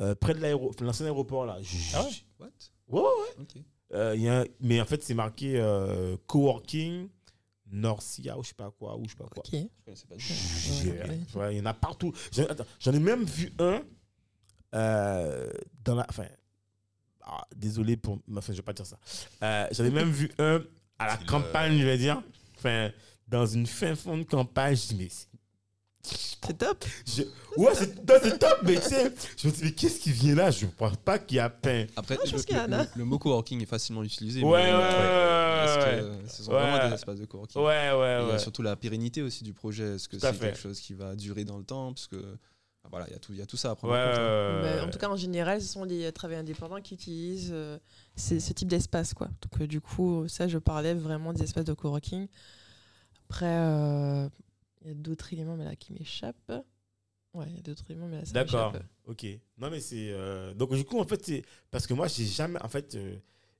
[0.00, 1.58] euh, près de l'ancien aéroport là.
[1.94, 2.10] Ah ouais?
[2.38, 2.46] What?
[2.88, 3.42] Ouais, ouais, ouais.
[3.42, 3.62] Ok.
[3.92, 7.08] Euh, il y a mais en fait, c'est marqué euh, coworking
[7.72, 9.42] Norcia ou je sais pas quoi ou je sais pas quoi.
[9.46, 9.50] Ok.
[9.52, 10.32] Je connaissais pas du tout.
[10.82, 11.20] J'ai- Ouais.
[11.36, 12.12] ouais, Il y en a partout.
[12.80, 13.82] J'en ai même vu un
[14.74, 15.50] euh,
[15.84, 16.06] dans la.
[16.08, 16.26] Enfin,
[17.22, 18.18] ah, désolé pour.
[18.36, 18.98] Enfin, je vais pas dire ça.
[19.42, 20.62] Euh, J'en ai même vu un
[20.98, 22.22] à la campagne, je vais dire.
[22.56, 22.90] Enfin,
[23.28, 24.76] dans une fin fond de campagne.
[24.76, 25.08] Je dis, mais.
[26.02, 26.84] C'est- top.
[27.06, 27.22] je-
[27.56, 30.50] Ouais, c'est top, mais tu sais, je me dis, mais qu'est-ce qui vient là?
[30.50, 31.86] Je ne pense pas qu'il y a peint.
[31.96, 32.82] Après, Ah, je le, pense qu'il y en le- a.
[32.84, 34.42] le- le mot coworking est facilement utilisé.
[34.42, 36.02] Ouais, mais, ouais, euh, ouais, que, ouais.
[36.02, 36.60] euh, Ce sont Ouais.
[36.60, 37.60] vraiment des espaces de coworking.
[37.60, 37.76] Ouais, ouais,
[38.20, 38.38] Et Il y a ouais.
[38.38, 39.96] surtout la pérennité aussi du projet.
[39.96, 40.38] Est-ce que c'est fait.
[40.38, 41.92] quelque chose qui va durer dans le temps?
[41.92, 42.16] Parce que
[42.90, 44.80] voilà, il y a tout, il y a tout ça à prendre Ouais, en compte.
[44.80, 44.86] hein.
[44.86, 47.78] en tout cas, en général, ce sont les travailleurs indépendants qui utilisent euh,
[48.16, 49.12] ces- ce type d'espace.
[49.14, 49.26] Quoi.
[49.42, 52.26] Donc, euh, du coup, ça, je parlais vraiment des espaces de coworking.
[53.28, 54.28] Après, euh,
[54.82, 56.52] il y a d'autres éléments mais là, qui m'échappent.
[57.32, 58.74] Ouais, il y a d'autres éléments, mais là, ça D'accord.
[59.04, 59.24] Ok.
[59.58, 60.08] Non, mais c'est.
[60.10, 61.42] euh, Donc, du coup, en fait, c'est.
[61.70, 62.60] Parce que moi, j'ai jamais.
[62.62, 63.16] En fait, euh,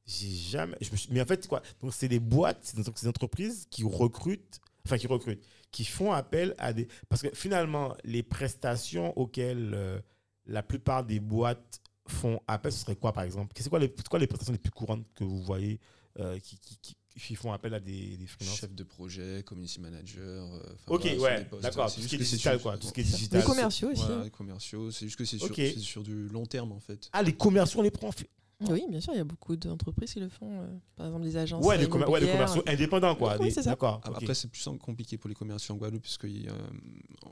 [0.06, 0.76] j'ai jamais.
[0.80, 1.08] Je me suis...
[1.12, 4.60] Mais en fait, quoi Donc, c'est des boîtes, c'est des entreprises qui recrutent.
[4.84, 5.44] Enfin, qui recrutent.
[5.70, 6.88] Qui font appel à des.
[7.08, 10.00] Parce que finalement, les prestations auxquelles euh,
[10.46, 13.52] la plupart des boîtes font appel, ce serait quoi, par exemple?
[13.56, 13.92] C'est quoi, les...
[14.10, 15.78] quoi les prestations les plus courantes que vous voyez
[16.18, 19.80] euh, qui, qui, qui, qui font appel à des, des freelances Chef de projet, community
[19.80, 20.52] manager.
[20.54, 21.90] euh, Ok, voilà, ouais, des d'accord.
[21.90, 22.78] C'est Tout ce juste qui est que c'est digital, sur- quoi.
[22.78, 23.44] Tout ce qui est Les digital.
[23.44, 24.02] commerciaux aussi.
[24.24, 24.90] Les commerciaux.
[24.90, 25.54] C'est juste que c'est sur, Ok.
[25.56, 27.08] c'est sur du long terme en fait.
[27.12, 28.08] Ah, les commerciaux, on les prend.
[28.08, 28.28] en fait.
[28.68, 30.60] Oui, bien sûr, il y a beaucoup d'entreprises qui le font.
[30.60, 31.64] euh, par exemple, des agences.
[31.64, 33.36] Ouais, euh, les, commer- ouais, les commerciaux indépendants, quoi.
[33.40, 33.70] Oui, Des- c'est ça.
[33.70, 34.00] D'accord.
[34.04, 34.16] Ah, ok.
[34.18, 36.26] Après, c'est plus compliqué pour les commerciaux en Guadeloupe, puisque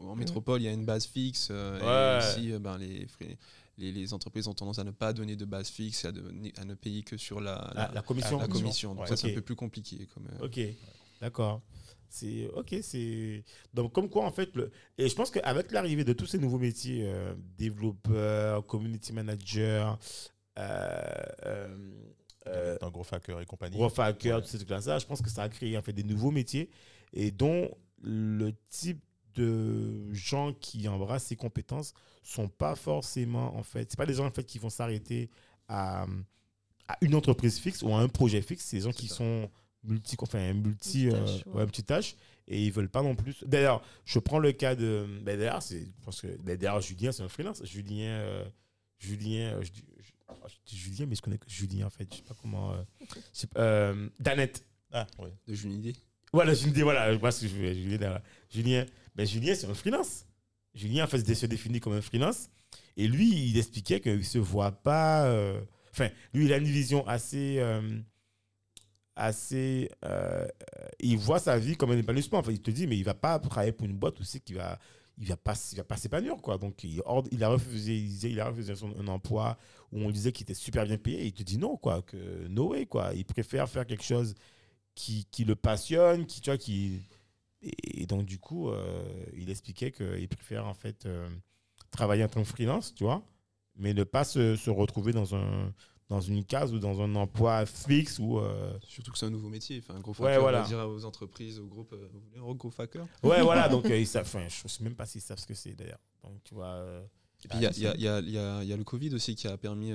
[0.01, 1.49] en métropole, il y a une base fixe.
[1.51, 2.25] euh, Ouais.
[2.25, 3.37] Et ici, euh, ben, les, frais-
[3.79, 6.65] les, les entreprises ont tendance à ne pas donner de base fixe, à, donner- à
[6.65, 8.39] ne payer que sur la, La, la commission.
[8.39, 8.95] la commission.
[8.95, 10.07] Donc, Ouais, ça, c'est un peu plus compliqué.
[10.13, 10.61] Comme, euh, Ok,
[11.21, 11.63] d'accord.
[12.11, 16.15] C'est ok, c'est donc comme quoi en fait le et je pense qu'avec l'arrivée de
[16.15, 19.99] tous ces nouveaux métiers, euh, développeur, community manager,
[20.59, 21.13] euh,
[21.45, 21.77] euh,
[22.47, 23.77] euh, un gros hacker et compagnie.
[23.77, 24.43] gros hacker, Ouais.
[24.43, 26.71] tous ces trucs-là, ça, je pense que ça a créé en fait des nouveaux métiers
[27.13, 27.71] et dont
[28.01, 29.03] le type
[29.39, 34.27] de gens qui embrassent ces compétences sont pas forcément en fait, c'est pas des gens
[34.27, 35.31] en fait qui vont s'arrêter
[35.69, 36.07] à,
[36.89, 39.17] à une entreprise fixe ou à un projet fixe, c'est des gens qui ça.
[39.17, 39.51] sont
[39.85, 41.53] multi enfin multi euh, Multitâches, ouais.
[41.55, 42.17] ouais, multitâches
[42.49, 43.37] et ils veulent pas non plus.
[43.47, 47.23] D'ailleurs, je prends le cas de ben d'ailleurs, c'est parce que ben d'ailleurs Julien c'est
[47.23, 48.45] un freelance, Julien euh,
[48.99, 50.13] Julien euh, je, dis, je-
[50.49, 52.83] je dis Julien mais je connais que Julien en fait, je sais pas comment euh,
[53.57, 54.65] euh, Danette.
[54.93, 55.33] Ah, ouais.
[55.47, 55.95] de j'ai une idée.
[56.33, 58.21] Voilà, Julien, voilà, je vois ce que je derrière.
[58.51, 58.85] Julien,
[59.19, 60.27] ben Julien, c'est un freelance.
[60.75, 62.49] Julien, en fait, se définit comme un freelance.
[62.97, 65.27] Et lui, il expliquait qu'il ne se voit pas.
[65.27, 65.61] euh,
[65.93, 67.59] Enfin, lui, il a une vision assez.
[67.59, 68.01] euh,
[69.17, 70.47] assez euh,
[71.01, 72.39] il voit sa vie comme un épanouissement.
[72.39, 74.55] Enfin, il te dit, mais il ne va pas travailler pour une boîte aussi qui
[74.55, 74.79] va.
[75.21, 76.37] Il va pas, va pas s'épanouir.
[76.59, 77.03] Donc, il,
[77.33, 79.59] il a refusé, il, disait, il a refusé un emploi
[79.93, 81.27] où on disait qu'il était super bien payé.
[81.27, 83.13] Il te dit non, quoi, que no way, quoi.
[83.15, 84.35] Il préfère faire quelque chose
[84.95, 87.03] qui, qui le passionne, qui, tu vois, qui...
[87.63, 89.03] Et, et donc, du coup, euh,
[89.35, 91.29] il expliquait qu'il préfère, en fait, euh,
[91.91, 93.23] travailler en tant que freelance, tu vois,
[93.77, 95.73] mais ne pas se, se retrouver dans, un,
[96.09, 98.39] dans une case ou dans un emploi fixe ou...
[98.39, 99.79] euh, Surtout que c'est un nouveau métier.
[99.83, 100.59] Enfin, un gros Ouais, hacker, voilà.
[100.61, 103.69] on va dire aux entreprises, aux groupes, euh, vous voulez un gros hacker Ouais, voilà,
[103.71, 105.75] donc euh, ils savent, enfin, je ne sais même pas s'ils savent ce que c'est,
[105.75, 106.01] d'ailleurs.
[106.23, 106.85] Donc, tu vois...
[107.45, 109.93] Et puis il y a, y y y le Covid aussi qui a permis,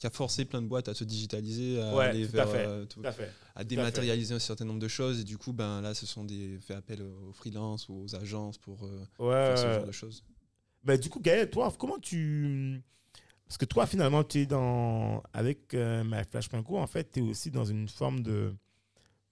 [0.00, 2.84] qui a forcé plein de boîtes à se digitaliser, à Ouais, aller à vers, euh,
[2.86, 3.12] tout- à
[3.54, 5.20] à dématérialiser un certain nombre de choses.
[5.20, 8.56] Et du coup, ben là, ce sont des fait appel aux freelances ou aux agences
[8.58, 10.24] pour euh, Ouais, faire ce genre de choses.
[10.82, 12.82] Bah, du coup, Gaël, toi, comment tu.
[13.46, 15.22] Parce que toi, finalement, tu es dans.
[15.34, 18.54] Avec euh, MyFlash.co, en fait, tu es aussi dans une forme de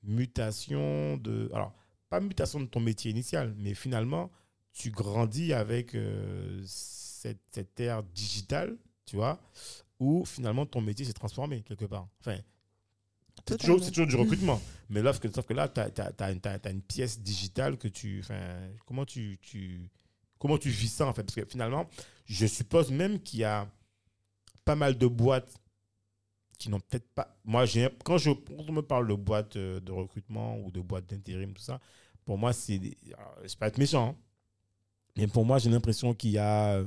[0.03, 1.51] mutation de.
[1.53, 1.73] Alors,
[2.09, 4.31] pas mutation de ton métier initial, mais finalement,
[4.73, 8.77] tu grandis avec euh, cette, cette ère digitale,
[9.07, 9.41] tu vois,
[9.99, 12.09] où finalement ton métier s'est transformé quelque part.
[12.21, 12.39] Enfin,
[13.47, 14.61] c'est toujours, c'est du recrutement.
[14.91, 18.21] mais là, sauf que, là, tu as, une pièce digitale que tu.
[18.21, 19.91] Enfin, comment tu, tu.
[20.39, 21.25] Comment tu vis ça en fait?
[21.25, 21.89] Parce que finalement,
[22.27, 23.69] je suppose même qu'il y a
[24.65, 25.53] pas mal de boîtes
[26.59, 27.37] qui n'ont peut-être pas.
[27.45, 27.65] Moi,
[28.05, 31.55] quand, je, quand on me parle de boîte euh, de recrutement ou de boîte d'intérim,
[31.55, 31.81] tout ça,
[32.25, 32.79] pour moi, c'est.
[32.79, 32.97] vais
[33.59, 34.17] pas être méchant, hein,
[35.17, 36.85] mais pour moi, j'ai l'impression qu'il y a.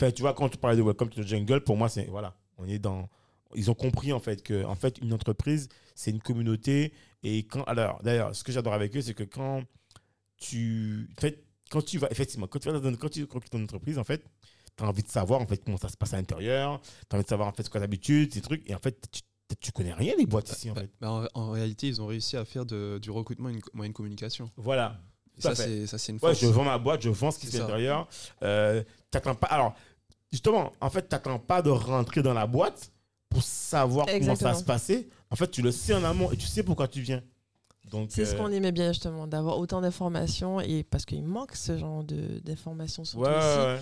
[0.00, 2.06] Enfin, tu vois, quand tu parlais de Welcome to the Jungle, pour moi, c'est.
[2.06, 3.08] Voilà, on est dans.
[3.54, 6.94] Ils ont compris, en fait, que en fait, une entreprise, c'est une communauté.
[7.22, 7.64] Et quand.
[7.64, 9.62] Alors, d'ailleurs, ce que j'adore avec eux, c'est que quand
[10.38, 11.08] tu.
[11.18, 12.08] En fait, quand tu vas.
[12.10, 14.24] Effectivement, quand tu vas dans quand tu recrutes une entreprise, en fait,
[14.76, 16.80] tu as envie de savoir, en fait, comment ça se passe à l'intérieur.
[16.82, 18.68] Tu as envie de savoir, en fait, ce quoi d'habitude, ces trucs.
[18.70, 19.20] Et en fait, tu,
[19.60, 20.90] tu connais rien des boîtes ici, en Bah, fait.
[21.00, 23.90] bah, en, en réalité, ils ont réussi à faire de- du recrutement une co- moyen
[23.90, 24.50] de communication.
[24.56, 24.98] Voilà.
[25.38, 25.62] Ça, fait.
[25.64, 26.40] c'est ça, c'est une Ouais, force.
[26.40, 28.06] je vends ma boîte, je vends ce qui fait à l'intérieur.
[28.42, 29.46] Euh, pas.
[29.48, 29.74] Alors,
[30.32, 32.90] justement, en fait, t'attends pas de rentrer dans la boîte
[33.28, 35.08] pour savoir comment ça va se passer.
[35.30, 37.22] En fait, tu le sais en amont et tu sais pourquoi tu viens.
[38.08, 41.76] C'est ce euh, qu'on aimait bien justement, d'avoir autant d'informations et parce qu'il manque ce
[41.76, 43.58] genre d'informations surtout ouais, ici.
[43.58, 43.80] ouais.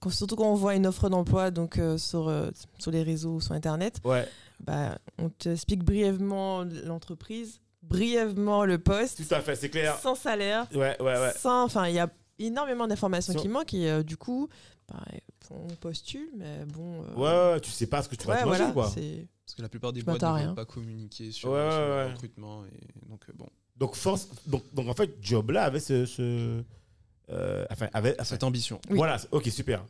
[0.00, 3.34] Quand- surtout quand on voit une offre d'emploi donc euh, sur, euh, sur les réseaux
[3.34, 4.26] ou sur internet, Ouais,
[4.60, 9.96] bah, on te explique brièvement l'entreprise, brièvement le poste, tout à fait, c'est clair.
[10.00, 11.32] sans salaire, Ouais, ouais, ouais.
[11.36, 11.64] sans.
[11.64, 12.10] Enfin, il y a
[12.40, 14.48] énormément d'informations qui manquent et du coup,
[15.50, 17.02] on postule, mais bon.
[17.04, 18.90] euh, Ouais, tu sais pas ce que tu vas te manger, quoi.
[18.90, 20.54] c'est- Parce que la plupart des boîtes ne veulent rien.
[20.54, 22.64] pas communiquer sur, Ouais, ouais, sur le recrutement.
[22.66, 23.46] Et donc, euh, bon,
[23.76, 26.04] Donc, force, donc, donc, en fait, Job là avait ce.
[26.06, 26.62] ce
[27.30, 28.80] euh, enfin, avait, enfin, cette ambition.
[28.90, 28.96] Oui.
[28.96, 29.84] Voilà, ok, super.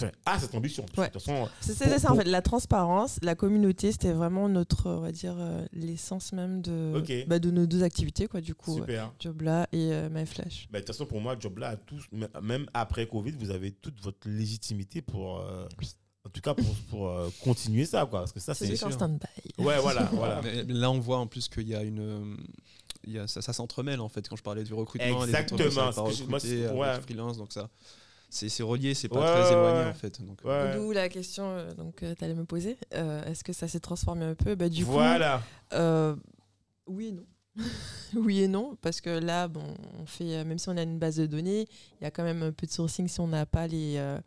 [0.00, 0.84] Enfin, ah, cette ambition.
[0.96, 1.08] Ouais.
[1.08, 4.90] De toute façon, C'est Pour- ça en fait, la transparence, la communauté, c'était vraiment notre,
[4.90, 7.26] on va dire, euh, l'essence même de, Ok.
[7.28, 9.12] bah, de nos deux activités, quoi, du coup, euh, super.
[9.20, 10.66] Jobla et euh, MyFlash.
[10.70, 13.50] Bah, de toute façon, pour moi, Job là, a tous, m- même après Covid, vous
[13.50, 15.40] avez toute votre légitimité pour.
[15.40, 15.66] euh,
[16.24, 18.20] en tout cas, pour, pour euh, continuer ça, quoi.
[18.20, 18.76] Parce que ça, C'est c'est.
[18.76, 19.26] stand-by.
[19.62, 20.40] Ouais, voilà, voilà.
[20.42, 22.36] Mais là, on voit en plus qu'il y a une.
[23.04, 25.24] Il y a, ça ça s'entremêle en fait quand je parlais du recrutement.
[25.24, 25.58] les Exactement,
[26.10, 26.38] je- moi,
[26.94, 27.00] ouais.
[27.00, 27.68] freelance, donc ça,
[28.32, 29.90] c'est c'est relié, c'est pas Ouais, très ouais, éloigné ouais.
[29.90, 30.20] en fait.
[30.24, 30.50] Donc, Ouais.
[30.50, 32.78] euh, D'où la question euh, donc tu allais me poser.
[32.94, 34.54] Euh, Est-ce que ça s'est transformé un peu?
[34.54, 35.42] Bah, Du coup, voilà.
[35.74, 36.16] euh,
[36.86, 37.24] oui et non.
[38.14, 39.62] oui et non, parce que là, bon,
[40.00, 41.66] on fait, euh, même si on a une base de données,
[42.00, 44.18] il y a quand même un peu de sourcing si on n'a pas les, euh,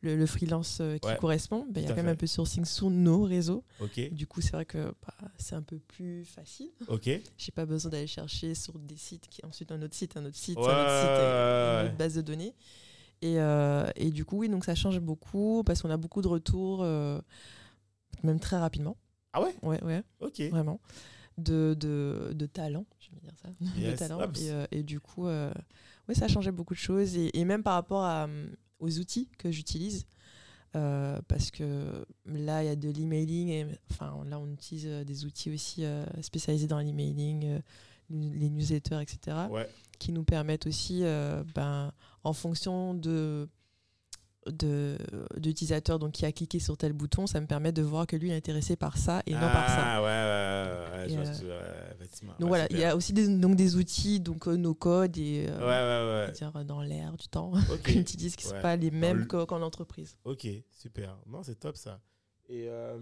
[0.00, 1.66] le, le freelance euh, qui Ouais, correspond.
[1.70, 3.62] bah, Il y a quand même un peu de sourcing sur nos réseaux.
[4.10, 6.70] Du coup, c'est vrai que bah, c'est un peu plus facile.
[6.88, 7.08] ok.
[7.36, 10.36] J'ai pas besoin d'aller chercher sur des sites, qui ensuite un autre site, un autre
[10.36, 12.54] site, Ouais, un autre site, et une autre base de données.
[13.22, 16.28] Et, euh, et du coup, oui, donc ça change beaucoup parce qu'on a beaucoup de
[16.28, 17.20] retours, euh,
[18.22, 18.96] même très rapidement.
[19.32, 19.54] Ah ouais?
[19.62, 20.40] Ouais, ouais, Ok.
[20.50, 20.80] vraiment.
[21.36, 23.48] De, de, de talent, je vais dire ça.
[23.60, 24.20] de talent.
[24.40, 27.16] Et, euh, et du coup, ouais, ça a changé beaucoup de choses.
[27.16, 28.28] Et, et même par rapport à,
[28.80, 30.06] aux outils que j'utilise.
[30.76, 33.48] euh, parce que là, il y a de l'emailing.
[33.48, 37.60] Et, enfin, là, on utilise euh, des outils aussi euh, spécialisés dans l'emailing,
[38.10, 39.36] les newsletters, etc.
[39.50, 39.68] Ouais.
[39.98, 41.92] Qui nous permettent aussi, euh, ben,
[42.24, 43.48] en fonction de
[44.46, 44.96] de
[45.36, 48.30] d'utilisateur donc qui a cliqué sur tel bouton ça me permet de voir que lui
[48.30, 51.16] est intéressé par ça et non par ça Ah, ouais, ouais, ouais, ouais, je Et,
[51.16, 52.32] vois ce euh, que tu veux, ouais, effectivement.
[52.32, 55.18] donc Ouais, voilà il y a aussi des, donc des outils donc euh, nos codes
[55.18, 57.60] et euh, Ouais, ouais, dire dans l'air du temps ouais.
[57.74, 57.82] Ok.
[57.92, 58.56] qu'on utilise qui ne Ouais.
[58.56, 61.18] sont pas les mêmes le- qu'en entreprise Ok, super.
[61.26, 62.00] Non, c'est top ça.
[62.48, 62.96] Et euh,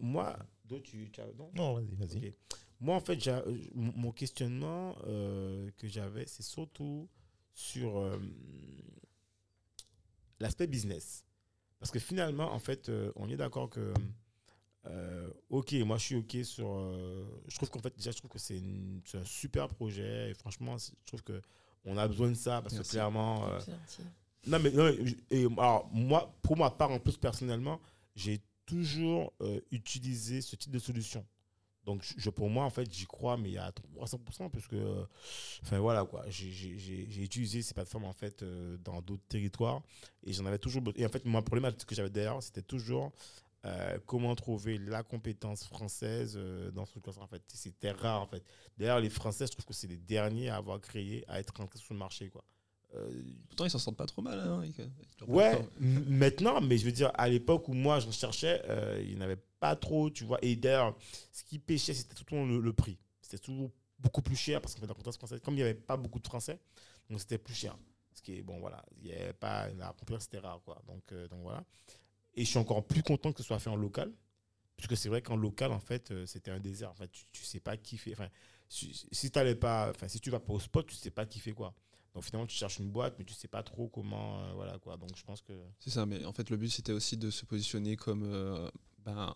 [0.00, 0.36] moi,
[0.82, 1.50] tu, as- non?
[1.54, 2.34] Non, vas-y, vas-y.
[2.80, 3.42] Moi, en fait, j'ai-
[3.74, 7.08] mon questionnement euh, que j'avais, c'est surtout
[7.52, 8.18] sur euh,
[10.40, 11.24] l'aspect business.
[11.78, 13.92] Parce que finalement, en fait, euh, on est d'accord que,
[14.86, 16.68] euh, ok, moi, je suis ok sur.
[16.70, 18.60] euh, je trouve qu'en fait, déjà, je trouve que c'est
[19.14, 20.30] un super projet.
[20.30, 21.40] Et franchement, je trouve que
[21.84, 22.88] on a besoin de ça parce Merci.
[22.90, 23.46] que clairement.
[23.48, 23.60] euh,
[24.46, 27.80] non, mais, non, mais- et, alors, moi, pour ma part, en plus, personnellement,
[28.14, 31.24] j'ai toujours euh, utilisé ce type de solution.
[31.88, 32.04] Donc,
[32.36, 35.06] pour moi, en fait, j'y crois, mais à 300%, parce que,
[35.62, 36.24] enfin, voilà, quoi.
[36.28, 39.82] J'ai- utilisé ces plateformes, en fait, euh, dans d'autres territoires,
[40.24, 40.82] et j'en avais toujours.
[40.96, 43.12] Et en fait, mon problème que j'avais derrière, c'était toujours
[43.66, 48.26] euh, comment trouver la compétence française euh, dans ce truc En fait, c'était rare, en
[48.26, 48.44] fait.
[48.76, 51.78] D'ailleurs, les Français, je trouve que c'est les derniers à avoir créé, à être rentrés
[51.78, 52.44] sur le marché, quoi.
[52.94, 54.38] Euh, Pourtant, ils s'en sortent pas trop mal.
[54.38, 58.10] Hein, avec, avec leur Ouais, maintenant, mais je veux dire, à l'époque où moi j'en
[58.12, 60.38] cherchais, euh, il n'y en avait pas trop, tu vois.
[60.42, 60.96] Et d'ailleurs,
[61.32, 62.98] ce qui pêchait, c'était tout le, temps le, le prix.
[63.20, 65.62] C'était toujours beaucoup plus cher parce qu'en fait, dans la contexte français, comme il n'y
[65.62, 66.58] avait pas beaucoup de Français,
[67.10, 67.76] donc c'était plus cher.
[68.14, 70.80] Ce qui est, bon, voilà, il n'y avait pas, la compétence c'était rare, quoi.
[70.86, 71.64] Donc, euh, donc voilà.
[72.34, 74.12] Et je suis encore plus content que ce soit fait en local,
[74.76, 76.90] puisque c'est vrai qu'en local, en fait, euh, c'était un désert.
[76.90, 78.12] En fait, tu, tu sais pas qui fait.
[78.12, 78.28] Enfin,
[78.68, 81.38] si, si t'allais pas, enfin, si tu vas pas au spot, tu sais pas qui
[81.38, 81.74] fait quoi.
[82.14, 84.96] Donc finalement, tu cherches une boîte, mais tu sais pas trop comment, euh, voilà quoi.
[84.96, 87.44] Donc je pense que C'est ça, mais en fait, le but, c'était aussi de se
[87.44, 88.68] positionner comme euh,
[89.04, 89.32] ben,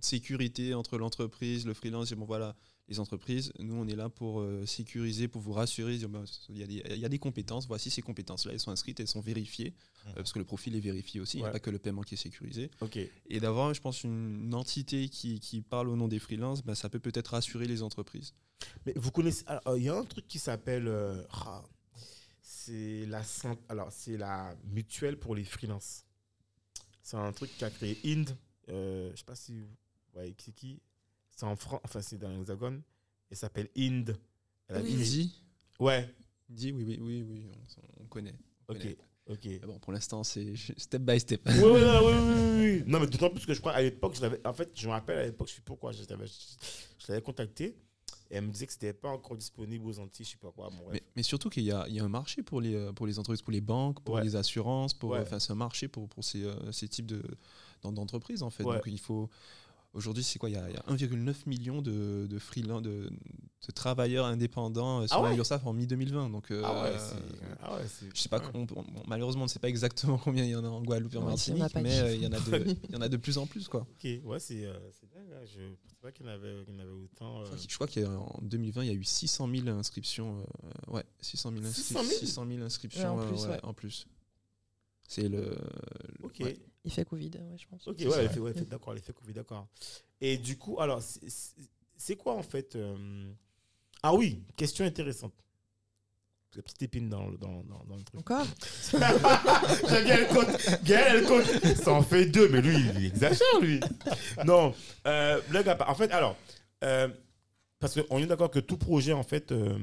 [0.00, 2.12] sécurité entre l'entreprise, le freelance.
[2.12, 2.56] Et bon, voilà,
[2.88, 5.98] les entreprises, nous, on est là pour euh, sécuriser, pour vous rassurer.
[6.08, 7.66] bah, Il y, a des, il y a des compétences.
[7.66, 8.52] Voici ces compétences-là.
[8.52, 9.74] Elles sont inscrites, elles sont vérifiées.
[10.06, 10.14] euh, Mhm.
[10.16, 11.38] parce que le profil est vérifié aussi.
[11.38, 12.70] Il n'y a pas que le paiement qui est sécurisé.
[13.28, 16.88] Et d'avoir, je pense, une, entité qui, qui parle au nom des freelances, bah, ça
[16.88, 18.34] peut peut-être rassurer les entreprises.
[18.86, 19.44] Mais vous connaissez.
[19.76, 20.88] Il y a un truc qui s'appelle.
[22.64, 23.22] C'est la
[23.68, 26.04] alors c'est la mutuelle pour les freelances.
[27.02, 28.36] C'est un truc qu'a créé Inde.
[28.68, 29.66] Euh, je sais pas si vous
[30.14, 30.80] voyez qui c'est qui.
[31.34, 31.80] C'est en France.
[31.84, 32.82] Enfin, c'est dans l'Hexagone.
[33.30, 34.16] Elle s'appelle Inde.
[34.68, 34.94] Elle a Oui.
[34.94, 35.42] Dit,
[35.80, 36.14] Ouais.
[36.48, 37.46] dit, oui, oui, oui, oui,
[37.98, 38.34] on, on connaît.
[38.68, 38.78] on Ok.
[38.80, 38.96] connaît.
[39.26, 39.44] Ok.
[39.44, 41.40] Mais bon, pour l'instant, c'est step by step.
[41.46, 42.84] Oui, oui, oui, oui.
[42.86, 44.46] Non, mais d'autant plus que je crois à l'époque, je l'avais.
[44.46, 47.76] En fait, je me rappelle à l'époque, je sais pourquoi, je l'avais, contacté
[48.32, 50.68] elle me disait que c'était pas encore disponible aux Antilles, je sais pas quoi.
[50.70, 50.84] Bon.
[50.90, 53.06] Mais, mais surtout qu'il y a, il y a un marché pour les, euh, pour
[53.06, 54.24] les entreprises, pour les banques, pour Ouais.
[54.24, 54.94] les assurances.
[54.94, 55.20] Pour, Ouais.
[55.20, 57.22] Enfin, c'est un marché pour, pour ces, euh, ces types de,
[57.82, 58.62] d'en- d'entreprises, en fait.
[58.64, 59.28] Donc, il faut.
[59.94, 64.24] Aujourd'hui, c'est quoi Il y a, a 1,9 million de, de freelance, de, de travailleurs
[64.24, 66.30] indépendants euh, sur Ah la ouais URSAF en mi-2020.
[66.32, 67.56] Donc, euh, ah ouais, c'est.
[67.62, 68.06] Ah ouais, c'est.
[68.16, 70.64] je sais pas, on- on- malheureusement, on ne sait pas exactement combien il y en
[70.64, 72.64] a en Guadeloupe et en il en Martinique, mais euh, il y, en a de,
[72.88, 73.68] il y en a de plus en plus.
[73.68, 73.80] Quoi.
[73.82, 75.28] Ok, ouais, c'est euh, c'est dingue.
[75.30, 75.44] hein.
[75.44, 77.42] Je pensais pas qu'il y en avait, en avait autant.
[77.42, 77.44] euh.
[77.68, 80.38] Je crois qu'il- Je crois qu'en 2020, il y a eu 600 000 inscriptions.
[80.88, 82.18] euh, ouais, 600 000, inscri- 600 000?
[82.20, 83.60] 600 000 inscriptions Ouais, en euh, plus, ouais, ouais.
[83.62, 84.06] en plus.
[85.06, 85.54] C'est le.
[86.22, 86.56] Ok, ouais.
[86.84, 87.86] Il fait Covid, ouais, je pense.
[87.86, 89.68] ok, ouais, ouais, d'accord, l'effet Covid, d'accord.
[90.20, 93.30] Et du coup, alors, c'est- quoi en fait euh,
[94.02, 95.32] Ah oui, question intéressante.
[96.54, 98.20] La petite épine dans, le- dans, dans, dans le truc.
[98.20, 98.44] Encore
[98.92, 100.82] J'aime bien le compte.
[100.84, 101.76] Gaël, elle compte.
[101.76, 103.80] Ça en fait deux, mais lui, il exagère, lui.
[104.44, 104.74] Non,
[105.06, 106.36] euh, le gars, en fait, alors,
[106.84, 107.08] euh,
[107.78, 109.78] parce qu'on est d'accord que tout projet, en fait, euh,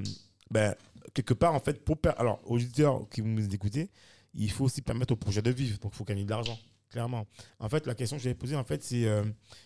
[0.51, 0.76] ben,
[1.13, 3.89] quelque part, en fait, pour per- alors, aux auditeurs qui vous écoutez,
[4.35, 5.80] il faut aussi permettre au projet de vivre.
[5.80, 6.57] Donc, il faut gagner de l'argent,
[6.90, 7.28] clairement.
[7.60, 9.24] En fait, la question que je vais poser, en fait, c'est euh,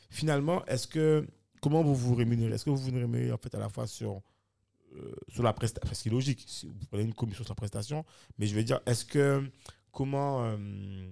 [0.09, 1.27] finalement, est-ce que,
[1.61, 2.53] comment vous vous rémunérez?
[2.53, 4.21] Est-ce que vous vous rémunérez, en fait, à la fois sur
[4.95, 7.55] euh, sur la prestation, parce que c'est logique, si vous prenez une commission sur la
[7.55, 8.05] prestation,
[8.37, 9.49] mais je veux dire, est-ce que,
[9.91, 11.11] comment, euh,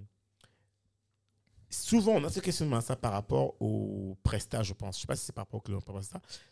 [1.68, 5.16] souvent on a ce questionnement ça par rapport au prestat, je pense, je sais pas
[5.16, 5.80] si c'est par rapport au client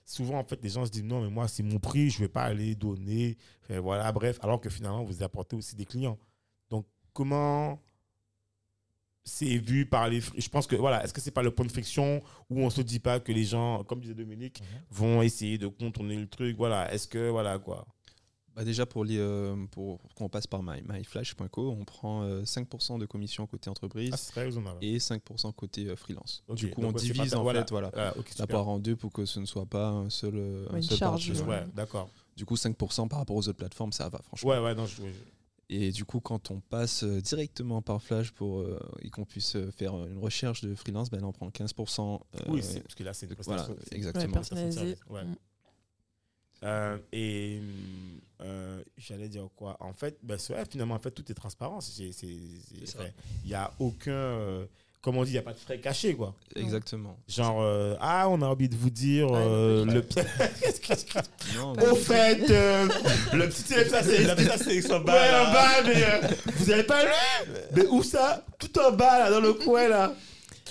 [0.05, 2.29] souvent en fait les gens se disent non mais moi c'est mon prix, je vais
[2.29, 3.37] pas aller donner,
[3.69, 6.19] voilà, bref, alors que finalement vous apportez aussi des clients.
[6.69, 7.81] Donc comment
[9.25, 11.71] c'est vu par les je pense que voilà est-ce que c'est pas le point de
[11.71, 14.67] friction où on se dit pas que les gens comme disait Dominique Mhm.
[14.91, 17.87] vont essayer de contourner le truc voilà est-ce que voilà quoi?
[18.57, 22.99] Bah déjà, pour, les, euh, pour qu'on passe par my, myflash.co, on prend euh, 5%
[22.99, 26.43] de commission côté entreprise ah, et 5% côté euh, freelance.
[26.57, 27.61] Du coup, donc on pas divise en voilà.
[27.61, 30.11] fait voilà, Ah, ok, la part en deux pour que ce ne soit pas un
[30.11, 31.65] seul, euh, un Ouais, une seul charge, ouais, ouais.
[31.75, 34.51] d'accord Du coup, 5% par rapport aux autres plateformes, ça va, franchement.
[34.51, 35.03] ouais ouais non je, je-
[35.73, 39.55] Et du coup, quand on passe euh, directement par Flash pour, euh, et qu'on puisse
[39.55, 42.21] euh, faire une recherche de freelance, ben on prend 15%.
[42.35, 44.25] euh, oui parce que là c'est une voilà, prestation exactement.
[44.25, 44.97] Ouais, personnalisé.
[45.09, 45.25] Ouais.
[45.25, 45.37] Mm.
[46.65, 47.61] Euh, et
[48.41, 49.77] euh, j'allais dire quoi?
[49.79, 51.79] En fait, ben, c'est vrai, finalement, en fait, tout est transparent.
[51.99, 52.13] Il
[53.47, 54.67] n'y a aucun.
[55.03, 56.35] Comme on dit, il n'y a pas de frais cachés, quoi.
[56.55, 57.17] Exactement.
[57.27, 59.95] Genre, euh, ah, on a envie de vous dire Ouais, euh, ouais.
[59.95, 60.05] le.
[61.57, 62.87] Non, Au fait, euh,
[63.33, 64.25] le petit élève, ça c'est.
[64.25, 67.11] La en bas, Ouais, en bas, mais euh, vous avez pas lu
[67.77, 70.13] Mais où ça Tout en bas, là, dans le coin, là.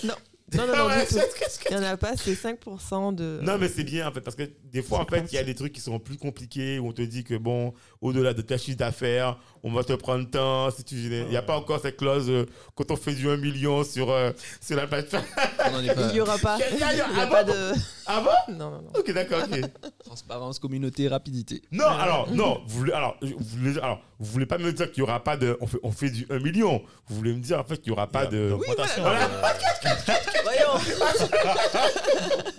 [0.03, 0.13] Non,
[0.53, 3.39] non, non, Ouais, qu'est-ce que- Il n'y en a pas, c'est 5% de.
[3.41, 5.43] Non, mais c'est bien en fait, parce que des fois, en fait, il y a
[5.43, 8.57] des trucs qui sont plus compliqués où on te dit que, bon, au-delà de ta
[8.57, 10.71] chiffre d'affaires, on va te prendre temps.
[10.71, 10.95] Si tu...
[10.95, 12.45] Il n'y a pas encore cette clause euh,
[12.75, 14.31] quand on fait du 1 million sur, euh,
[14.61, 15.25] sur la plateforme.
[15.81, 16.57] Il n'y aura pas.
[16.71, 17.73] Il y a- il y a- Il n'y a ah pas bon de.
[18.05, 18.91] Ah bon Non, non, non.
[18.97, 19.59] Ok, d'accord, ok.
[20.05, 21.61] Transparence, communauté, rapidité.
[21.71, 25.03] Non, alors, non, vous voulez, alors, vous voulez, alors, vous voulez pas me dire qu'il
[25.03, 25.57] n'y aura pas de.
[25.59, 26.81] On fait, on fait du 1 million.
[27.07, 28.49] Vous voulez me dire, en fait, qu'il n'y aura pas de.
[28.49, 29.25] D'augmentation, voilà.
[29.25, 29.49] euh,
[30.43, 30.79] Voyons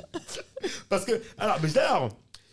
[0.90, 2.08] Parce que, alors, mais d'ailleurs,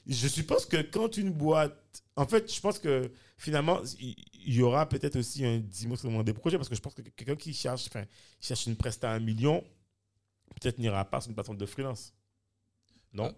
[0.08, 1.74] je suppose que quand une boîte.
[2.18, 4.16] En fait, je pense que finalement, il
[4.54, 7.54] y aura peut-être aussi un dimensionnement des projets parce que je pense que quelqu'un qui
[7.54, 8.04] cherche, enfin,
[8.42, 9.64] cherche une presta à un million,
[10.60, 12.14] peut-être n'ira pas sur une plateforme de freelance.
[13.14, 13.34] Non?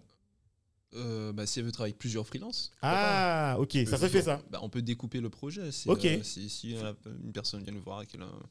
[0.94, 4.42] Euh, bah, si elle veut travailler avec plusieurs freelances, Ah, ok, ça se fait ça.
[4.50, 5.70] bah, on peut découper le projet.
[5.70, 6.04] Si, Ok.
[6.06, 6.92] euh, si, si euh,
[7.22, 8.42] une personne vient nous voir et qu'elle a un,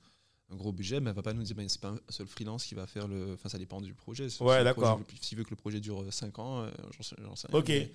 [0.51, 2.63] un gros budget, mais elle va pas nous dire, bah, c'est pas un seul freelance
[2.65, 3.33] qui va faire le.
[3.33, 4.27] Enfin, ça dépend du projet.
[4.41, 5.01] Ouais, d'accord.
[5.21, 7.59] S'il veut que le projet dure 5 ans, j'en sais, rien.
[7.59, 7.67] Ok.
[7.69, 7.91] Mais-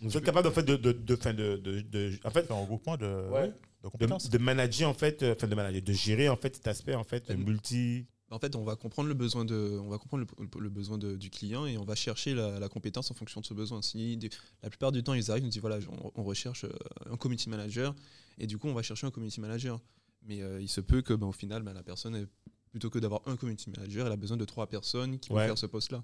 [0.00, 2.96] Vous êtes capable en fait de, de, de, de, de, de- en fait, un regroupement
[2.96, 3.48] de, Ouais.
[3.48, 3.52] de
[3.84, 4.28] de, compétences.
[4.30, 7.04] de manager en fait, euh, enfin de manager, de gérer en fait cet aspect en
[7.04, 7.42] fait Mm.
[7.44, 8.06] multi.
[8.30, 11.14] En fait, on va comprendre le besoin de, on va comprendre le, le besoin de-
[11.16, 13.80] du client et on va chercher la, la compétence en fonction de ce besoin.
[13.82, 14.18] Si
[14.64, 16.70] la plupart du temps, ils arrivent, ils nous disent voilà, on, on recherche euh,
[17.08, 17.94] un community manager
[18.38, 19.80] et du coup, on va chercher un community manager.
[20.22, 22.26] Mais euh, il se peut que, ben, au final, ben, la personne, est-
[22.72, 25.46] plutôt que d'avoir un community manager, elle a besoin de trois personnes qui vont Ouais.
[25.46, 26.02] faire ce poste-là.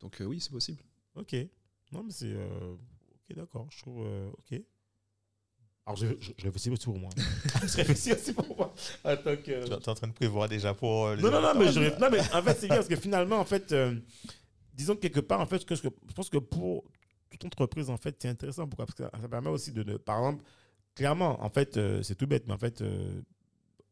[0.00, 0.82] Donc euh, oui, c'est possible.
[1.14, 1.34] Ok.
[1.92, 2.26] Non, mais c'est.
[2.34, 2.74] euh,
[3.30, 3.66] ok, d'accord.
[3.70, 4.04] Je trouve.
[4.06, 4.60] euh, ok.
[5.86, 7.10] Alors, je, je, je réfléchis aussi pour moi.
[7.62, 8.74] je réfléchis aussi pour moi.
[9.04, 9.42] En tant que.
[9.42, 11.06] Tu es en train de prévoir déjà pour.
[11.06, 13.36] euh, Non, non, non, mais, je, non, mais en fait, c'est bien parce que finalement,
[13.38, 13.94] en fait, euh,
[14.72, 16.84] disons que quelque part, en fait, que, je je pense que pour
[17.30, 18.66] toute entreprise, en fait, c'est intéressant.
[18.66, 18.86] Pourquoi?
[18.86, 20.44] Parce que ça, ça permet aussi de, par exemple,
[20.94, 23.20] clairement, en fait, euh, c'est tout bête, mais en fait, euh,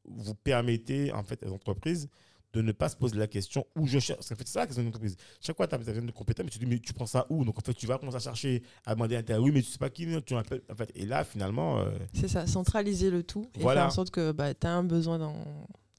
[0.07, 2.09] vous permettez, en fait, aux entreprises
[2.53, 4.19] de ne pas se poser la question où je cherche.
[4.19, 5.17] Parce qu'en fait, c'est ça la question d'une entreprise.
[5.41, 7.27] Chaque fois, tu as besoin de compétences, mais tu te dis, mais tu prends ça
[7.31, 7.45] où?
[7.45, 9.79] Donc, en fait, tu vas commencer à chercher, à demander à oui, mais tu sais
[9.79, 10.63] pas qui, tu m'appelles.
[10.71, 13.81] En fait, et là, finalement, euh, C'est ça, centraliser le tout et Voilà.
[13.83, 15.35] faire en sorte que bah, tu as un besoin dans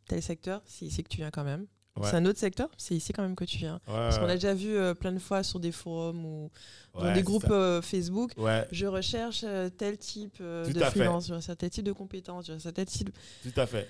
[0.07, 1.65] tel secteur, c'est ici que tu viens quand même.
[1.95, 2.07] Ouais.
[2.09, 3.79] C'est un autre secteur, c'est ici quand même que tu viens.
[3.85, 6.49] Parce qu'on a déjà vu euh, plein de fois sur des forums ou
[6.95, 8.31] dans Ouais, des c'est groupes euh, Facebook,
[8.71, 12.73] je recherche euh, tel type de freelance, je recherche tel type de compétences, je recherche
[12.73, 13.11] tel type.
[13.43, 13.87] tout à fait.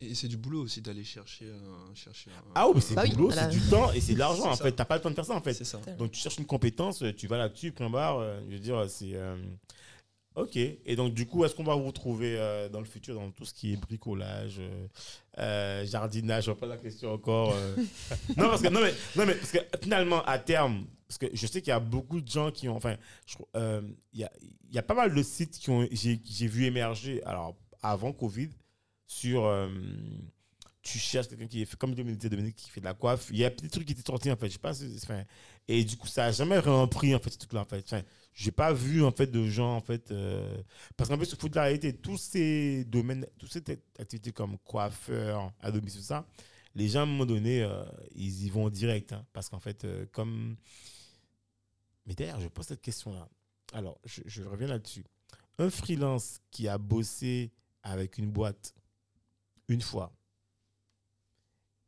[0.00, 3.02] Et c'est du boulot aussi d'aller chercher, un- chercher un- Ah oui, mais c'est Bah
[3.04, 3.50] du oui, boulot, voilà.
[3.50, 4.50] c'est du temps et c'est de l'argent.
[4.50, 4.64] En ça.
[4.64, 5.54] fait, t'as pas le temps de faire ça, en fait.
[5.54, 5.80] C'est ça.
[5.98, 8.18] Donc tu cherches une compétence, tu vas là-dessus, point barre.
[8.18, 9.14] euh, Je veux dire, c'est.
[9.14, 9.36] euh,
[10.36, 10.56] Ok.
[10.56, 13.44] Et donc du coup, est-ce qu'on va vous retrouver euh, dans le futur dans tout
[13.44, 14.86] ce qui est bricolage, euh,
[15.38, 16.44] euh, jardinage?
[16.44, 17.52] Je vois pas la question encore.
[17.56, 17.74] euh.
[18.36, 21.44] non parce que non mais non mais parce que finalement à terme, parce que je
[21.48, 22.94] sais qu'il y a beaucoup de gens qui ont, enfin,
[23.56, 24.30] euh, il y a
[24.68, 28.12] il y a pas mal de sites qui ont j'ai j'ai vu émerger alors avant
[28.12, 28.50] Covid
[29.08, 29.68] sur euh,
[30.82, 33.28] tu cherches quelqu'un qui fait comme Dominique qui fait de la coiffe.
[33.30, 34.48] Il y a des trucs qui étaient sortis en fait.
[34.48, 34.72] Je sais pas.
[34.72, 35.24] enfin,
[35.66, 37.82] et du coup, ça a jamais repris en fait ce truc-là en fait.
[37.84, 38.02] Enfin,
[38.34, 40.62] j'ai pas vu en fait de gens en fait euh,
[40.96, 41.94] parce qu'en fait, il faut de la réalité.
[41.94, 43.64] Tous ces domaines, toutes ces
[43.98, 46.26] activités comme coiffeur, à domicile, ça,
[46.74, 47.82] les gens à un moment donné, euh,
[48.14, 50.56] ils y vont direct hein, parce qu'en fait, comme.
[52.06, 53.28] Mais d'ailleurs, je pose cette question-là.
[53.72, 55.04] Alors, je reviens là-dessus.
[55.58, 57.52] Un freelance qui a bossé
[57.82, 58.74] avec une boîte
[59.68, 60.12] une fois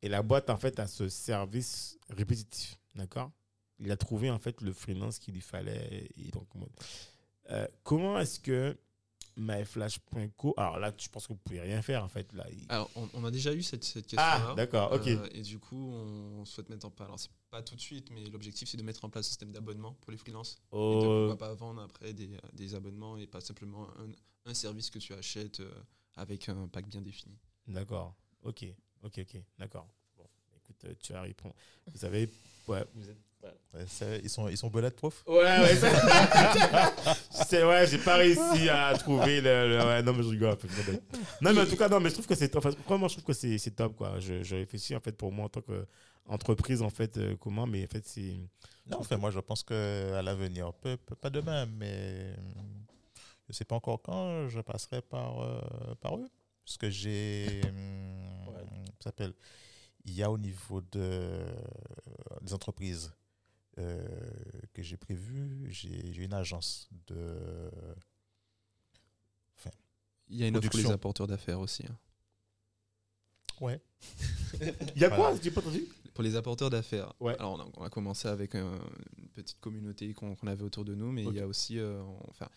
[0.03, 2.79] et la boîte, en fait, a ce service répétitif.
[2.95, 3.31] D'accord?
[3.79, 6.09] Il a trouvé, en fait, le freelance qu'il lui fallait.
[6.17, 6.69] Et donc, moi,
[7.51, 8.79] euh, comment est-ce que
[9.37, 10.55] myflash.co.
[10.57, 12.33] Alors là, je pense que vous pouvez rien faire, en fait.
[12.33, 15.07] Là, Alors, on, on a déjà eu cette, cette Ah, d'accord, ok.
[15.07, 17.07] Euh, et du coup, on souhaite mettre en place.
[17.07, 19.53] Alors, c'est pas tout de suite, mais l'objectif, c'est de mettre en place un système
[19.53, 20.57] d'abonnement pour les freelances.
[20.73, 24.11] Et de Oh, pas vendre après des, des abonnements et pas simplement un,
[24.51, 25.71] un service que tu achètes euh,
[26.17, 27.39] avec un pack bien défini.
[27.71, 28.15] D'accord.
[28.43, 28.65] Ok,
[29.03, 29.41] ok, ok.
[29.59, 29.87] D'accord.
[30.17, 30.25] Bon,
[30.57, 31.55] écoute, euh, tu as répondu.
[31.87, 32.29] Vous savez,
[32.69, 33.17] ouais, vous êtes.
[33.43, 34.21] ouais.
[34.23, 35.23] Ils sont, ils sont bonnets, prof?
[35.27, 37.15] Ouais, ouais, ça-
[37.49, 40.53] c'est ouais, j'ai pas réussi à trouver le, le- ouais, non mais je rigole.
[40.53, 40.69] en fait.
[41.41, 43.25] Non mais en tout cas non, mais je trouve que c'est enfin, vraiment je trouve
[43.25, 44.19] que c'est top quoi.
[44.21, 47.85] Je, je réfléchis en fait pour moi en tant qu'entreprise en fait euh, comment mais
[47.85, 48.37] en fait c'est
[48.87, 52.35] Non, enfin, moi, je pense qu'à l'avenir, peu, peu- pas demain, mais
[53.49, 55.61] je sais pas encore quand je passerai par, euh,
[56.01, 56.27] par eux.
[56.71, 57.61] Parce que j'ai.
[57.69, 58.65] hum, Ouais.
[59.03, 59.35] s'appelle?
[60.05, 61.45] Il y a au niveau de,
[62.43, 63.13] des entreprises
[63.79, 64.07] euh,
[64.73, 67.71] que j'ai prévues, j'ai une agence de.
[70.29, 70.95] Il y a une offre pour les Production.
[70.95, 71.85] apporteurs d'affaires aussi.
[71.89, 71.99] hein.
[73.61, 73.81] Ouais.
[74.95, 75.19] il y a quoi?
[75.31, 75.41] Voilà.
[75.43, 75.85] J'ai pas entendu
[76.15, 77.35] Pour les apporteurs d'affaires, Ouais.
[77.41, 78.79] alors on a, on a commencé avec un-
[79.19, 82.49] une petite communauté qu'on avait autour de nous, mais il y a aussi, euh, enfin,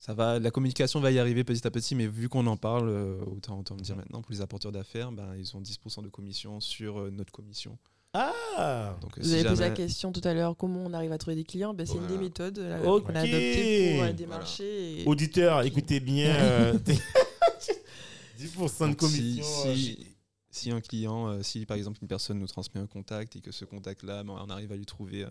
[0.00, 2.88] ça va, la communication va y arriver petit à petit, mais vu qu'on en parle,
[2.88, 6.08] euh, autant, autant le dire maintenant, pour les apporteurs d'affaires, ben, ils ont 10% de
[6.08, 7.76] commission sur euh, notre commission.
[8.14, 11.12] Ah Donc, euh, Vous si avez posé la question tout à l'heure, comment on arrive
[11.12, 11.74] à trouver des clients?
[11.74, 14.12] Ben, C'est une des méthodes euh, qu'on a adoptées pour euh, Voilà.
[14.12, 15.02] démarcher.
[15.02, 16.78] et- Auditeur, écoutez bien euh,
[18.38, 19.44] 10% de Donc, commission.
[19.74, 20.06] si, si-
[20.50, 23.52] si un client, euh, si par exemple une personne nous transmet un contact et que
[23.52, 25.28] ce contact-là, ben, on arrive à lui trouver euh,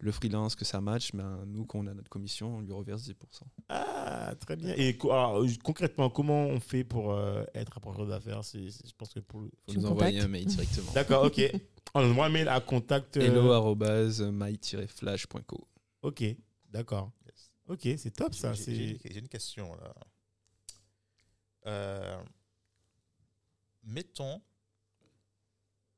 [0.00, 3.02] le freelance, que ça match, ben, nous, quand on a notre commission, on lui reverse
[3.02, 3.14] 10%.
[3.68, 4.74] Ah, très bien.
[4.76, 8.44] Et alors, euh, concrètement, comment on fait pour euh, être apporteur d'affaires?
[8.44, 10.92] C'est- c'est- Je pense que pour le- faut Tu nous envoyer un mail directement.
[10.94, 11.40] D'accord, ok.
[11.94, 13.16] On envoie un mail à contact.
[13.16, 13.28] euh,
[14.20, 15.68] hello-my-flash.co.
[16.02, 16.22] Ok,
[16.70, 17.10] d'accord.
[17.66, 18.52] Ok, c'est top ça.
[18.52, 19.94] J'ai- J'ai C'est j'ai une question là.
[21.66, 22.22] Euh,
[23.84, 24.42] mettons,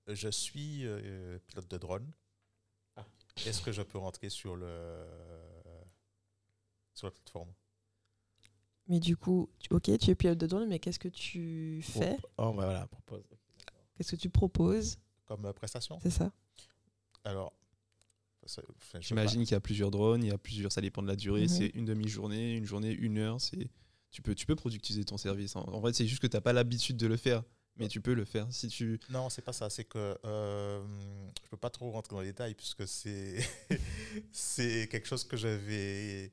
[0.07, 2.13] je suis euh, pilote de drone.
[3.45, 5.05] Est-ce que je peux rentrer sur le
[6.95, 7.53] sur la plateforme?
[8.89, 12.17] Mais du coup, tu- ok, tu es pilote de drone, mais qu'est-ce que tu fais?
[12.39, 13.25] Oh, bah voilà, propose.
[13.97, 14.99] Qu'est-ce que tu proposes?
[15.27, 15.99] Comme euh, prestation?
[16.03, 16.33] C'est ça.
[17.25, 17.53] Alors,
[18.45, 21.17] enfin, J'imagine qu'il y a plusieurs drones, il y a plusieurs, ça dépend de la
[21.17, 21.49] durée, Mhm.
[21.49, 23.69] c'est une demi-journée, une journée, une heure, c'est
[24.13, 25.57] tu peux, tu peux productiser ton service.
[25.57, 27.43] En, en fait, c'est juste que tu n'as pas l'habitude de le faire,
[27.79, 28.47] mais tu peux le faire.
[28.51, 28.99] Si tu.
[29.11, 29.71] Non, c'est pas ça.
[29.71, 30.83] C'est que euh,
[31.45, 33.39] je peux pas trop rentrer dans les détails puisque c'est
[34.33, 36.33] c'est quelque chose que j'avais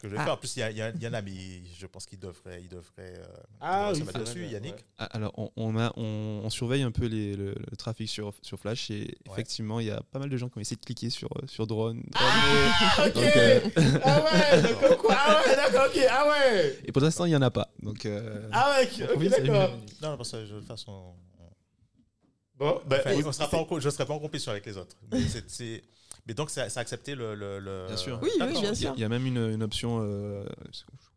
[0.00, 0.24] que je vais Ah.
[0.24, 0.32] faire.
[0.34, 0.60] En plus, il
[1.02, 1.32] y, en a, mais
[1.78, 3.26] je pense qu'il devrait, il devrait euh,
[3.60, 4.74] Ah se oui, mettre dessus, vrai, Yannick.
[4.74, 4.84] ouais.
[4.98, 8.32] Ah, Alors, on, on a, on, on surveille un peu les- le, le trafic sur,
[8.42, 10.84] sur Flash et effectivement, il y a pas mal de gens qui ont essayé de
[10.84, 12.02] cliquer sur, euh, sur drone.
[12.14, 13.14] Ah, ok.
[13.14, 13.60] Donc, euh,
[14.04, 15.16] Ah ouais, d'accord, quoi.
[15.18, 16.06] Ah ouais, d'accord, ok.
[16.10, 16.78] Ah ouais.
[16.84, 17.68] et pour l'instant, il n'y en a pas.
[17.82, 19.70] Donc, euh, Ah ouais, ok, c'est d'accord.
[20.02, 21.14] Non, parce que je- de toute façon,
[22.56, 24.52] Bon, ben, enfin, oui, on sera pas en co- je ne serai pas en compétition
[24.52, 24.94] avec les autres.
[25.10, 25.82] Mais, c'est- c'est-
[26.30, 27.34] mais donc, ça, ça a accepté le.
[27.34, 28.20] le, le- Bien sûr.
[28.22, 28.92] Oui, oui, bien sûr.
[28.96, 30.46] il y, a même une, une option, euh,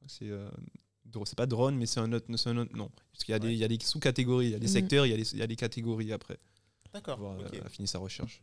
[0.07, 0.49] c'est euh,
[1.25, 2.89] c'est pas drone, mais c'est un autre, un autre nom.
[3.11, 3.53] Parce qu'il y a des, Ouais.
[3.53, 4.73] il y a des sous-catégories, il y a des Mhm.
[4.73, 6.39] secteurs, il y a des, il y a des catégories après.
[6.91, 7.17] D'accord.
[7.19, 8.41] Pour euh, fini sa recherche.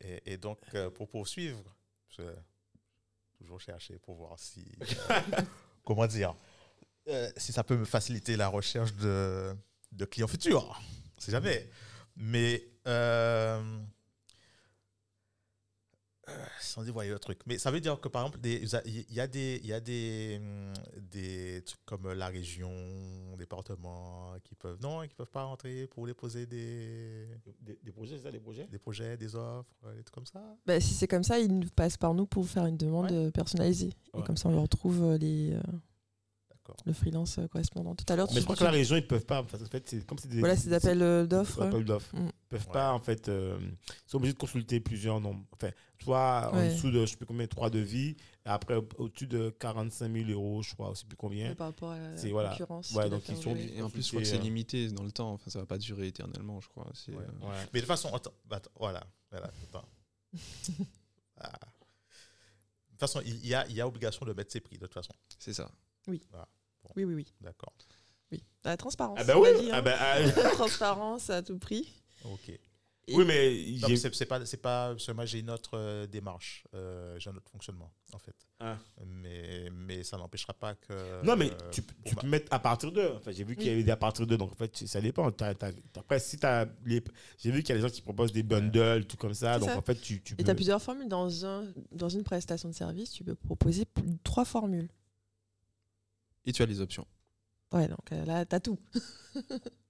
[0.00, 1.62] Et, et donc, euh, pour poursuivre,
[2.08, 2.34] je vais
[3.38, 4.64] toujours chercher pour voir si.
[4.82, 5.20] euh,
[5.84, 6.34] comment dire
[7.08, 9.54] euh, Si ça peut me faciliter la recherche de,
[9.92, 10.80] de clients futurs.
[11.16, 11.70] On sait jamais.
[12.16, 12.60] Mais.
[16.28, 17.40] Euh, euh, sans dévoiler le truc.
[17.46, 20.38] Mais ça veut dire que, par exemple, il y a des, il y a des,
[20.40, 20.72] hum,
[21.10, 22.70] des trucs comme la région,
[23.36, 24.78] département, qui peuvent.
[24.82, 27.26] Non, qui peuvent pas rentrer pour déposer des,
[27.60, 28.66] Des, des projets, c'est ça, des projets?
[28.70, 30.40] des projets, des offres, des trucs comme ça?
[30.66, 33.12] Bah, si c'est comme ça, ils nous passent par nous pour faire une demande Ouais.
[33.26, 33.92] euh, personnalisée.
[34.14, 34.20] Ouais.
[34.20, 35.60] Et comme ça, on leur trouve euh, les, euh,
[36.86, 37.94] le freelance euh, correspondant.
[37.94, 39.42] Tout à l'heure, Mais je crois que la région, ils peuvent pas.
[39.42, 40.38] En fait, c'est comme c'est des.
[40.38, 41.62] voilà, c'est des appels euh, Des d'offres.
[41.62, 42.16] appels d'offres.
[42.16, 42.30] Mm.
[42.54, 42.72] Ils peuvent Ouais.
[42.72, 43.28] pas, en fait.
[43.28, 45.44] euh, ils sont obligés de consulter plusieurs nombres.
[45.52, 46.72] Enfin, toi, en Ouais.
[46.72, 48.10] dessous de, je sais plus combien, trois devis.
[48.46, 51.54] Et après, au- au-dessus de 45 000 euros, je crois, je sais plus combien.
[51.54, 52.50] Par rapport à la C'est- voilà.
[52.50, 52.90] concurrence.
[52.92, 53.56] Ouais, qui donc ils sont-.
[53.56, 55.32] Et en plus, je crois que c'est euh, limité dans le temps.
[55.32, 56.86] Enfin, ça va pas durer éternellement, je crois.
[57.08, 57.22] Euh, Ouais.
[57.72, 59.04] Mais de toute façon, attends, bah, attends, voilà.
[59.30, 59.88] voilà attends.
[61.38, 61.50] Ah.
[61.50, 64.82] De toute façon, il y a, il y a obligation de mettre ses prix, de
[64.86, 65.12] toute façon.
[65.38, 65.68] c'est ça.
[66.06, 66.22] Oui,
[66.96, 67.32] oui, oui.
[67.40, 67.72] D'accord.
[68.30, 68.44] oui.
[68.62, 69.18] La transparence.
[69.20, 71.92] Ah ben on oui, ah ben, ah, La transparence à tout prix.
[72.24, 72.50] Ok.
[73.06, 76.66] Et- oui, mais c'est pas, c'est pas, parce que moi j'ai une autre euh, démarche,
[76.72, 78.34] euh, j'ai un autre fonctionnement en fait.
[78.60, 78.78] Ah.
[79.04, 81.22] Mais, mais ça n'empêchera pas que.
[81.22, 83.12] Non, mais euh, tu, peux mettre à partir d'eux.
[83.16, 85.30] Enfin, j'ai vu qu'il y avait des à partir d'eux, donc en fait, ça dépend.
[85.32, 87.02] T'as- t'as- après, si t'as les.
[87.38, 89.58] J'ai vu qu'il y a des gens qui proposent des bundles, tout comme ça.
[89.58, 89.76] Donc ça.
[89.76, 90.44] en fait, tu, tu Et peux.
[90.44, 91.08] tu as plusieurs formules.
[91.08, 93.84] Dans, un, dans une prestation de service, tu peux proposer
[94.22, 94.88] trois formules.
[96.46, 97.06] Et tu as les options.
[97.72, 98.78] Ouais, donc euh, là, tu as tout.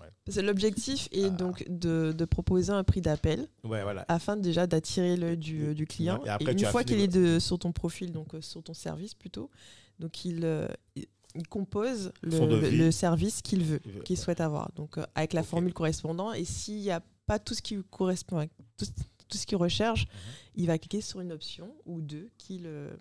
[0.00, 0.08] Ouais.
[0.28, 1.30] C'est l'objectif est Ah.
[1.30, 4.04] donc de, de proposer un prix d'appel Ouais, voilà.
[4.08, 6.22] afin déjà d'attirer l'œil du, du client.
[6.24, 8.62] Et après, Et tu une fois qu'il est de, sur ton profil, donc euh, sur
[8.62, 9.50] ton service plutôt,
[9.98, 10.66] donc il, euh,
[10.96, 11.06] il-
[11.50, 14.72] compose le, le- service qu'il veut, Il veut, qu'il souhaite avoir.
[14.72, 16.34] Donc euh, avec la formule correspondante.
[16.36, 18.86] Et s'il n'y a pas tout ce qui correspond, à tout,
[19.28, 20.10] tout ce qu'il recherche, Mhm.
[20.56, 22.98] il va cliquer sur une option ou deux qui le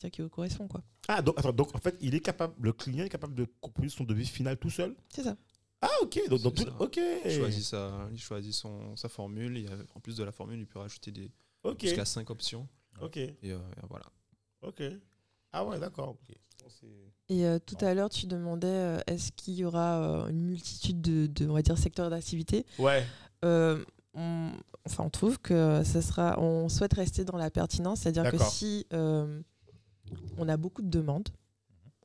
[0.00, 0.82] dire qui correspond quoi.
[1.06, 3.90] Ah, donc, attends, donc en fait, il est capable, le client est capable de composer
[3.90, 4.94] son devis final tout seul?
[5.10, 5.36] C'est ça.
[5.84, 6.20] Ah, ok.
[6.28, 6.98] Donc, C'est tout- ok.
[7.24, 9.56] Il choisit, sa, il choisit son, sa formule.
[9.58, 11.30] Et en plus de la formule, il peut rajouter des,
[11.80, 12.66] jusqu'à 5 options.
[13.00, 13.16] Ok.
[13.16, 13.58] Et euh,
[13.88, 14.06] voilà.
[14.62, 14.82] Ok.
[15.52, 16.10] Ah, ouais, d'accord.
[16.10, 16.36] ok.
[17.28, 21.00] Et euh, tout à l'heure, tu demandais euh, est-ce qu'il y aura euh, une multitude
[21.00, 22.66] de, de, on va dire, secteurs d'activité?
[22.78, 23.04] Ouais.
[23.44, 23.82] Euh,
[24.14, 24.50] on,
[24.86, 28.86] enfin, on trouve que ça sera, on souhaite rester dans la pertinence, c'est-à-dire que si
[28.92, 29.40] euh,
[30.38, 31.28] on a beaucoup de demandes,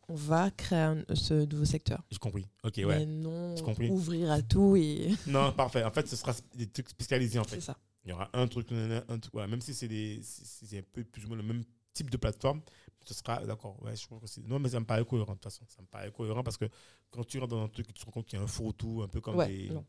[0.09, 2.03] on va créer un- ce nouveau secteur.
[2.11, 2.45] J'ai compris.
[2.63, 3.05] Ok, Mais ouais.
[3.05, 3.89] non J'ai compris.
[3.89, 5.83] ouvrir à tout et Non, parfait.
[5.83, 7.55] En fait, ce sera des trucs spécialisés, en fait.
[7.55, 7.77] c'est ça.
[8.05, 9.33] Il y aura un truc, un truc.
[9.33, 9.47] Voilà.
[9.47, 11.63] Même si c'est des, si- c'est un peu plus ou moins le même
[11.93, 12.61] type de plateforme,
[13.05, 13.81] ce sera d'accord.
[13.83, 14.41] Ouais, je trouve que c'est.
[14.45, 15.63] Non, mais ça me paraît cohérent de toute façon.
[15.67, 16.65] Ça me paraît cohérent parce que
[17.11, 19.01] quand tu rentres dans un truc, tu te rends compte qu'il y a un fourre-tout,
[19.03, 19.85] un peu comme Ouais, des, non.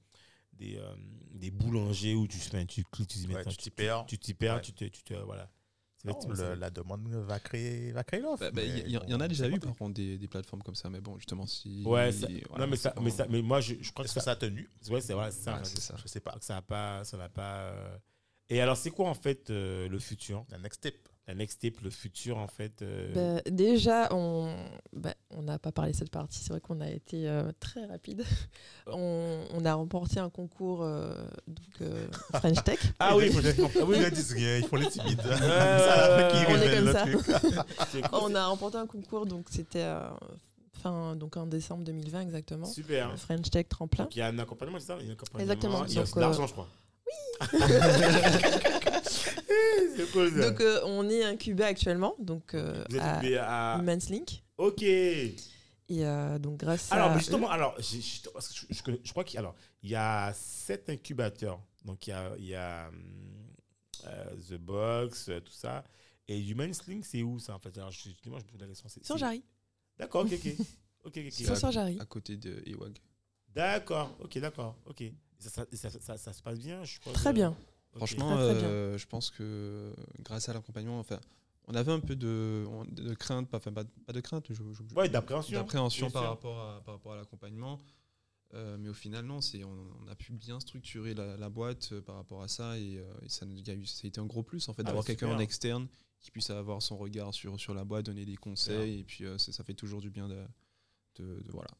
[0.52, 0.94] des, euh,
[1.34, 4.04] des boulangers où tu, enfin, tu cliques, tu dis Ouais, tu t'y perds.
[4.06, 4.60] Tu t'y perds, Ouais.
[4.62, 5.48] tu te, tu te, voilà.
[6.04, 8.42] Effectivement la demande va créer, va créer l'offre.
[8.44, 10.28] Bah, bah, Il mais y, y- y en a déjà eu par contre des, des
[10.28, 11.84] plateformes comme ça, mais bon, justement, si.
[11.86, 14.14] Ouais, ça- voilà, non, mais ça, mais ça, mais moi, je, je crois que Est-ce
[14.14, 14.68] que ça, ça a tenu?
[14.90, 15.56] Ouais, c'est vrai, c'est ça.
[15.58, 15.94] Ouais, ça.
[16.02, 17.56] Je sais pas que ça n'a pas, ça n'a pas.
[17.72, 17.98] euh.
[18.48, 21.08] Et alors, c'est quoi en fait euh, le futur, La next step.
[21.30, 24.52] La next step, le futur en fait euh, Bah, déjà, on
[24.92, 26.40] bah, on n'a pas parlé de cette partie.
[26.40, 28.24] C'est vrai qu'on a été euh, très rapide.
[28.88, 31.14] on, on a remporté un concours euh,
[31.46, 32.78] donc, euh, French Tech.
[32.98, 35.22] Ah oui, il faut ah oui, ils font les timides.
[35.24, 37.06] on est comme ça.
[37.06, 40.10] cool, On a remporté un concours, donc c'était euh,
[40.82, 42.66] fin donc en décembre 2020 exactement.
[42.66, 43.16] super.
[43.18, 44.04] French Tech tremplin.
[44.04, 44.96] Donc, il y a un accompagnement, c'est ça?
[45.00, 46.68] Il y a un accompagnement, Exactement, Il y a de l'argent, je crois.
[49.04, 50.50] C'est cool ça.
[50.50, 53.76] Donc euh, on est incubé actuellement, donc euh, Vous êtes à occupé à.
[53.80, 54.42] Humans Link.
[54.58, 54.82] Ok.
[54.82, 55.34] Et
[56.06, 58.82] euh, donc grâce Alors, à mais eux- justement, alors, j'ai- j'ai- parce que je, je
[58.82, 61.60] connais- je crois qu'il alors, il y a sept incubateurs.
[61.84, 63.46] Donc, il y a, il y a hum,
[64.06, 65.82] euh, The Box, euh, tout ça.
[66.28, 67.76] Et Human Link, c'est où ça en fait?
[67.78, 68.88] Alors, je, moi, je me pose la question.
[68.88, 69.42] c'est- c'est- Jarry.
[69.98, 70.66] D'accord, ok, ok.
[71.06, 71.56] ok, ok.
[71.56, 71.98] sur Jarry.
[72.00, 72.96] À côté de Ewag.
[73.48, 75.00] D'accord, ok, d'accord, ok.
[75.00, 77.12] Et Ça, ça, ça, ça- ça se passe bien, je crois.
[77.14, 77.56] Très bien.
[77.96, 78.68] Franchement, Très, très bien.
[78.68, 81.18] euh, je pense que grâce à l'accompagnement, enfin,
[81.66, 84.94] on avait un peu de, de crainte, pas, enfin, pas, pas de crainte, je- je-
[84.94, 85.58] Ouais, d'appréhension.
[85.58, 87.80] d'appréhension par rapport à, par rapport à l'accompagnement.
[88.54, 91.90] Euh, mais au final, non, c'est, on, on a pu bien structurer la, la boîte
[91.92, 94.20] euh, par rapport à ça et, euh, et ça, y a eu- ça a été
[94.20, 95.86] un gros plus en fait Ah, d'avoir quelqu'un en externe
[96.20, 99.38] qui puisse avoir son regard sur, sur la boîte, donner des conseils et puis euh,
[99.38, 100.44] c'est- ça fait toujours du bien de,
[101.16, 101.70] de, de- voilà,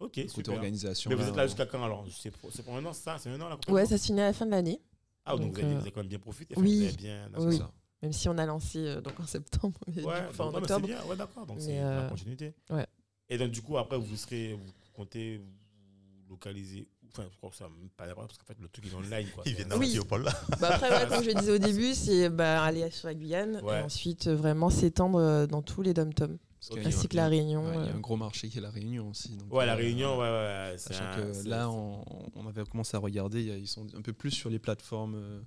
[0.00, 0.54] Ok, côté super.
[0.54, 1.10] organisation.
[1.10, 2.04] Mais vous là, êtes là jusqu'à quand alors?
[2.10, 4.20] C'est pour, c'est pour un an, ça C'est un an là Ouais, ça se finit
[4.20, 4.80] à la fin de l'année,
[5.26, 6.54] Ah, donc, donc, vous, avez, euh, vous avez quand même bien profité.
[6.56, 6.78] oui.
[6.78, 7.28] Vous avez bien.
[7.38, 7.52] Oui.
[7.52, 7.72] c'est ça.
[8.02, 10.60] même si on a lancé euh, donc en septembre, mais Ouais, coup, enfin, en non,
[10.60, 10.86] mais c'est octobre.
[10.86, 11.04] bien.
[11.04, 11.46] Ouais, d'accord.
[11.46, 12.54] Donc, c'est la euh, continuité.
[12.70, 12.86] ouais.
[13.28, 16.88] Et donc, du coup, après, vous serez, vous comptez vous localiser.
[17.12, 18.94] Enfin, je crois que ça même pas l'air parce qu'en fait, le truc il est
[18.94, 19.26] online.
[19.34, 19.42] Quoi.
[19.46, 19.98] Il vient Oui.
[20.22, 20.32] là.
[20.60, 23.60] Bah après, ouais, comme je le disais au début, c'est bah, aller sur la Guyane
[23.62, 23.80] Ouais.
[23.80, 26.36] et ensuite euh, vraiment s'étendre euh, dans tous les dom-toms,
[26.84, 27.64] Ainsi que la Réunion.
[27.68, 27.96] Ouais, il y a euh.
[27.96, 29.36] un gros marché qui est la Réunion aussi.
[29.36, 30.78] donc, Ouais, la euh, Réunion, ouais, ouais.
[30.78, 32.04] Sachant un- que là, on,
[32.34, 34.58] on avait commencé à regarder, il y a- ils sont un peu plus sur les
[34.58, 35.44] plateformes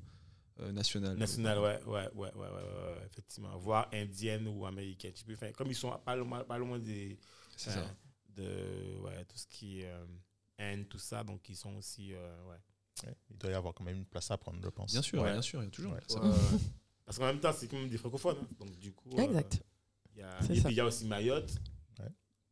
[0.60, 1.18] euh, nationales.
[1.18, 3.58] National, ouais, ouais, ouais, ouais, ouais, ouais, ouais, effectivement.
[3.58, 5.14] Voire indienne ou américaine.
[5.14, 7.18] Tu peux faire, comme ils sont pas loin, pas loin des,
[7.58, 7.96] C'est euh, ça.
[8.36, 10.06] de ouais, tout ce qui est euh,
[10.60, 12.14] Inde, tout ça, donc ils sont aussi.
[12.14, 12.58] euh, ouais.
[13.32, 14.92] Il doit y avoir quand même une place à prendre, je pense.
[14.92, 15.32] Bien sûr, Ouais.
[15.32, 15.96] bien sûr, il y a toujours.
[17.06, 18.38] Parce qu'en même temps, c'est quand même des francophones.
[18.42, 18.48] hein.
[18.60, 19.10] Donc, du coup.
[19.18, 19.64] euh, Exact.
[20.20, 21.52] Il y a, et puis, il y a aussi Mayotte.
[22.00, 22.06] Ouais.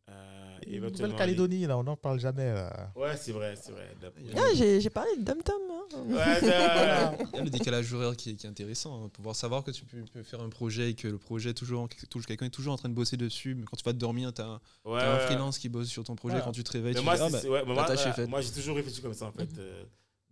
[0.10, 2.54] Euh, Et éventuellement, Nouvelle-Calédonie, là, on n'en parle jamais.
[2.54, 2.92] là.
[2.96, 3.94] les- Ouais, c'est vrai, c'est vrai.
[4.36, 5.56] Ah, j'ai j'ai parlé de dom-tom.
[5.70, 5.74] hein.
[6.08, 6.40] Ouais.
[7.34, 9.04] Il y a le décalage horaire qui est, qui est intéressant.
[9.06, 9.10] hein.
[9.10, 11.88] Pouvoir savoir que tu peux, peux faire un projet et que le projet, toujours,
[12.28, 13.56] quelqu'un est toujours en train de bosser dessus.
[13.56, 15.20] Mais quand tu vas te dormir, tu as, Ouais, un ouais.
[15.26, 16.36] freelance qui bosse sur ton projet.
[16.38, 16.42] Ouais.
[16.44, 18.30] Quand tu te réveilles, Mais tu moi, dis, ah, bah, moi, faite.
[18.30, 19.50] moi, j'ai toujours réfléchi comme ça, en fait.
[19.60, 19.84] euh,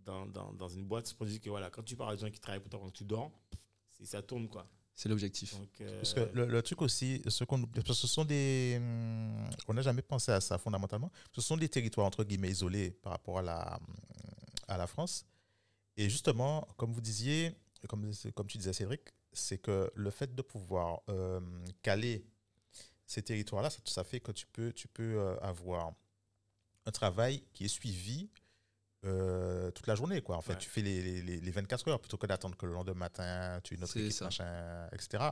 [0.06, 2.22] dans, dans, dans une boîte, je me dis que voilà, quand tu parles à des
[2.22, 3.32] gens qui travaillent pour toi quand tu dors,
[4.04, 4.68] ça tourne, quoi.
[4.96, 5.56] C'est l'objectif.
[5.82, 8.76] Euh, Parce que le, le truc aussi, ce, qu'on, parce que ce sont des.
[8.80, 11.12] hum, on n'a jamais pensé à ça fondamentalement.
[11.34, 13.80] Ce sont des territoires entre guillemets isolés par rapport à la,
[14.68, 15.26] à la France.
[15.98, 17.54] Et justement, comme vous disiez,
[17.88, 19.02] comme, comme tu disais Cédric,
[19.34, 21.42] c'est que le fait de pouvoir euh,
[21.82, 22.26] caler
[23.06, 25.94] ces territoires-là, ça, ça fait que tu peux, tu peux euh, avoir
[26.86, 28.30] un travail qui est suivi
[29.06, 30.22] euh, toute la journée.
[30.22, 30.38] Quoi.
[30.38, 30.60] En fait, Ouais.
[30.60, 33.74] tu fais les, les, les 24 heures plutôt que d'attendre que le lendemain matin, tu
[33.74, 34.26] aies une autre C'est équipe, ça.
[34.26, 35.24] machin, etc.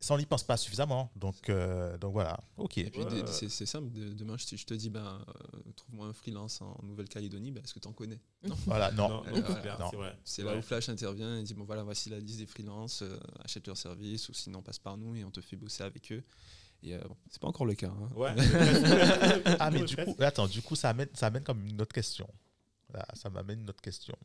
[0.00, 1.10] Ça, on n'y pense pas suffisamment.
[1.16, 2.38] Donc, euh, donc voilà.
[2.56, 2.78] OK.
[2.78, 3.90] Et puis, c'est, c'est simple.
[3.90, 7.50] de- demain, je te, je te dis, ben, euh, trouve-moi un freelance en Nouvelle-Calédonie.
[7.50, 8.20] Ben, est-ce que tu en connais
[8.66, 9.24] Voilà, non.
[9.26, 9.46] Euh, voilà.
[9.48, 9.88] c'est clair, Non.
[9.90, 10.16] c'est vrai.
[10.24, 10.52] C'est Ouais.
[10.52, 13.66] là où Flash intervient et dit bon voilà voici la liste des freelances, euh, achète
[13.66, 16.22] leur service ou sinon passe par nous et on te fait bosser avec eux.
[16.84, 17.88] Et euh, bon, c'est pas encore le cas.
[17.88, 18.08] hein.
[18.14, 18.32] Ouais.
[19.58, 22.28] Ah, mais du coup, attends, du coup, ça amène, ça amène comme une autre question.
[22.92, 24.16] Là, ça m'amène une autre question.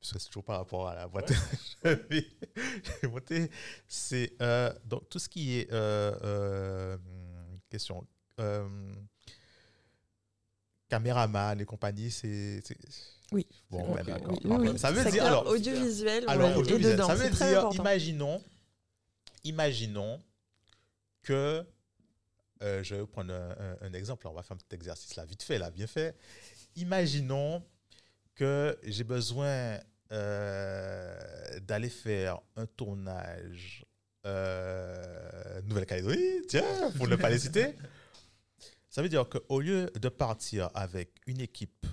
[0.00, 1.30] Parce que c'est toujours par rapport à la boîte.
[1.84, 3.50] J'ai monté.
[3.86, 6.98] C'est euh, donc tout ce qui est euh, euh,
[7.68, 8.06] question
[8.40, 8.94] euh,
[10.88, 12.62] caméraman et compagnie, c'est.
[13.32, 14.32] Oui, Bon, ben, d'accord.
[14.44, 14.78] Oui, oui, oui.
[14.78, 15.46] Ça veut dire alors.
[15.46, 17.82] audiovisuel, Alors, ouais, et audiovisuel, dedans, ça veut dire, important.
[17.82, 18.42] imaginons,
[19.44, 20.20] imaginons
[21.22, 21.64] que,
[22.62, 25.24] euh, je vais prendre un, un- un exemple, on va faire un petit exercice là,
[25.24, 26.16] vite fait, là, bien fait.
[26.76, 27.62] Imaginons
[28.34, 29.78] que j'ai besoin
[30.12, 33.84] euh, d'aller faire un tournage
[34.26, 37.74] euh, Nouvelle-Calédonie, tiens, pour ne pas les citer.
[38.88, 41.86] Ça veut dire qu'au lieu de partir avec une équipe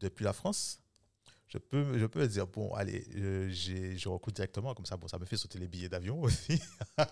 [0.00, 0.80] depuis la France,
[1.48, 4.96] je peux, je peux me dire, bon, allez, euh, j'ai- je recoute directement, comme ça,
[4.96, 6.60] bon, ça me fait sauter les billets d'avion aussi.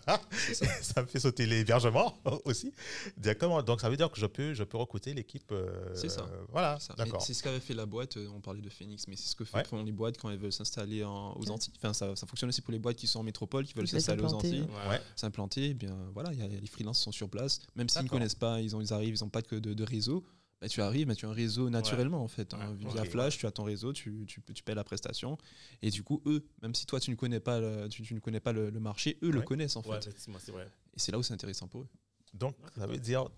[0.83, 1.03] ça.
[1.03, 2.73] me fait sauter l'hébergement aussi,
[3.17, 3.63] directement.
[3.63, 5.51] Donc, ça veut dire que je peux, je peux recruter l'équipe.
[5.53, 6.29] euh, C'est ça.
[6.51, 7.23] Voilà, d'accord.
[7.23, 9.45] C'est ce qu'avait fait la boîte, euh, on parlait de Phoenix, mais c'est ce que
[9.55, 9.65] Ouais.
[9.65, 11.73] font les boîtes quand elles veulent s'installer aux Antilles.
[11.77, 14.23] Enfin, ça, ça fonctionne aussi pour les boîtes qui sont en métropole, qui veulent s'installer
[14.23, 14.89] aux s'implanter, Antilles, Ouais.
[14.91, 15.01] Ouais.
[15.17, 15.65] s'implanter.
[15.71, 18.35] eh bien voilà, il y a- les freelances sont sur place, même s'ils ne connaissent
[18.35, 20.25] pas, ils, ont, ils arrivent, ils n'ont pas que de, de réseau.
[20.65, 22.55] Bah, tu arrives, mais tu as un réseau naturellement en fait.
[22.55, 22.71] hein.
[22.83, 23.05] Ouais, Via.
[23.05, 25.37] Flash, tu as ton réseau, tu, tu, tu payes la prestation.
[25.83, 28.21] Et du coup, eux, même si toi tu ne connais pas le, tu, tu ne
[28.21, 30.11] connais pas le, le marché, eux le connaissent en Ouais, fait.
[30.53, 30.67] vrai.
[30.95, 31.89] Et c'est là où c'est intéressant pour eux.
[32.33, 33.29] Donc, ça veut dire,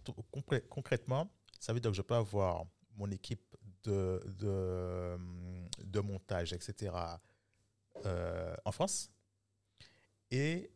[0.70, 1.28] concrètement,
[1.58, 2.64] ça veut dire que je peux avoir
[2.96, 3.42] mon équipe
[3.82, 5.18] de, de,
[5.84, 6.92] de montage, etc.,
[8.04, 9.10] euh, en France.
[10.30, 10.70] Et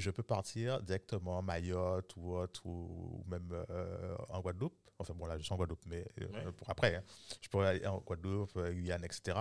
[0.00, 4.76] je peux partir directement à Mayotte ou autre, ou, même euh, en Guadeloupe.
[4.98, 6.52] Enfin, bon, là, je suis en Guadeloupe, mais euh, Ouais.
[6.52, 7.02] pour après, hein.
[7.40, 9.38] je pourrais aller en Guadeloupe, euh, Guyane, etc.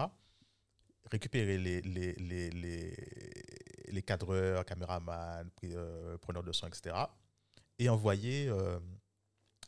[1.12, 2.96] Récupérer les, les, les, les,
[3.88, 5.50] les cadreurs, caméramans,
[6.22, 6.96] preneurs de son, etc.
[7.78, 8.52] Et envoyer,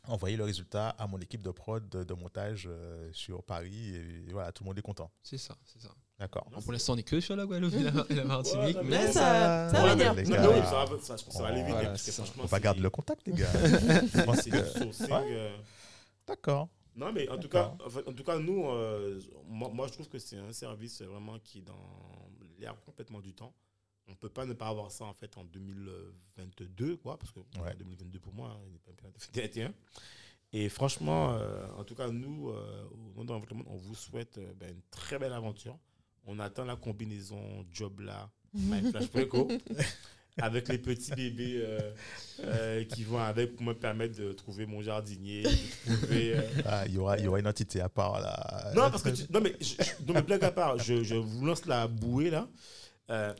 [0.04, 3.94] envoyer le résultat à mon équipe de prod de, de montage euh, sur Paris.
[3.94, 5.12] Et voilà, tout le monde est content.
[5.22, 5.94] C'est ça, c'est ça.
[6.18, 6.48] D'accord.
[6.50, 8.76] Pour l'instant, on est que sur la Guadeloupe et la, Martinique.
[8.76, 10.14] Ouais, mais Mais ça, ça va venir.
[10.14, 11.70] Non, oui, ça, je pense que ça va aller vite.
[11.70, 12.24] Voilà, hein, parce que c'est ça.
[12.24, 13.52] franchement, On va garder le contact, les gars.
[13.52, 15.22] Je pense c'est que- du sourcing, Ouais.
[15.30, 15.56] euh,
[16.26, 16.68] D'accord.
[16.96, 19.92] Non, mais en tout, cas, en, fait, en tout cas, nous, euh, moi, moi, je
[19.92, 22.28] trouve que c'est un service vraiment qui est dans
[22.58, 23.54] l'air complètement du temps.
[24.10, 27.74] on peut pas ne pas avoir ça en fait en 2022, quoi, parce que Ouais.
[27.78, 29.72] 2022 pour moi, hein, il n'est pas 2021.
[30.54, 34.52] Et franchement, euh, en tout cas, nous, euh, au nom de on vous souhaite euh,
[34.56, 35.78] ben, une très belle aventure.
[36.30, 37.40] On attend la combinaison
[37.72, 39.48] job là, My Flash Preco,
[40.36, 41.94] avec les petits bébés euh,
[42.40, 46.36] euh, qui vont avec pour me permettre de trouver mon jardinier, de trouver.
[46.36, 48.72] euh, Ah, il y aura, il y aura une entité à part là.
[48.76, 49.74] non, parce que tu- non mais je,
[50.06, 52.46] non, mais blague à part, je, je vous lance la bouée là.
[53.10, 53.34] Euh,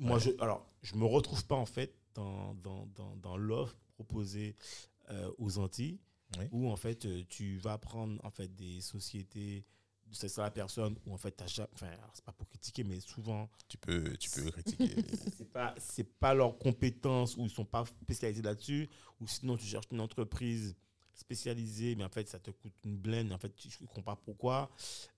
[0.00, 4.56] moi, je, alors, je me retrouve pas en fait dans, dans, dans, dans l'offre proposée
[5.10, 5.98] euh, aux Antilles,
[6.38, 6.46] Oui.
[6.50, 9.64] où en fait tu vas prendre en fait des sociétés,
[10.12, 13.00] c'est ça la personne où en fait t'as jamais, enfin, c'est pas pour critiquer, mais
[13.00, 14.94] souvent Tu peux, tu peux critiquer.
[15.36, 18.88] c'est pas c'est pas leurs compétences ou ils sont pas spécialisés là-dessus
[19.20, 20.76] ou sinon tu cherches une entreprise
[21.14, 24.16] spécialisée mais en fait ça te coûte une blende en fait tu ne comprends pas
[24.24, 24.70] pourquoi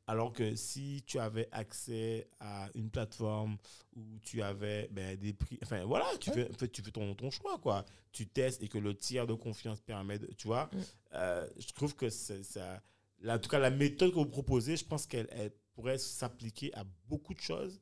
[0.07, 3.59] alors que si tu avais accès à une plateforme
[3.95, 7.15] où tu avais ben, des prix enfin voilà tu fais, en fait, tu fais ton,
[7.15, 10.71] ton choix quoi tu testes et que le tiers de confiance permet de, tu vois
[10.73, 10.79] Mm.
[11.15, 12.83] euh, je trouve que c'est ça
[13.27, 16.85] en tout cas la méthode que vous proposez je pense qu'elle elle pourrait s'appliquer à
[17.09, 17.81] beaucoup de choses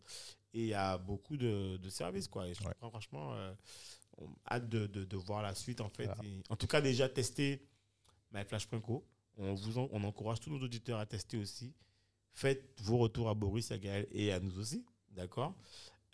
[0.55, 2.69] et à beaucoup de, de services quoi et je Ouais.
[2.73, 3.55] comprends franchement euh,
[4.19, 6.25] on a hâte de, de, de voir la suite en fait Voilà.
[6.25, 7.67] Et en tout cas déjà tester
[8.33, 9.05] myflash.co
[9.37, 11.75] on vous en- on encourage tous nos auditeurs à tester aussi
[12.35, 15.55] faites vos retours à Boris à Gaël et à nous aussi d'accord?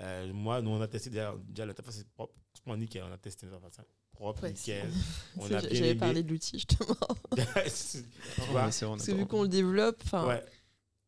[0.00, 3.46] Euh, moi nous on a testé déjà, déjà l'interface propre franchement nickel on a testé
[3.46, 3.84] l'interface hein.
[4.14, 4.88] Propre Ouais, nickel
[5.36, 6.96] on C'est- a bien J'avais parlé de l'outil justement.
[7.36, 7.52] a
[8.96, 10.44] Parce que vu qu'on le développe, enfin, ouais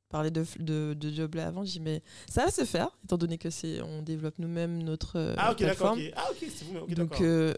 [0.09, 2.01] parler de, de, de job là avant, j'ai dit mais
[2.31, 5.59] ça va se faire, étant donné que c'est on développe nous-mêmes notre euh, ah ok
[5.59, 5.99] d'accord plateforme.
[6.01, 6.13] ok.
[6.17, 7.55] ah ok c'est vous ok donc d'accord euh,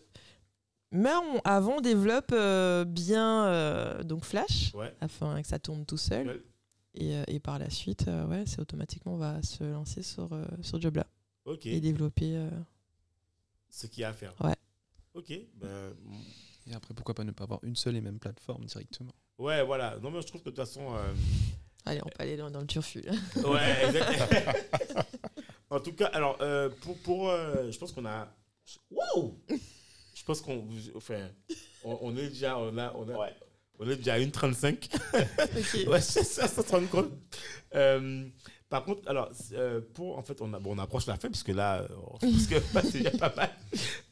[0.90, 5.84] mais on- avant on développe euh, bien euh, donc Flash ouais afin que ça tourne
[5.84, 6.26] tout seul.
[6.28, 6.42] Ouais.
[6.94, 10.44] Et, et par la suite, euh, ouais, c'est automatiquement on va se lancer sur euh,
[10.62, 11.06] sur Jobla
[11.64, 12.34] et développer.
[12.34, 12.48] euh,
[13.68, 14.54] ce qu'il y a à faire Ouais.
[15.18, 15.94] Ok ben,
[16.70, 19.96] Et après, pourquoi pas ne pas avoir une seule et même plateforme directement ouais voilà
[20.02, 21.14] non mais je trouve que de toute façon euh,
[21.84, 23.00] Allez, on peut aller dans, dans le turfu.
[23.00, 23.12] là.
[23.48, 24.76] Ouais, exact.
[25.70, 26.98] en tout cas, alors, euh, pour.
[26.98, 28.28] pour euh, je pense qu'on a.
[28.90, 29.40] Wow!
[30.14, 30.68] Je pense qu'on.
[30.94, 31.28] Enfin,
[31.84, 32.58] on, on est déjà.
[32.58, 33.30] On, a, on, a,
[33.78, 34.74] on est déjà à 1,35.
[35.14, 35.86] Ok.
[35.92, 37.10] ouais, c'est ça, ça se rend compte.
[37.74, 38.28] Euh,
[38.68, 40.18] par contre, alors, euh, pour.
[40.18, 41.88] En fait, on, a, bon, on approche la fin, puisque là, euh,
[42.20, 42.56] parce que
[42.90, 43.50] c'est déjà pas mal.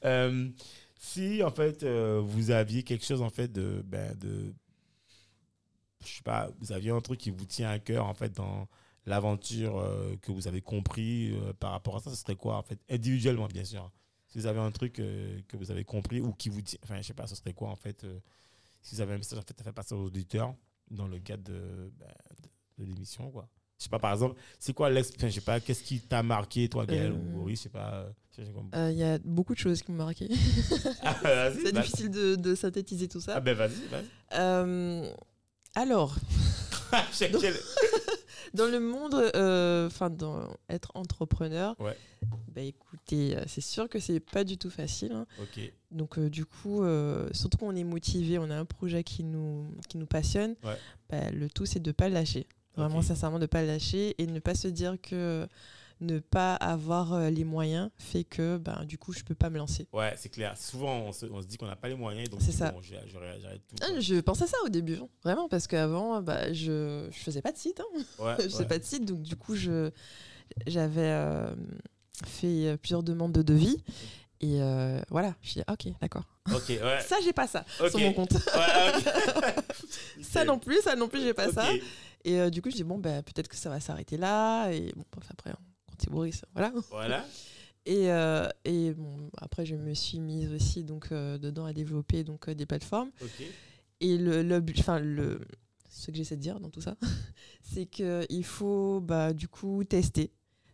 [0.05, 0.49] Euh,
[0.99, 3.83] si, en fait, euh, vous aviez quelque chose, en fait, de.
[3.87, 4.55] Ben, de
[6.05, 8.69] je sais pas, vous aviez un truc qui vous tient à cœur, en fait, dans
[9.07, 12.63] l'aventure euh, que vous avez compris euh, par rapport à ça, ce serait quoi, en
[12.63, 12.79] fait?
[12.89, 13.91] Individuellement, bien sûr.
[14.29, 16.79] Si vous avez un truc que vous avez compris ou qui vous tient.
[16.83, 18.05] Enfin, je sais pas, ce serait quoi, en fait
[18.83, 20.55] Si vous avez un message en fait, à faire passer aux auditeurs
[20.91, 22.13] dans le cadre de, ben,
[22.43, 23.49] de, de l'émission, quoi.
[23.79, 26.69] Je sais pas, par exemple, c'est quoi l'expérience Je sais pas, qu'est-ce qui t'a marqué,
[26.69, 27.15] toi, Gaël Euh.
[27.15, 28.07] ou Boris Je sais pas.
[28.55, 30.29] comme- Euh, Il y a beaucoup de choses qui m'ont marqué.
[31.03, 33.35] Ah, vas-y, c'est bah- difficile de, de synthétiser tout ça.
[33.37, 34.05] Ah, ben vas-y, vas-y.
[34.35, 35.11] Euh,
[35.75, 36.17] alors,
[38.55, 41.97] dans le monde, euh, enfin, dans être entrepreneur, Ouais.
[42.55, 45.13] bah écoutez, c'est sûr que c'est pas du tout facile.
[45.13, 45.27] hein.
[45.91, 46.83] Donc, du coup,
[47.33, 50.77] surtout quand on est motivé, on a un projet qui nous, qui nous passionne, Ouais.
[51.11, 52.47] bah, le tout, c'est de pas le lâcher.
[52.77, 53.05] Vraiment, Ok.
[53.05, 55.47] sincèrement, de pas lâcher et ne pas se dire que
[56.03, 59.57] ne pas avoir euh, les moyens fait que, bah, du coup, je peux pas me
[59.57, 59.89] lancer.
[59.95, 60.55] ouais, c'est clair.
[60.59, 62.71] Souvent, on se, on se dit qu'on n'a pas les moyens, donc C'est ça.
[62.71, 63.77] bon, j'arrête tout.
[63.81, 64.01] Ah, quoi.
[64.01, 67.81] je pensais ça au début, vraiment, parce qu'avant, bah, je, je faisais pas de site.
[67.81, 68.01] hein.
[68.19, 68.67] Ouais, je faisais ouais.
[68.67, 69.91] pas de site, donc du coup, je,
[70.67, 71.47] j'avais euh,
[72.27, 73.83] fait euh, plusieurs demandes de devis.
[74.43, 76.25] Et euh, voilà, je dis, ok, d'accord.
[76.55, 77.01] Ok, ouais.
[77.09, 78.33] Ça, j'ai pas ça sur mon compte.
[78.33, 79.43] Ouais,
[80.23, 81.67] ça non plus, ça non plus, j'ai pas ça.
[82.27, 84.69] Et euh, du coup, je dis, bon, bah, peut-être que ça va s'arrêter là.
[84.73, 86.73] Et bon, après, quand c'est Boris, voilà.
[86.91, 87.25] Voilà.
[87.89, 92.25] Et, euh, et bon, après, je me suis mise aussi donc, euh, dedans à développer
[92.25, 93.13] donc, des plateformes.
[94.01, 95.47] Et le, le, enfin, le,
[95.89, 96.97] ce que j'essaie de dire dans tout ça,
[97.63, 100.33] c'est qu'il faut bah, du coup tester.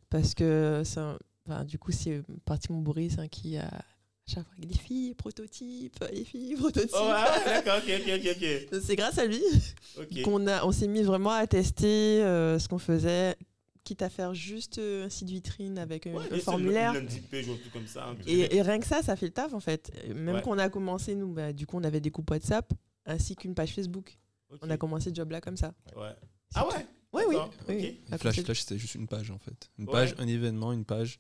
[0.09, 3.85] Parce que ça, enfin, du coup, c'est pratiquement Boris hein, qui a
[4.27, 6.91] chaque fois les filles, prototypes, les filles, prototypes.
[6.95, 8.81] Oh, ouais, d'accord, ok, ok, ok.
[8.87, 9.43] C'est grâce à lui
[10.25, 13.37] qu'on a, on s'est mis vraiment à tester euh, ce qu'on faisait,
[13.85, 16.93] quitte à faire juste euh, un site vitrine avec un, Ouais, formulaire.
[17.31, 18.07] Page comme ça.
[18.07, 18.17] un.
[18.27, 19.91] Et, et rien que ça, ça fait le taf en fait.
[20.15, 20.43] Même Ouais.
[20.43, 22.73] quand on a commencé, nous, bah, du coup, on avait des groupes WhatsApp
[23.07, 24.19] ainsi qu'une page Facebook.
[24.51, 24.61] Ok.
[24.63, 25.75] On a commencé ce job là comme ça.
[25.97, 26.15] Ouais.
[26.55, 26.87] Ah ouais?
[27.15, 27.37] Oui, oui.
[27.69, 29.71] Oui, Flash, Flash, c'était juste une page en fait.
[29.79, 29.93] Une Ouais.
[29.93, 31.19] page, un événement, une page.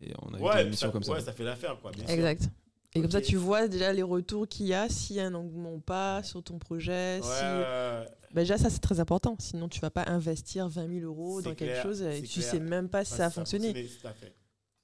[0.00, 1.12] Et on a eu Ouais, une mission ça, comme ça.
[1.12, 1.90] ouais, ça fait l'affaire, quoi.
[1.90, 2.14] bien sûr.
[2.14, 2.50] Exact.
[2.94, 5.34] Et comme ça, tu vois déjà les retours qu'il y a, s'il y a un
[5.34, 7.20] engouement ou pas sur ton projet.
[7.20, 8.34] Ouais, si...
[8.34, 9.36] Bah, déjà, ça, c'est très important.
[9.38, 12.40] Sinon, tu vas pas investir 20 000 euros C'est dans quelque chose et c'est tu
[12.40, 12.50] clair.
[12.52, 13.72] sais même pas si ça a fonctionné.
[13.72, 14.34] Tout à fait.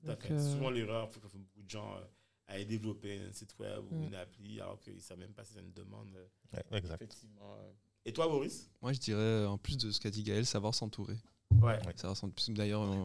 [0.03, 0.32] Tout à Donc, fait.
[0.35, 2.05] euh, Souvent, l'erreur fait que beaucoup de gens euh,
[2.49, 4.03] aillent développer un site web ou Mm.
[4.05, 6.09] une appli alors qu'ils ne savent même pas si c'est une demande.
[6.16, 6.27] euh,
[6.70, 7.01] Ouais, exact.
[7.03, 7.55] Effectivement.
[7.59, 7.70] euh.
[8.07, 11.16] Et toi, Boris Moi, je dirais, en plus de ce qu'a dit Gaël, savoir s'entourer.
[11.62, 11.79] Ouais.
[11.97, 12.53] Savoir s'entourer.
[12.55, 13.05] D'ailleurs, on-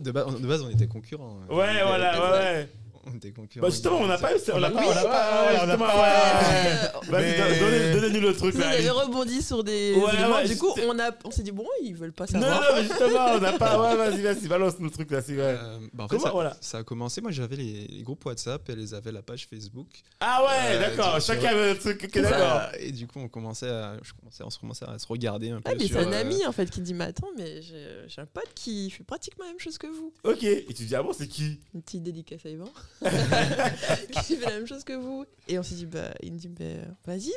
[0.00, 1.40] de, base, de base, on était concurrents.
[1.42, 1.46] hein.
[1.54, 2.68] Ouais, voilà, ouais,
[3.16, 3.66] était concurrents.
[3.66, 4.54] Bah, justement, on n'a pas eu ça.
[4.56, 7.10] On n'a pas, on pas- n'a pas, on n'a justement, pas- ouais.
[7.10, 8.68] Vas-y, donnez-nous le truc Vous là.
[8.70, 12.12] avez rebondi sur des Ouais, du coup, on, a, on s'est dit, bon, ils veulent
[12.12, 12.72] pas Non, non, savoir.
[12.76, 13.80] mais justement, on n'a pas.
[13.80, 15.22] Ouais, vas-y, vas-y, balance-nous le truc là.
[15.22, 15.56] c'est vrai.
[15.60, 16.56] Euh, bah, en fait, Comment, ça, voilà.
[16.60, 17.20] ça a commencé.
[17.20, 19.88] Moi, j'avais les, les groupes WhatsApp et elles avaient la page Facebook.
[20.20, 21.20] Ah ouais, Euh, d'accord.
[21.20, 22.12] Chacun avait un truc.
[22.14, 22.62] D'accord.
[22.78, 25.60] Et du coup, on commençait à, je commençais, on se commençait à se regarder un
[25.60, 25.70] peu.
[25.70, 28.20] Ah, mais c'est un euh, ami en fait qui dit Mais attends, mais j'ai j'ai
[28.20, 30.12] un pote qui fait pratiquement la même chose que vous.
[30.24, 30.42] Ok.
[30.44, 31.60] Et tu dis, ah bon, c'est qui?
[31.74, 32.64] Une petite dédicace à Yvan.
[34.22, 35.24] qui fait la même chose que vous.
[35.48, 36.64] Et on s'est dit Bah, il me dit bah,
[37.06, 37.32] Vas-y,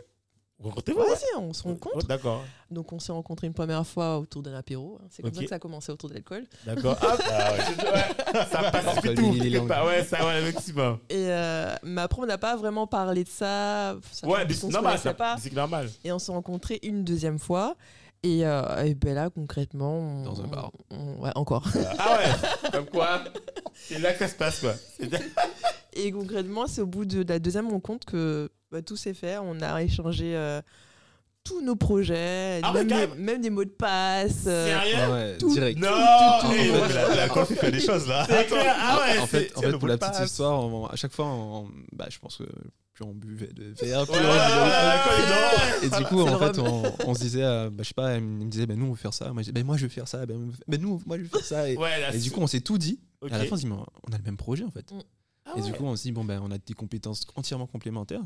[0.63, 1.07] Rencontrez-vous ouais.
[1.09, 2.07] vas-y, on se rencontre.
[2.07, 2.43] D'accord.
[2.71, 4.97] Donc on s'est rencontrés une première fois autour d'un apéro.
[5.01, 5.07] hein.
[5.09, 6.45] C'est comme ça que ça a commencé autour de l'alcool.
[6.65, 6.97] D'accord.
[7.01, 7.15] Ah,
[8.33, 9.31] ouais, ça passe Entre tout.
[9.33, 10.99] Ouais, ça, ouais, effectivement.
[11.09, 13.97] Et euh, mais après, on n'a pas vraiment parlé de ça.
[14.11, 14.99] ça Ouais, mais c'est normal.
[15.39, 15.89] C'est normal.
[16.03, 17.75] Et on s'est rencontrés une deuxième fois.
[18.23, 19.97] Et, euh, et ben là, concrètement.
[19.99, 20.71] on- Dans un bar.
[20.91, 21.67] on- ouais, encore.
[21.99, 22.69] Ah ouais.
[22.71, 23.21] Comme quoi.
[23.75, 24.73] C'est là que ça se passe, quoi.
[25.93, 29.37] Et concrètement, c'est au bout de la deuxième rencontre que bah, tout s'est fait.
[29.39, 30.61] On a échangé euh,
[31.43, 33.15] tous nos projets, Ah même, carrément.
[33.15, 34.43] les, même des mots de passe.
[34.47, 35.51] euh, Sérieux Ah ouais, Tout.
[35.53, 35.79] direct.
[35.79, 35.87] Non.
[35.89, 37.15] tout, tout, tout.
[37.15, 38.25] la, il fait des choses là.
[38.29, 39.19] Ah ouais.
[39.19, 40.29] en fait, en pour la petite passe.
[40.29, 42.43] histoire, on- à chaque fois, on- bah, je pense que
[42.93, 45.31] plus on buvait de verre, plus Ouais, on ouais, rigolait.
[45.31, 45.87] ouais, ouais.
[45.87, 48.21] Et du coup, en fait, on, on se disait, euh, bah, je sais pas, il
[48.23, 49.25] me disait, bah, nous, on veut faire ça.
[49.33, 50.25] Moi, je disais, bah, moi, je veux faire ça.
[50.25, 50.35] Bah,
[50.79, 51.69] nous, moi, je veux faire ça.
[51.69, 52.99] Et, Ouais, là, et du coup, on s'est tout dit.
[53.27, 54.93] Et à la fin, on se dit, mais on a le même projet, en fait.
[55.45, 58.21] Ah et du coup, on se dit, bon, ben, on a des compétences entièrement complémentaires.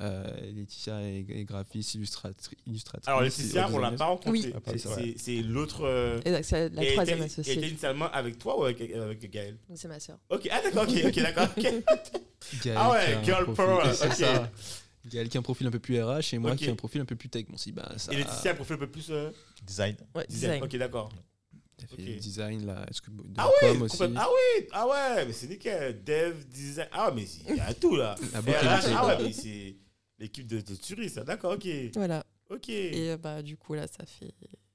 [0.00, 3.06] Euh, Laetitia est, est graphiste, illustratri- illustratrice.
[3.06, 4.30] Alors, Laetitia, on l'a pas rencontré.
[4.32, 4.52] Oui.
[4.66, 4.72] Ah,
[5.16, 5.84] C'est- l'autre.
[5.84, 7.52] euh, c'est la et troisième était- associée.
[7.58, 10.18] était initialement avec toi ou avec, avec Gaël Donc, C'est ma sœur.
[10.30, 11.48] Ok, ah d'accord, ok, d'accord.
[12.76, 14.50] Ah ouais, qui a un girl profil- power, c'est ça.
[15.06, 17.00] Gaël qui a un profil un peu plus RH et moi qui ai un profil
[17.00, 17.44] un peu plus tech.
[17.48, 19.30] Bon, si, bah, ça, Et Laetitia a profil un peu plus euh,
[19.64, 19.96] Design.
[20.14, 20.52] Ouais, design.
[20.54, 20.62] design.
[20.64, 21.12] Ok, d'accord.
[21.76, 22.18] T'as fait Ok.
[22.18, 22.84] design, là.
[22.90, 26.02] Est-ce que de Ah la oui, com aussi ah oui, ah ouais, mais c'est nickel.
[26.04, 26.88] Dev, design.
[26.92, 28.14] Ah mais il y a tout là.
[28.34, 29.74] Ah ouais, mais c'est
[30.18, 31.24] l'équipe de, de Turi, ça.
[31.24, 31.66] D'accord, ok.
[31.94, 32.24] Voilà.
[32.50, 32.68] Ok.
[32.68, 34.26] Et euh, bah, du coup, là, ça fait.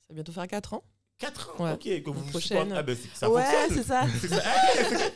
[0.02, 0.84] Ça va bientôt faire 4 ans.
[1.20, 1.74] 4 ans, Ouais.
[1.74, 2.04] ok.
[2.04, 2.72] Que vous prochaine.
[2.74, 4.06] Ah ben ça ouais, c'est ça.
[4.22, 4.42] C'est ça.
[4.44, 5.14] Ah, c'est-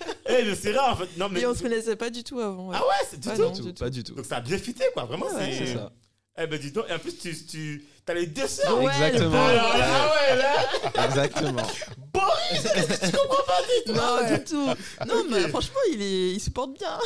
[0.50, 1.18] Eh, c'est rare en fait.
[1.18, 1.40] Non, mais.
[1.42, 2.70] Et on se connaissait pas du tout avant.
[2.70, 2.76] ouais.
[2.78, 3.42] Ah ouais, c'est du tout.
[3.42, 4.14] non, Du tout, du Pas du tout.
[4.14, 5.26] Donc ça a bien fité quoi, vraiment.
[5.28, 5.92] Ouais, c'est C'est ça.
[6.38, 8.82] Eh ben dis donc, et en plus tu, tu as les deux sœurs.
[8.82, 9.32] Ouais, Exactement.
[9.48, 11.06] le Alors là, ah ouais, là.
[11.06, 11.68] Exactement.
[12.14, 14.38] Boris, qu'est-ce que tu comprends pas du tout Non, Ah ouais.
[14.40, 14.66] du tout.
[15.08, 15.26] Non, Ok.
[15.32, 16.98] mais franchement, il, est, il se porte bien.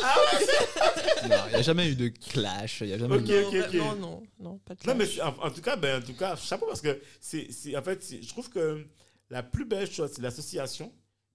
[1.28, 2.80] Non, il n'y a jamais eu de clash.
[2.82, 5.26] Il y a jamais eu de- non, non, non, non, pas de Non mais clash.
[5.26, 8.02] en, en tout cas, ben en tout cas, chapeau parce que c'est, c'est en fait,
[8.02, 8.84] c'est- je trouve que
[9.30, 10.92] la plus belle chose c'est l'association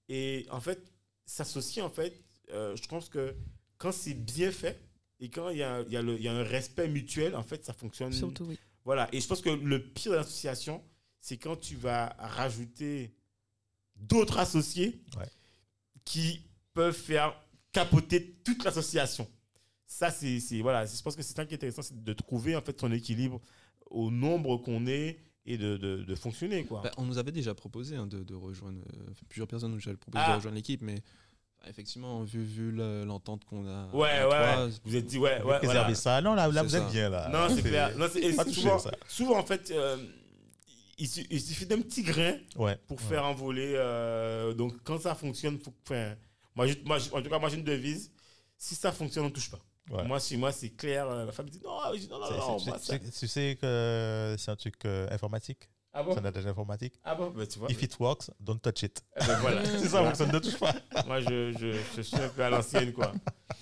[0.10, 0.80] et en fait
[1.26, 2.14] s'associer en fait,
[2.52, 3.34] euh, je pense que
[3.78, 4.80] quand c'est bien fait
[5.20, 7.36] et quand il y a, il y, a le- il y a un respect mutuel,
[7.36, 8.12] en fait, ça fonctionne.
[8.12, 8.60] Surtout, oui.
[8.86, 9.08] Voilà.
[9.14, 10.84] Et je pense que le pire de l'association,
[11.20, 13.16] c'est quand tu vas rajouter
[13.96, 15.28] d'autres associés Ouais.
[16.06, 16.42] qui
[16.74, 17.34] peuvent faire
[17.72, 19.28] capoter toute l'association.
[19.86, 20.86] Ça, c'est, voilà.
[20.86, 23.40] Je pense que c'est ça qui est intéressant, c'est de trouver en fait son équilibre
[23.90, 26.82] au nombre qu'on est et de, de, de fonctionner, quoi.
[26.82, 28.80] Bah, on nous avait déjà proposé hein, de, de rejoindre.
[28.94, 30.32] euh, plusieurs personnes nous avaient proposé Ah.
[30.32, 31.04] de rejoindre l'équipe, mais
[31.68, 33.88] effectivement, vu, vu le- l'entente qu'on a.
[33.94, 34.70] Ouais, ouais, ouais.
[34.86, 35.96] Vous êtes dit, ouais, ouais, Préserver voilà.
[35.96, 36.22] ça.
[36.22, 36.90] Non, là, là vous êtes ça.
[36.90, 37.30] bien là.
[37.30, 37.92] Non, c'est clair.
[37.98, 38.92] Non, Pas touché, souvent, ça.
[39.08, 39.98] souvent, en fait, euh,
[40.98, 42.78] il, su- il suffit d'un petit grain Ouais.
[42.88, 43.04] pour Ouais.
[43.08, 43.74] faire envoler.
[43.76, 46.16] euh, donc, quand ça fonctionne, faut, enfin,
[46.56, 48.12] moi, je- moi, je- en tout cas, moi, j'ai une devise.
[48.58, 49.60] Si ça fonctionne, on ne touche pas.
[49.92, 50.04] Ouais.
[50.06, 51.08] Moi, chez moi, c'est clair.
[51.10, 52.58] euh, La femme dit non, dis, non, non, non.
[52.58, 55.68] tu, sais- tu sais que c'est un truc euh, informatique?
[55.96, 56.14] Ah bon?
[56.14, 56.94] C'est un adage informatique.
[57.04, 57.30] Ah bon?
[57.30, 57.70] Bah, tu vois.
[57.72, 59.04] If it works, don't touch it.
[59.22, 59.64] Eh ben, voilà.
[59.80, 60.74] C'est ça, personne ne touche pas.
[61.06, 63.12] Moi, je, je, je suis un peu à l'ancienne, quoi.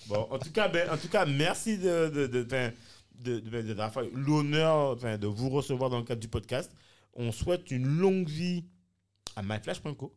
[0.08, 4.94] Bon, en tout cas, ben, en tout cas merci de, de, de, de, de- l'honneur
[4.95, 6.72] enfin, de vous recevoir dans le cadre du podcast.
[7.14, 8.64] On souhaite une longue vie
[9.36, 10.16] à myflash.co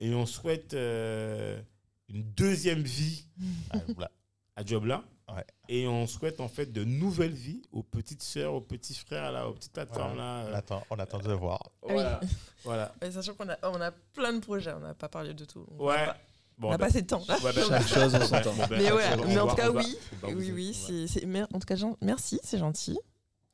[0.00, 1.60] et on souhaite euh,
[2.08, 3.26] une deuxième vie
[3.70, 4.10] Ah, voilà.
[4.56, 5.04] à Jobla.
[5.34, 5.44] Ouais.
[5.68, 9.48] Et on souhaite en fait de nouvelles vies aux petites sœurs, aux petits frères, là,
[9.48, 10.16] aux petites plateformes.
[10.18, 11.70] Là, On attend, on attend de voir.
[11.82, 12.20] Voilà.
[12.64, 12.94] voilà.
[13.00, 15.66] Mais sachant qu'on a, on a plein de projets, on n'a pas parlé de tout.
[15.78, 15.96] On Ouais.
[15.96, 16.16] n'a pas-
[16.58, 17.24] Bon, on n'a ben- pas assez de temps.
[17.26, 17.38] là.
[17.42, 18.52] Ouais, ben, Chaque chose en son temps.
[18.54, 19.96] bon, ben, Mais on ouais, mais en tout cas, oui.
[20.22, 22.98] Oui, oui, c'est, c'est- en tout cas, merci, c'est gentil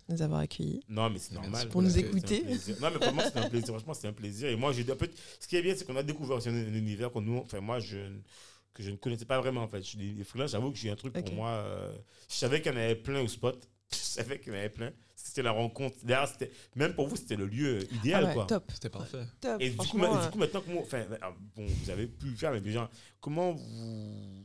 [0.09, 0.81] de nous avoir accueillis.
[0.89, 1.69] Non, mais c'est Merci normal.
[1.69, 2.43] pour nous écouter.
[2.81, 3.69] Non, mais vraiment, c'est un plaisir.
[3.69, 4.49] Franchement, c'est un plaisir.
[4.49, 5.09] Et moi, j'ai un peu.
[5.39, 7.61] Ce qui est bien, c'est qu'on a découvert aussi un, un univers que nous, enfin,
[7.61, 7.97] moi, je,
[8.79, 9.79] que je ne connaissais pas vraiment, en fait.
[9.83, 11.51] Je suis des freelances, j'avoue que j'ai un truc pour moi.
[11.51, 11.93] euh,
[12.31, 13.69] je savais qu'il y en avait plein au spot.
[13.91, 14.91] Je savais qu'il y en avait plein.
[15.17, 15.97] c'était la rencontre.
[16.03, 18.45] D'ailleurs, c'était- même pour vous, c'était le lieu Ah idéal, ouais, quoi.
[18.47, 18.71] top.
[18.73, 19.25] C'était parfait.
[19.41, 19.61] top.
[19.61, 22.37] Et du coup, du euh, coup, maintenant, comment, enfin, ah, bon, vous avez pu le
[22.37, 22.91] faire, mais déjà,
[23.21, 24.45] comment vous,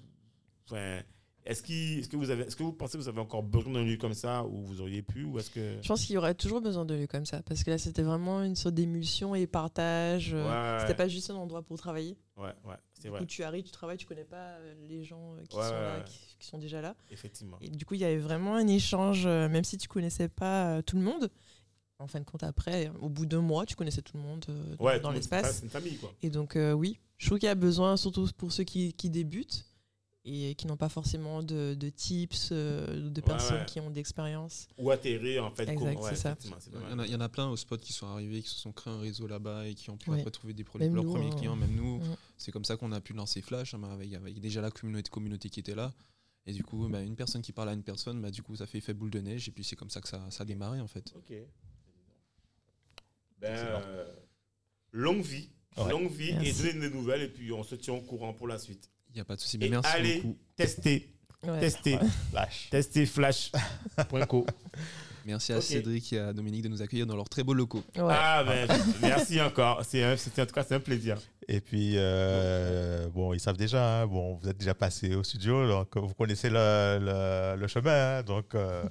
[0.65, 1.01] enfin,
[1.45, 3.73] est-ce qu'il- est-ce que vous avez, est-ce que vous pensez que vous avez encore besoin
[3.73, 6.17] d'un lieu comme ça où vous auriez pu, ou est-ce que Je pense qu'il y
[6.17, 9.35] aurait toujours besoin de lieux comme ça, parce que là, c'était vraiment une sorte d'émulsion
[9.35, 10.31] et partage.
[10.33, 12.17] euh, Ouais, C'était pas juste un endroit pour travailler.
[12.37, 15.35] ouais, ouais, Du vrai, coup, tu arrives, tu travailles, tu connais pas euh, les gens
[15.35, 16.95] euh, qui Ouais, sont là, qui, qui sont déjà là.
[17.11, 17.57] effectivement.
[17.61, 20.81] Et du coup, il y avait vraiment un échange, euh, même si tu connaissais pas
[20.83, 21.29] tout le monde.
[21.99, 24.83] En fin de compte, après, au bout d'un mois, tu connaissais tout le monde dans-
[24.85, 25.57] Ouais, l'espace.
[25.57, 26.13] C'est une famille, quoi.
[26.21, 29.09] Et donc, euh, oui, je trouve qu'il y a besoin, surtout pour ceux qui, qui
[29.09, 29.65] débutent
[30.25, 33.65] et qui n'ont pas forcément de, de tips, euh, de personnes ouais.
[33.65, 34.67] qui ont d'expérience.
[34.77, 35.67] Ou atterrir, en fait.
[35.67, 36.37] Exact, ouais, c'est ça.
[36.41, 38.47] Il y, en a, il y en a plein au spot qui sont arrivés, qui
[38.49, 40.19] se sont créés un réseau là-bas et qui ont pu Ouais.
[40.19, 41.35] après trouver des pro- Même leurs nous, premiers hein.
[41.37, 41.97] clients, même nous.
[41.99, 42.15] Mm.
[42.37, 45.49] C'est comme ça qu'on a pu lancer Flash, hein, avec, avec déjà la communauté, communauté
[45.49, 45.91] qui était là.
[46.45, 48.65] Et du coup, bah, une personne qui parle à une personne, bah, du coup, ça
[48.65, 49.47] fait effet boule de neige.
[49.49, 51.13] Et puis c'est comme ça que ça, ça a démarré en fait.
[51.17, 51.33] Ok.
[53.39, 54.05] Ben, euh,
[54.91, 55.49] longue vie.
[55.77, 55.89] Ouais.
[55.89, 58.57] Longue vie et donnez des nouvelles et puis on se tient au courant pour la
[58.59, 58.89] suite.
[59.13, 59.57] Il n'y a pas de souci.
[59.61, 60.37] Et merci allez beaucoup.
[60.55, 61.09] tester,
[61.45, 61.59] Ouais.
[61.59, 61.99] tester,
[62.31, 62.69] Flash.
[62.71, 64.45] tester flash.co.
[65.25, 65.61] Merci à.
[65.61, 67.81] Cédric et à Dominique de nous accueillir dans leurs très beaux locaux.
[67.95, 68.03] Ouais.
[68.13, 68.67] Ah ben,
[69.01, 69.81] merci encore.
[69.85, 70.15] C'est en
[70.45, 71.17] tout cas c'est un plaisir.
[71.47, 75.65] Et puis, euh, bon, ils savent déjà, hein, bon, vous êtes déjà passé au studio,
[75.65, 78.83] donc vous connaissez le, le- le chemin, hein, donc euh,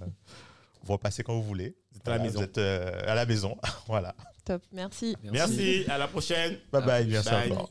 [0.82, 1.74] vous repassez quand vous voulez.
[1.92, 2.38] Vous êtes à la Voilà, maison.
[2.40, 4.14] Vous êtes euh, à la maison, voilà.
[4.46, 5.14] Top, merci.
[5.22, 6.56] Merci, à la prochaine.
[6.72, 7.52] Bye bye, merci Bye.
[7.52, 7.70] encore.